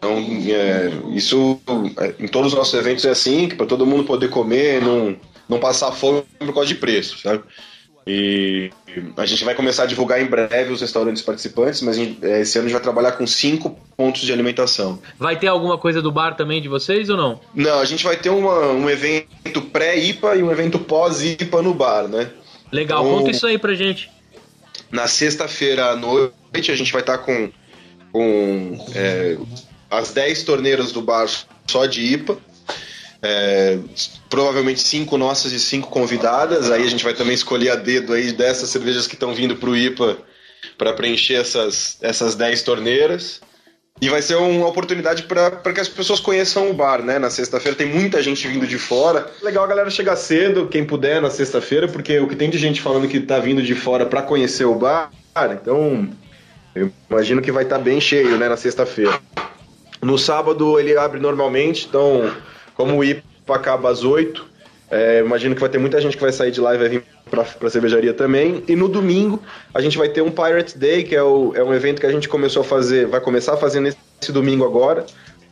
Então, 0.06 0.54
é, 0.54 0.92
isso 1.16 1.60
é, 2.00 2.14
em 2.20 2.28
todos 2.28 2.52
os 2.54 2.58
nossos 2.58 2.74
eventos 2.74 3.04
é 3.06 3.10
assim, 3.10 3.48
para 3.50 3.66
todo 3.66 3.86
mundo 3.86 4.04
poder 4.04 4.30
comer, 4.30 4.82
não, 4.82 5.16
não 5.50 5.60
passar 5.60 5.92
fome 5.92 6.24
por 6.40 6.54
causa 6.54 6.68
de 6.68 6.76
preço, 6.76 7.18
sabe? 7.20 7.44
E 8.08 8.70
a 9.18 9.26
gente 9.26 9.44
vai 9.44 9.56
começar 9.56 9.84
a 9.84 9.86
divulgar 9.88 10.22
em 10.22 10.26
breve 10.28 10.72
os 10.72 10.80
restaurantes 10.80 11.24
participantes, 11.24 11.82
mas 11.82 11.98
é, 11.98 12.42
esse 12.42 12.56
ano 12.60 12.68
a 12.68 12.70
gente 12.70 12.74
vai 12.74 12.82
trabalhar 12.82 13.14
com 13.14 13.26
cinco 13.26 13.80
pontos 13.98 14.22
de 14.22 14.32
alimentação. 14.32 15.00
Vai 15.18 15.40
ter 15.40 15.48
alguma 15.48 15.76
coisa 15.78 16.04
do 16.04 16.12
bar 16.12 16.36
também 16.36 16.62
de 16.62 16.68
vocês 16.70 17.10
ou 17.10 17.18
não? 17.18 17.40
Não, 17.56 17.80
a 17.80 17.86
gente 17.86 18.04
vai 18.04 18.16
ter 18.16 18.30
uma- 18.30 18.68
um 18.74 18.88
evento 18.88 19.60
pré-IPA 19.74 20.36
e 20.36 20.44
um 20.44 20.52
evento 20.52 20.78
pós-IPA 20.78 21.64
no 21.64 21.74
bar, 21.74 22.08
né? 22.08 22.30
Legal, 22.72 23.04
Então- 23.04 23.18
conta 23.18 23.32
isso 23.32 23.48
aí 23.48 23.58
pra 23.58 23.74
gente. 23.74 24.12
Na 24.92 25.08
sexta-feira 25.08 25.88
à 25.88 25.96
noite 25.96 26.72
a 26.72 26.76
gente 26.76 26.92
vai 26.94 27.02
estar 27.02 27.18
com, 27.18 27.50
com 28.12 28.78
é, 28.94 29.36
as 29.90 30.12
10 30.12 30.44
torneiras 30.44 30.92
do 30.92 31.02
bar 31.02 31.28
só 31.68 31.86
de 31.86 32.02
IPA. 32.02 32.38
É, 33.22 33.80
provavelmente 34.30 34.82
cinco 34.82 35.18
nossas 35.18 35.52
e 35.52 35.60
cinco 35.60 35.90
convidadas. 35.90 36.70
Aí 36.70 36.84
a 36.84 36.90
gente 36.90 37.04
vai 37.04 37.14
também 37.14 37.34
escolher 37.34 37.72
a 37.72 37.76
dedo 37.76 38.14
aí 38.14 38.32
dessas 38.32 38.70
cervejas 38.70 39.08
que 39.08 39.16
estão 39.16 39.34
vindo 39.34 39.56
pro 39.56 39.76
IPA 39.76 40.18
para 40.78 40.94
preencher 40.94 41.36
essas, 41.36 41.98
essas 42.02 42.36
10 42.36 42.62
torneiras. 42.64 43.42
E 44.02 44.10
vai 44.10 44.22
ser 44.22 44.36
uma 44.36 44.68
oportunidade 44.68 45.24
para 45.24 45.74
que 45.74 45.80
as 45.80 45.88
pessoas 45.88 46.20
conheçam 46.20 46.70
o 46.70 46.74
bar, 46.74 47.02
né? 47.02 47.18
Na 47.18 47.30
sexta-feira 47.30 47.78
tem 47.78 47.88
muita 47.88 48.22
gente 48.22 48.46
vindo 48.46 48.68
de 48.68 48.78
fora. 48.78 49.32
Legal 49.42 49.64
a 49.64 49.68
galera 49.68 49.90
chegar 49.90 50.18
cedo, 50.18 50.68
quem 50.68 50.86
puder, 50.86 51.22
na 51.22 51.30
sexta-feira, 51.30 51.88
porque 51.88 52.20
o 52.20 52.28
que 52.28 52.36
tem 52.36 52.50
de 52.50 52.58
gente 52.58 52.82
falando 52.82 53.08
que 53.08 53.22
tá 53.22 53.40
vindo 53.40 53.64
de 53.64 53.74
fora 53.74 54.06
para 54.06 54.22
conhecer 54.22 54.66
o 54.66 54.76
bar, 54.76 55.10
então 55.54 56.10
eu 56.76 56.92
imagino 57.10 57.42
que 57.42 57.54
vai 57.54 57.64
estar 57.64 57.80
bem 57.80 58.02
cheio, 58.02 58.38
né, 58.38 58.50
na 58.50 58.58
sexta-feira. 58.58 59.18
No 60.06 60.20
sábado 60.20 60.80
ele 60.80 60.96
abre 60.96 61.20
normalmente, 61.20 61.88
então, 61.90 62.32
como 62.76 62.96
o 62.96 63.04
IPA 63.04 63.24
acaba 63.56 63.90
às 63.90 64.04
8, 64.04 64.46
é, 64.92 65.22
imagino 65.22 65.56
que 65.56 65.62
vai 65.62 65.70
ter 65.70 65.80
muita 65.80 66.00
gente 66.00 66.16
que 66.16 66.22
vai 66.22 66.32
sair 66.32 66.52
de 66.52 66.62
lá 66.62 66.76
e 66.76 66.78
vai 66.78 66.88
vir 66.88 67.04
pra, 67.28 67.44
pra 67.44 67.70
cervejaria 67.72 68.14
também. 68.14 68.64
E 68.68 68.76
no 68.76 68.88
domingo 68.88 69.42
a 69.74 69.82
gente 69.82 69.98
vai 69.98 70.08
ter 70.08 70.22
um 70.22 70.30
Pirate 70.30 70.78
Day, 70.78 71.04
que 71.04 71.16
é, 71.16 71.24
o, 71.24 71.54
é 71.56 71.64
um 71.64 71.74
evento 71.74 72.00
que 72.00 72.06
a 72.06 72.12
gente 72.12 72.30
começou 72.30 72.62
a 72.62 72.64
fazer, 72.64 73.08
vai 73.08 73.20
começar 73.20 73.56
a 73.56 73.58
fazer 73.58 73.80
nesse 73.80 74.32
domingo 74.32 74.64
agora, 74.64 75.08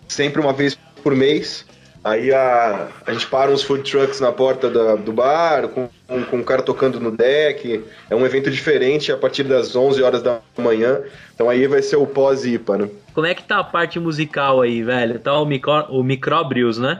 sempre 0.08 0.40
uma 0.40 0.54
vez 0.54 0.78
por 1.02 1.16
mês. 1.16 1.66
Aí 2.04 2.34
a, 2.34 2.90
a 3.06 3.14
gente 3.14 3.28
para 3.28 3.50
uns 3.50 3.64
food 3.64 3.90
trucks 3.90 4.20
na 4.20 4.32
porta 4.32 4.70
da- 4.70 4.96
do 4.96 5.14
bar, 5.14 5.70
com, 5.70 5.88
com, 6.06 6.24
com 6.26 6.40
o 6.40 6.44
cara 6.44 6.62
tocando 6.62 7.00
no 7.00 7.10
deck. 7.12 7.82
É 8.10 8.16
um 8.16 8.26
evento 8.26 8.52
diferente 8.52 9.10
a 9.12 9.18
partir 9.18 9.44
das 9.44 9.74
11 9.74 10.04
horas 10.04 10.22
da 10.22 10.40
manhã. 10.58 11.00
Então 11.34 11.50
aí 11.50 11.66
vai 11.66 11.82
ser 11.82 11.96
o 11.96 12.06
pós-IPA, 12.06 12.78
né? 12.78 12.90
Como 13.14 13.26
é 13.26 13.34
que 13.34 13.44
tá 13.44 13.60
a 13.60 13.64
parte 13.64 14.00
musical 14.00 14.62
aí, 14.62 14.84
velho? 14.84 15.18
Tá 15.20 15.34
o, 15.40 15.46
micro, 15.46 15.86
o 15.90 16.04
Microbrios, 16.04 16.78
né? 16.78 17.00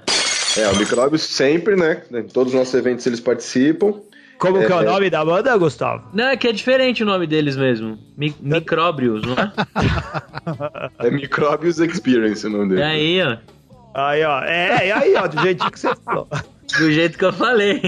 É, 0.58 0.68
o 0.70 0.78
Micróbios 0.78 1.24
sempre, 1.24 1.76
né? 1.76 2.02
Em 2.12 2.24
todos 2.24 2.54
os 2.54 2.60
nossos 2.60 2.74
eventos 2.74 3.06
eles 3.06 3.20
participam. 3.20 3.96
Como 4.38 4.60
que 4.66 4.72
é 4.72 4.76
o 4.76 4.82
É. 4.82 4.86
nome 4.86 5.10
da 5.10 5.24
banda, 5.24 5.56
Gustavo? 5.58 6.08
Não, 6.14 6.26
é 6.28 6.38
que 6.38 6.48
é 6.48 6.52
diferente 6.52 7.04
o 7.04 7.06
nome 7.06 7.26
deles 7.28 7.56
mesmo. 7.58 7.98
Mi- 8.18 8.36
Microbrios, 8.42 9.22
não 9.24 9.34
é? 9.34 9.52
É 11.08 11.10
Micróbios 11.12 11.80
Experience 11.80 12.46
o 12.46 12.50
nome 12.50 12.70
dele. 12.70 12.82
É 12.82 12.86
aí, 12.86 13.22
ó. 13.22 13.38
Aí, 13.94 14.24
ó. 14.24 14.42
É, 14.44 14.88
é 14.88 14.92
aí, 14.92 15.16
ó, 15.16 15.28
do 15.28 15.42
jeitinho 15.42 15.72
que 15.72 15.80
você 15.80 15.96
falou. 16.04 16.28
Do 16.78 16.92
jeito 16.92 17.18
que 17.18 17.26
eu 17.26 17.34
falei. 17.34 17.82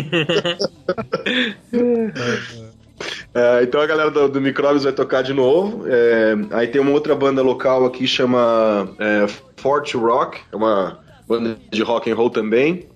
É, 3.33 3.63
então 3.63 3.81
a 3.81 3.85
galera 3.85 4.09
do, 4.09 4.29
do 4.29 4.39
Micróbios 4.39 4.85
vai 4.85 4.93
tocar 4.93 5.21
de 5.21 5.33
novo. 5.33 5.83
É, 5.87 6.35
aí 6.51 6.67
tem 6.67 6.79
uma 6.79 6.91
outra 6.91 7.13
banda 7.13 7.41
local 7.41 7.85
aqui 7.85 8.07
chama 8.07 8.89
é, 8.97 9.27
Fort 9.57 9.93
Rock, 9.95 10.39
é 10.51 10.55
uma 10.55 10.99
banda 11.27 11.57
de 11.69 11.83
rock 11.83 12.09
and 12.09 12.15
roll 12.15 12.29
também. 12.29 12.87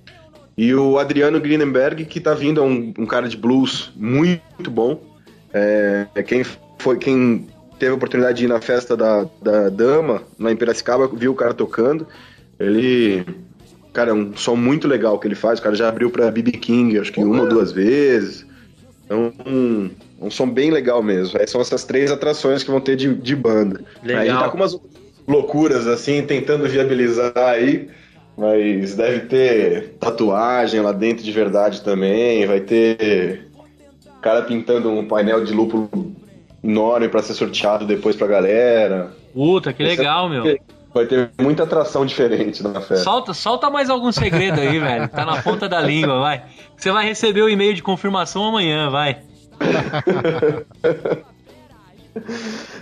E 0.58 0.74
o 0.74 0.98
Adriano 0.98 1.40
Greenenberg, 1.40 2.06
que 2.06 2.20
tá 2.20 2.34
vindo, 2.34 2.62
é 2.62 2.64
um, 2.64 2.94
um 2.98 3.06
cara 3.06 3.28
de 3.28 3.36
blues 3.36 3.92
muito 3.96 4.72
bom. 4.72 5.02
É, 5.54 6.08
quem 6.24 6.44
foi 6.78 6.98
quem 6.98 7.48
teve 7.78 7.92
a 7.92 7.96
oportunidade 7.96 8.38
de 8.38 8.46
ir 8.46 8.48
na 8.48 8.62
festa 8.62 8.96
da, 8.96 9.26
da 9.42 9.70
Dama, 9.70 10.22
lá 10.40 10.52
em 10.52 10.56
Piracicaba, 10.56 11.08
viu 11.08 11.32
o 11.32 11.36
cara 11.36 11.54
tocando. 11.54 12.08
Ele. 12.60 13.26
Cara, 13.94 14.12
é 14.12 14.14
um 14.14 14.36
som 14.36 14.56
muito 14.56 14.88
legal 14.88 15.18
que 15.18 15.28
ele 15.28 15.36
faz. 15.36 15.60
O 15.60 15.62
cara 15.62 15.76
já 15.76 15.90
abriu 15.90 16.10
pra 16.10 16.30
BB 16.30 16.52
King, 16.54 17.00
acho 17.00 17.12
que 17.12 17.24
uma 17.24 17.44
ou 17.44 17.50
duas 17.50 17.72
vezes. 17.72 18.46
É 19.10 19.16
um, 19.16 19.90
um 20.22 20.30
som 20.30 20.48
bem 20.48 20.70
legal 20.70 21.02
mesmo. 21.02 21.40
Aí 21.40 21.48
são 21.48 21.60
essas 21.60 21.84
três 21.84 22.12
atrações 22.12 22.64
que 22.64 22.70
vão 22.70 22.80
ter 22.80 22.96
de, 22.96 23.14
de 23.16 23.36
banda. 23.36 23.82
Legal. 24.04 24.22
Aí 24.22 24.30
a 24.30 24.32
gente 24.32 24.44
tá 24.44 24.50
com 24.50 24.58
umas 24.58 24.80
loucuras 25.28 25.88
assim, 25.88 26.22
tentando 26.22 26.68
viabilizar 26.68 27.34
aí. 27.36 27.90
Mas 28.38 28.96
deve 28.96 29.22
ter 29.22 29.96
tatuagem 30.00 30.80
lá 30.80 30.92
dentro 30.92 31.24
de 31.24 31.32
verdade 31.32 31.82
também. 31.82 32.46
Vai 32.46 32.62
ter 32.62 33.50
cara 34.22 34.42
pintando 34.44 34.90
um 34.90 35.06
painel 35.08 35.44
de 35.44 35.54
lúpulo 35.54 35.90
enorme 36.64 37.10
pra 37.10 37.22
ser 37.22 37.34
sorteado 37.34 37.86
depois 37.86 38.16
pra 38.16 38.28
galera. 38.28 39.12
Puta, 39.34 39.74
que 39.74 39.84
legal, 39.84 40.30
meu. 40.30 40.44
Vai 40.94 41.06
ter 41.06 41.30
muita 41.40 41.64
atração 41.64 42.06
diferente 42.06 42.64
na 42.64 42.82
festa. 42.82 43.04
Solta, 43.04 43.34
solta 43.34 43.70
mais 43.70 43.90
algum 43.90 44.12
segredo 44.12 44.60
aí, 44.60 44.80
velho. 44.80 45.08
Tá 45.08 45.26
na 45.26 45.42
ponta 45.42 45.70
da 45.70 45.80
língua, 45.80 46.20
vai. 46.20 46.44
Você 46.76 46.92
vai 46.92 47.06
receber 47.06 47.42
o 47.42 47.50
e-mail 47.50 47.74
de 47.74 47.84
confirmação 47.84 48.44
amanhã, 48.44 48.90
vai. 48.90 49.22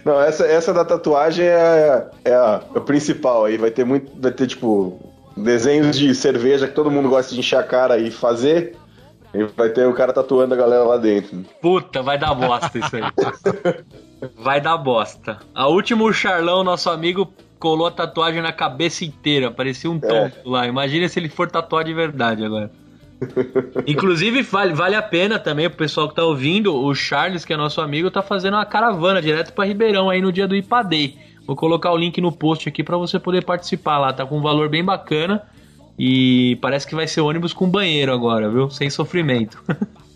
Não, 0.05 0.21
essa, 0.21 0.45
essa 0.45 0.73
da 0.73 0.85
tatuagem 0.85 1.45
é, 1.45 2.07
é 2.23 2.33
a, 2.33 2.61
é 2.73 2.77
o 2.77 2.81
principal 2.81 3.45
aí. 3.45 3.57
Vai 3.57 3.71
ter 3.71 3.85
muito. 3.85 4.09
Vai 4.19 4.31
ter, 4.31 4.47
tipo, 4.47 4.99
desenhos 5.35 5.97
de 5.97 6.15
cerveja 6.15 6.67
que 6.67 6.73
todo 6.73 6.89
mundo 6.89 7.09
gosta 7.09 7.33
de 7.33 7.39
encher 7.39 7.59
a 7.59 7.63
cara 7.63 7.97
e 7.97 8.09
fazer. 8.09 8.75
E 9.33 9.43
vai 9.43 9.69
ter 9.69 9.85
o 9.85 9.93
cara 9.93 10.13
tatuando 10.13 10.53
a 10.53 10.57
galera 10.57 10.83
lá 10.83 10.97
dentro. 10.97 11.45
Puta, 11.61 12.01
vai 12.01 12.17
dar 12.17 12.33
bosta 12.33 12.79
isso 12.79 12.95
aí. 12.95 13.03
Vai 14.35 14.59
dar 14.59 14.77
bosta. 14.77 15.37
A 15.53 15.67
última, 15.67 16.03
o 16.03 16.11
Charlão, 16.11 16.63
nosso 16.63 16.89
amigo, 16.89 17.31
colou 17.59 17.87
a 17.87 17.91
tatuagem 17.91 18.41
na 18.41 18.51
cabeça 18.51 19.03
inteira. 19.05 19.51
Parecia 19.51 19.89
um 19.89 19.99
tonto 19.99 20.37
lá. 20.45 20.67
Imagina 20.67 21.07
se 21.07 21.19
ele 21.19 21.29
for 21.29 21.49
tatuar 21.49 21.83
de 21.83 21.93
verdade 21.93 22.43
agora. 22.43 22.71
Inclusive, 23.87 24.43
vale, 24.43 24.73
vale 24.73 24.95
a 24.95 25.01
pena 25.01 25.39
também 25.39 25.67
pro 25.69 25.77
pessoal 25.77 26.07
que 26.07 26.15
tá 26.15 26.23
ouvindo. 26.23 26.75
O 26.75 26.93
Charles, 26.93 27.43
que 27.45 27.53
é 27.53 27.57
nosso 27.57 27.81
amigo, 27.81 28.11
tá 28.11 28.21
fazendo 28.21 28.53
uma 28.55 28.65
caravana 28.65 29.21
direto 29.21 29.53
pra 29.53 29.65
Ribeirão 29.65 30.09
aí 30.09 30.21
no 30.21 30.31
dia 30.31 30.47
do 30.47 30.55
Ipadei. 30.55 31.15
Vou 31.45 31.55
colocar 31.55 31.91
o 31.91 31.97
link 31.97 32.19
no 32.21 32.31
post 32.31 32.67
aqui 32.69 32.83
pra 32.83 32.97
você 32.97 33.17
poder 33.19 33.43
participar 33.43 33.97
lá. 33.97 34.13
Tá 34.13 34.25
com 34.25 34.37
um 34.37 34.41
valor 34.41 34.69
bem 34.69 34.83
bacana. 34.83 35.41
E 35.97 36.57
parece 36.61 36.85
que 36.85 36.93
vai 36.93 37.07
ser 37.07 37.21
ônibus 37.21 37.53
com 37.53 37.67
banheiro 37.67 38.13
agora, 38.13 38.49
viu? 38.49 38.69
Sem 38.69 38.89
sofrimento. 38.89 39.61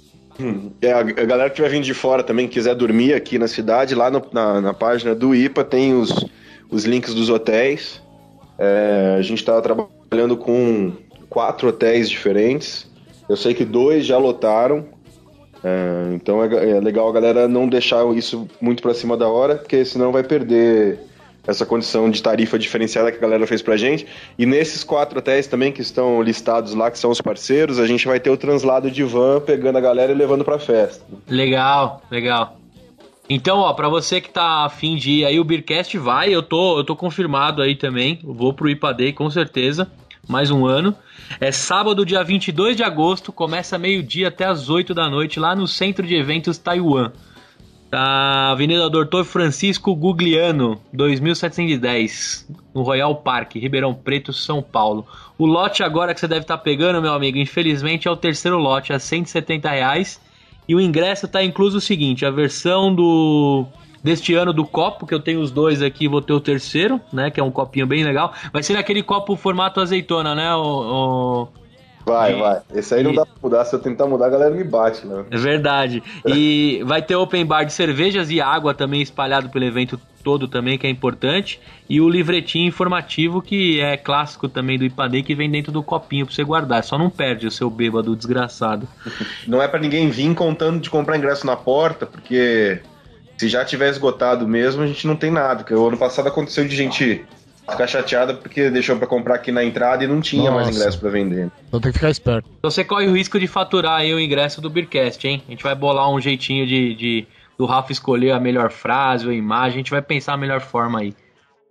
É, 0.81 0.91
a, 0.93 1.03
galera 1.03 1.49
que 1.49 1.61
estiver 1.61 1.69
vindo 1.69 1.83
de 1.83 1.93
fora 1.93 2.23
também, 2.23 2.47
que 2.47 2.53
quiser 2.53 2.73
dormir 2.73 3.13
aqui 3.13 3.37
na 3.37 3.47
cidade, 3.47 3.93
lá 3.93 4.09
no- 4.09 4.25
na, 4.31 4.59
na 4.59 4.73
página 4.73 5.13
do 5.13 5.35
IPA 5.35 5.63
tem 5.63 5.93
os, 5.93 6.25
os 6.71 6.85
links 6.85 7.13
dos 7.13 7.29
hotéis. 7.29 8.01
É, 8.57 9.15
a 9.19 9.21
gente 9.21 9.39
está 9.39 9.61
trabalhando 9.61 10.37
com 10.37 10.93
quatro 11.29 11.67
hotéis 11.67 12.09
diferentes. 12.09 12.89
Eu 13.29 13.35
sei 13.35 13.53
que 13.53 13.65
dois 13.65 14.05
já 14.05 14.17
lotaram. 14.17 14.85
É, 15.63 16.13
então 16.15 16.43
é, 16.43 16.71
é 16.71 16.79
legal 16.79 17.07
a 17.07 17.11
galera 17.11 17.47
não 17.47 17.67
deixar 17.67 18.03
isso 18.15 18.47
muito 18.59 18.81
para 18.81 18.93
cima 18.93 19.15
da 19.15 19.27
hora, 19.27 19.55
porque 19.55 19.85
senão 19.85 20.11
vai 20.11 20.23
perder 20.23 20.99
essa 21.45 21.65
condição 21.65 22.09
de 22.09 22.21
tarifa 22.21 22.57
diferenciada 22.57 23.11
que 23.11 23.17
a 23.17 23.21
galera 23.21 23.47
fez 23.47 23.61
pra 23.61 23.77
gente. 23.77 24.05
E 24.37 24.45
nesses 24.45 24.83
quatro 24.83 25.19
hotéis 25.19 25.47
também 25.47 25.71
que 25.71 25.81
estão 25.81 26.21
listados 26.21 26.73
lá, 26.73 26.89
que 26.91 26.99
são 26.99 27.09
os 27.09 27.21
parceiros, 27.21 27.79
a 27.79 27.87
gente 27.87 28.07
vai 28.07 28.19
ter 28.19 28.29
o 28.29 28.37
translado 28.37 28.91
de 28.91 29.03
van 29.03 29.39
pegando 29.39 29.77
a 29.77 29.81
galera 29.81 30.11
e 30.11 30.15
levando 30.15 30.45
pra 30.45 30.59
festa. 30.59 31.03
Legal, 31.27 32.01
legal. 32.11 32.60
Então, 33.33 33.59
ó, 33.59 33.71
pra 33.71 33.87
você 33.87 34.19
que 34.19 34.29
tá 34.29 34.65
afim 34.65 34.97
de 34.97 35.09
ir 35.11 35.25
aí, 35.25 35.39
o 35.39 35.43
Beercast 35.45 35.97
vai, 35.97 36.35
eu 36.35 36.43
tô, 36.43 36.77
eu 36.77 36.83
tô 36.83 36.97
confirmado 36.97 37.61
aí 37.61 37.77
também. 37.77 38.19
Vou 38.21 38.53
pro 38.53 38.69
IPA 38.69 38.93
Day, 38.93 39.13
com 39.13 39.29
certeza. 39.29 39.89
Mais 40.27 40.51
um 40.51 40.65
ano. 40.65 40.93
É 41.39 41.49
sábado, 41.49 42.05
dia 42.05 42.21
22 42.25 42.75
de 42.75 42.83
agosto, 42.83 43.31
começa 43.31 43.77
meio-dia 43.77 44.27
até 44.27 44.43
as 44.43 44.69
8 44.69 44.93
da 44.93 45.09
noite, 45.09 45.39
lá 45.39 45.55
no 45.55 45.65
Centro 45.65 46.05
de 46.05 46.13
Eventos 46.13 46.57
Taiwan. 46.57 47.13
Tá, 47.89 48.51
Avenida 48.51 48.89
Doutor 48.89 49.23
Francisco 49.23 49.95
Gugliano, 49.95 50.81
2710, 50.91 52.49
no 52.75 52.81
Royal 52.81 53.15
Park, 53.15 53.55
Ribeirão 53.55 53.93
Preto, 53.93 54.33
São 54.33 54.61
Paulo. 54.61 55.07
O 55.37 55.45
lote 55.45 55.83
agora 55.83 56.13
que 56.13 56.19
você 56.19 56.27
deve 56.27 56.41
estar 56.41 56.57
pegando, 56.57 57.01
meu 57.01 57.13
amigo, 57.13 57.37
infelizmente 57.37 58.09
é 58.09 58.11
o 58.11 58.17
terceiro 58.17 58.57
lote, 58.57 58.91
a 58.91 58.99
170 58.99 59.69
reais. 59.69 60.19
E 60.67 60.75
o 60.75 60.79
ingresso 60.79 61.27
tá 61.27 61.43
incluso 61.43 61.77
o 61.77 61.81
seguinte: 61.81 62.25
a 62.25 62.31
versão 62.31 62.93
do 62.93 63.65
deste 64.03 64.33
ano 64.33 64.51
do 64.51 64.65
copo, 64.65 65.05
que 65.05 65.13
eu 65.13 65.19
tenho 65.19 65.41
os 65.41 65.51
dois 65.51 65.81
aqui, 65.81 66.07
vou 66.07 66.21
ter 66.21 66.33
o 66.33 66.39
terceiro, 66.39 66.99
né? 67.13 67.29
Que 67.29 67.39
é 67.39 67.43
um 67.43 67.51
copinho 67.51 67.85
bem 67.85 68.03
legal. 68.03 68.33
Vai 68.51 68.63
ser 68.63 68.75
aquele 68.77 69.03
copo 69.03 69.35
formato 69.35 69.79
azeitona, 69.79 70.33
né? 70.35 70.53
O, 70.55 71.47
Vai, 72.03 72.33
E- 72.33 72.39
vai. 72.39 72.61
Esse 72.73 72.95
aí 72.95 73.03
não 73.03 73.11
e- 73.11 73.15
dá 73.15 73.25
pra 73.25 73.35
mudar. 73.43 73.63
Se 73.65 73.75
eu 73.75 73.79
tentar 73.79 74.07
mudar, 74.07 74.25
a 74.25 74.29
galera 74.29 74.49
me 74.55 74.63
bate, 74.63 75.05
né? 75.05 75.23
É 75.29 75.37
verdade. 75.37 76.01
E 76.25 76.81
vai 76.85 76.99
ter 77.01 77.15
open 77.15 77.45
bar 77.45 77.63
de 77.63 77.73
cervejas 77.73 78.31
e 78.31 78.41
água 78.41 78.73
também 78.73 79.01
espalhado 79.03 79.49
pelo 79.49 79.65
evento 79.65 79.99
todo 80.21 80.47
também, 80.47 80.77
que 80.77 80.87
é 80.87 80.89
importante. 80.89 81.59
E 81.89 81.99
o 81.99 82.07
livretinho 82.09 82.67
informativo, 82.67 83.41
que 83.41 83.79
é 83.81 83.97
clássico 83.97 84.47
também 84.47 84.77
do 84.77 84.85
Ipadê, 84.85 85.21
que 85.21 85.35
vem 85.35 85.49
dentro 85.49 85.71
do 85.71 85.83
copinho 85.83 86.25
pra 86.25 86.33
você 86.33 86.43
guardar. 86.43 86.83
Só 86.83 86.97
não 86.97 87.09
perde 87.09 87.47
o 87.47 87.51
seu 87.51 87.69
bêbado 87.69 88.15
desgraçado. 88.15 88.87
Não 89.47 89.61
é 89.61 89.67
pra 89.67 89.79
ninguém 89.79 90.09
vir 90.09 90.33
contando 90.35 90.79
de 90.79 90.89
comprar 90.89 91.17
ingresso 91.17 91.45
na 91.45 91.55
porta, 91.55 92.05
porque 92.05 92.79
se 93.37 93.49
já 93.49 93.65
tiver 93.65 93.89
esgotado 93.89 94.47
mesmo, 94.47 94.83
a 94.83 94.87
gente 94.87 95.05
não 95.07 95.15
tem 95.15 95.31
nada. 95.31 95.63
Porque 95.63 95.73
o 95.73 95.87
ano 95.87 95.97
passado 95.97 96.27
aconteceu 96.27 96.67
de 96.67 96.75
gente 96.75 97.25
ficar 97.69 97.87
chateada 97.87 98.33
porque 98.33 98.69
deixou 98.69 98.95
pra 98.97 99.07
comprar 99.07 99.35
aqui 99.35 99.51
na 99.51 99.63
entrada 99.63 100.03
e 100.03 100.07
não 100.07 100.19
tinha 100.21 100.51
mais 100.51 100.67
Nossa. 100.67 100.79
ingresso 100.79 100.99
pra 100.99 101.09
vender. 101.09 101.49
Então 101.67 101.79
tem 101.79 101.91
que 101.91 101.97
ficar 101.97 102.09
esperto. 102.09 102.47
Então 102.59 102.69
você 102.69 102.83
corre 102.83 103.07
o 103.07 103.15
risco 103.15 103.39
de 103.39 103.47
faturar 103.47 103.99
aí 104.01 104.13
o 104.13 104.19
ingresso 104.19 104.61
do 104.61 104.69
Beercast, 104.69 105.25
hein? 105.27 105.41
A 105.47 105.51
gente 105.51 105.63
vai 105.63 105.73
bolar 105.73 106.09
um 106.11 106.19
jeitinho 106.19 106.67
de, 106.67 106.93
de- 106.95 107.27
do 107.61 107.65
Rafa 107.67 107.91
escolher 107.91 108.31
a 108.31 108.39
melhor 108.39 108.71
frase 108.71 109.25
ou 109.25 109.31
a 109.31 109.35
imagem. 109.35 109.75
A 109.75 109.77
gente 109.77 109.91
vai 109.91 110.01
pensar 110.01 110.33
a 110.33 110.37
melhor 110.37 110.61
forma 110.61 110.99
aí. 110.99 111.13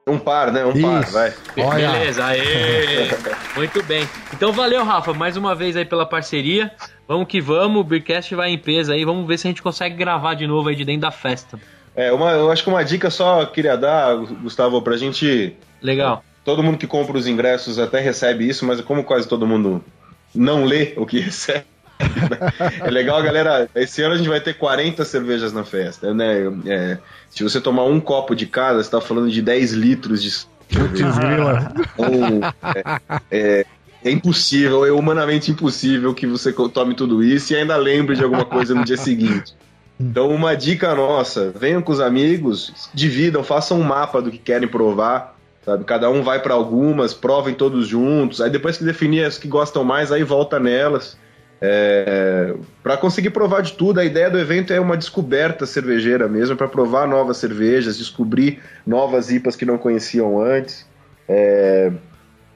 Um 0.07 0.18
par, 0.18 0.53
né? 0.53 0.64
Um 0.64 0.80
par, 0.80 1.03
Isso. 1.03 1.12
vai. 1.12 1.34
Olha. 1.59 1.91
Beleza, 1.91 2.24
aê! 2.26 3.09
Muito 3.57 3.82
bem. 3.82 4.09
Então 4.32 4.53
valeu, 4.53 4.84
Rafa, 4.84 5.12
mais 5.12 5.36
uma 5.36 5.53
vez 5.53 5.76
aí 5.76 5.84
pela 5.84 6.07
parceria. 6.07 6.70
Vamos 7.09 7.26
que 7.26 7.41
vamos, 7.41 7.80
o 7.80 7.84
Beercast 7.84 8.32
vai 8.36 8.51
em 8.51 8.59
peso 8.59 8.93
aí. 8.93 9.05
Vamos 9.05 9.26
ver 9.26 9.36
se 9.36 9.49
a 9.49 9.51
gente 9.51 9.62
consegue 9.62 9.97
gravar 9.97 10.34
de 10.34 10.47
novo 10.47 10.68
aí 10.68 10.76
de 10.76 10.84
dentro 10.84 11.03
da 11.03 11.11
festa. 11.11 11.59
É, 11.97 12.12
uma, 12.12 12.30
eu 12.30 12.53
acho 12.53 12.62
que 12.62 12.70
uma 12.70 12.84
dica 12.84 13.11
só 13.11 13.45
queria 13.47 13.76
dar, 13.76 14.14
Gustavo, 14.14 14.80
pra 14.80 14.97
gente. 14.97 15.57
Legal. 15.82 16.24
Todo 16.45 16.62
mundo 16.62 16.78
que 16.78 16.86
compra 16.86 17.18
os 17.18 17.26
ingressos 17.26 17.80
até 17.80 17.99
recebe 17.99 18.49
isso, 18.49 18.64
mas 18.64 18.80
como 18.80 19.03
quase 19.03 19.28
todo 19.28 19.45
mundo 19.45 19.84
não 20.32 20.64
lê 20.64 20.95
o 20.97 21.05
que 21.05 21.18
recebe. 21.20 21.64
É 22.84 22.90
legal, 22.90 23.22
galera. 23.22 23.68
Esse 23.74 24.03
ano 24.03 24.14
a 24.14 24.16
gente 24.18 24.28
vai 24.28 24.40
ter 24.40 24.55
40 24.55 25.05
cervejas 25.05 25.53
na 25.53 25.64
festa, 25.64 26.12
né? 26.14 26.42
É, 26.66 26.98
se 27.28 27.42
você 27.42 27.61
tomar 27.61 27.84
um 27.84 28.01
copo 28.01 28.34
de 28.34 28.46
cada, 28.46 28.82
você 28.82 28.90
tá 28.90 29.01
falando 29.01 29.30
de 29.30 29.42
10 29.42 29.72
litros 29.72 30.22
de 30.22 30.30
Putz, 30.72 31.18
grila. 31.18 31.72
Então, 31.94 32.40
é, 32.74 32.84
é- 33.30 33.66
é 34.03 34.11
impossível, 34.11 34.86
é 34.86 34.92
humanamente 34.92 35.51
impossível 35.51 36.14
que 36.14 36.26
você 36.26 36.53
tome 36.72 36.94
tudo 36.94 37.22
isso 37.22 37.53
e 37.53 37.57
ainda 37.57 37.76
lembre 37.76 38.16
de 38.16 38.22
alguma 38.24 38.44
coisa 38.46 38.74
no 38.74 38.84
dia 38.84 38.96
seguinte. 38.96 39.53
Então, 39.98 40.30
uma 40.30 40.57
dica 40.57 40.94
nossa: 40.94 41.53
venham 41.55 41.82
com 41.82 41.92
os 41.92 42.01
amigos, 42.01 42.88
dividam, 42.94 43.42
façam 43.44 43.78
um 43.78 43.82
mapa 43.82 44.22
do 44.22 44.30
que 44.30 44.38
querem 44.38 44.68
provar. 44.68 45.36
Sabe? 45.62 45.84
Cada 45.84 46.09
um 46.09 46.22
vai 46.22 46.40
para 46.40 46.55
algumas, 46.55 47.12
provem 47.12 47.53
todos 47.55 47.86
juntos. 47.86 48.40
Aí 48.40 48.48
depois 48.48 48.78
que 48.78 48.84
definir 48.84 49.24
as 49.26 49.36
que 49.36 49.46
gostam 49.46 49.84
mais, 49.84 50.11
aí 50.11 50.22
volta 50.24 50.59
nelas. 50.59 51.18
É, 51.62 52.54
para 52.82 52.96
conseguir 52.96 53.30
provar 53.30 53.61
de 53.61 53.74
tudo, 53.74 54.00
a 54.00 54.04
ideia 54.04 54.30
do 54.30 54.38
evento 54.38 54.72
é 54.72 54.80
uma 54.80 54.96
descoberta 54.96 55.66
cervejeira 55.66 56.26
mesmo, 56.26 56.56
para 56.56 56.66
provar 56.66 57.06
novas 57.06 57.36
cervejas, 57.36 57.98
descobrir 57.98 58.61
novas 58.86 59.30
IPAs 59.30 59.56
que 59.56 59.66
não 59.66 59.76
conheciam 59.76 60.40
antes. 60.40 60.86
É, 61.28 61.92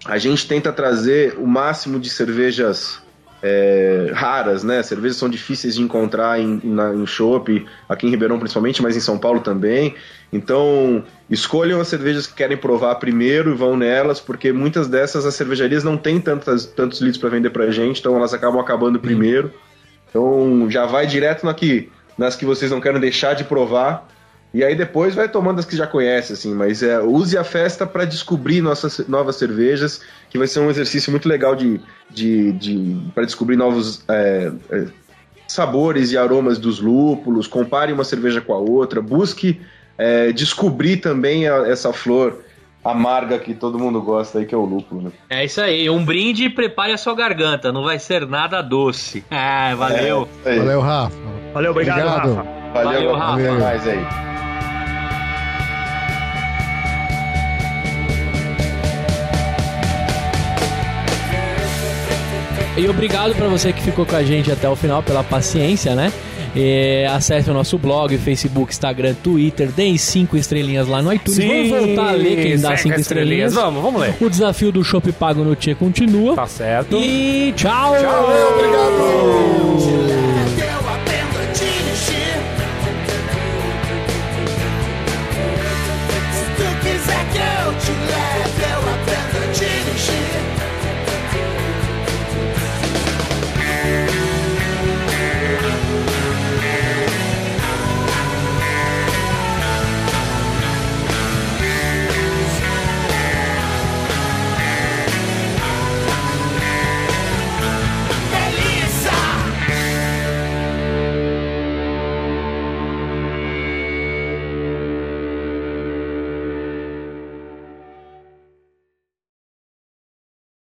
a 0.07 0.19
gente 0.19 0.49
tenta 0.49 0.73
trazer 0.73 1.37
o 1.39 1.47
máximo 1.47 2.01
de 2.01 2.09
cervejas 2.09 3.03
é, 3.43 4.11
raras, 4.15 4.65
né? 4.65 4.83
Cervejas 4.83 5.19
são 5.19 5.29
difíceis 5.29 5.75
de 5.75 5.83
encontrar 5.83 6.41
em, 6.41 6.61
na, 6.65 6.95
em 6.95 7.07
chopp, 7.07 7.67
aqui 7.87 8.07
em 8.07 8.11
Ribeirão 8.11 8.39
principalmente, 8.39 8.83
mas 8.83 8.97
em 8.97 9.01
São 9.01 9.19
Paulo 9.19 9.41
também. 9.41 9.95
Então, 10.33 11.05
escolham 11.29 11.81
as 11.81 11.89
cervejas 11.89 12.27
que 12.27 12.35
querem 12.35 12.57
provar 12.57 12.95
primeiro 12.97 13.53
e 13.53 13.55
vão 13.55 13.77
nelas, 13.77 14.21
porque 14.21 14.53
muitas 14.53 14.89
dessas 14.89 15.25
as 15.25 15.35
cervejarias 15.35 15.83
não 15.83 15.97
têm 15.97 16.21
tantas, 16.21 16.67
tantos 16.67 17.01
litros 17.01 17.19
para 17.19 17.31
vender 17.31 17.51
pra 17.51 17.71
gente, 17.71 18.01
então 18.01 18.17
elas 18.17 18.35
acabam 18.35 18.61
acabando 18.61 18.99
primeiro. 18.99 19.53
Então, 20.09 20.71
já 20.71 20.87
vai 20.87 21.07
direto 21.07 21.45
na 21.45 21.55
que, 21.55 21.91
nas 22.17 22.37
que 22.37 22.45
vocês 22.45 22.71
não 22.71 22.81
querem 22.81 23.01
deixar 23.01 23.35
de 23.35 23.45
provar. 23.45 24.09
E 24.53 24.63
aí 24.63 24.77
depois 24.77 25.17
vai 25.17 25.29
tomando 25.29 25.59
as 25.59 25.65
que 25.65 25.77
já 25.77 25.85
conhece, 25.85 26.33
assim, 26.33 26.55
mas 26.55 26.81
é, 26.81 27.01
use 27.01 27.37
a 27.37 27.43
festa 27.43 27.85
para 27.85 28.05
descobrir 28.05 28.61
nossas 28.61 29.09
novas 29.09 29.35
cervejas, 29.35 30.01
que 30.31 30.39
vai 30.39 30.47
ser 30.47 30.61
um 30.61 30.71
exercício 30.71 31.11
muito 31.11 31.29
legal 31.29 31.57
de, 31.57 31.81
de, 32.09 32.53
de 32.53 32.97
para 33.13 33.25
descobrir 33.25 33.57
novos 33.57 34.05
é, 34.07 34.53
é, 34.71 34.87
sabores 35.49 36.13
e 36.13 36.17
aromas 36.17 36.59
dos 36.59 36.79
lúpulos, 36.79 37.49
compare 37.49 37.93
uma 37.93 38.05
cerveja 38.05 38.41
com 38.41 38.55
a 38.55 38.59
outra, 38.59 39.03
busque 39.03 39.61
é, 39.99 40.33
descobrir 40.33 40.99
também 40.99 41.49
a- 41.49 41.67
essa 41.69 41.93
flor 41.93 42.41
amarga 42.85 43.39
que 43.39 43.55
todo 43.55 43.79
mundo 43.79 44.01
gosta 44.03 44.39
aí, 44.41 44.45
que 44.45 44.55
é 44.55 44.59
o 44.59 44.65
lúpulo, 44.65 45.03
né? 45.03 45.11
É 45.31 45.45
isso 45.45 45.61
aí. 45.61 45.89
Um 45.89 46.05
brinde 46.05 46.45
e 46.45 46.51
prepare 46.51 46.93
a 46.93 46.99
sua 46.99 47.15
garganta. 47.15 47.73
Não 47.73 47.83
vai 47.85 47.99
ser 47.99 48.27
nada 48.27 48.61
doce. 48.61 49.25
Ah, 49.31 49.75
valeu. 49.77 50.29
É. 50.45 50.57
Valeu, 50.59 50.81
Rafa. 50.81 51.17
Valeu, 51.55 51.71
obrigado, 51.71 51.99
Obrigado. 52.01 52.35
Rafa. 52.35 52.51
Valeu, 52.75 52.93
Valeu, 52.93 53.15
Rafa. 53.15 53.41
até 53.41 53.51
mais 53.53 53.89
aí. 53.89 54.05
E 62.77 62.89
obrigado 62.89 63.35
pra 63.37 63.47
você 63.47 63.73
que 63.73 63.81
ficou 63.81 64.05
com 64.05 64.17
a 64.17 64.23
gente 64.25 64.51
até 64.51 64.69
o 64.69 64.75
final, 64.75 65.01
pela 65.03 65.23
paciência, 65.23 65.95
né? 65.95 66.13
É, 66.57 67.07
acesse 67.11 67.51
o 67.51 67.55
nosso 67.55 67.77
blog, 67.79 68.17
Facebook, 68.19 68.73
Instagram, 68.73 69.15
Twitter, 69.23 69.69
deem 69.73 69.99
cinco 69.99 70.37
estrelinhas 70.37 70.87
lá 70.87 71.03
no 71.03 71.13
iTunes. 71.13 71.39
Vamos 71.39 71.69
voltar 71.69 72.09
a 72.11 72.13
ler 72.13 72.43
quem 72.43 72.59
dá 72.59 72.77
cinco 72.77 73.01
estrelinhas. 73.01 73.55
Vamos, 73.55 73.83
vamos 73.83 74.01
ler. 74.01 74.15
O 74.21 74.31
desafio 74.31 74.71
do 74.71 74.85
Chopp 74.85 75.11
Pago 75.13 75.43
no 75.45 75.57
Tchê 75.57 75.75
continua. 75.75 76.35
Tá 76.37 76.47
certo. 76.47 76.97
E 76.97 77.53
tchau! 77.57 77.93
Valeu, 77.93 78.49
obrigado. 78.55 80.04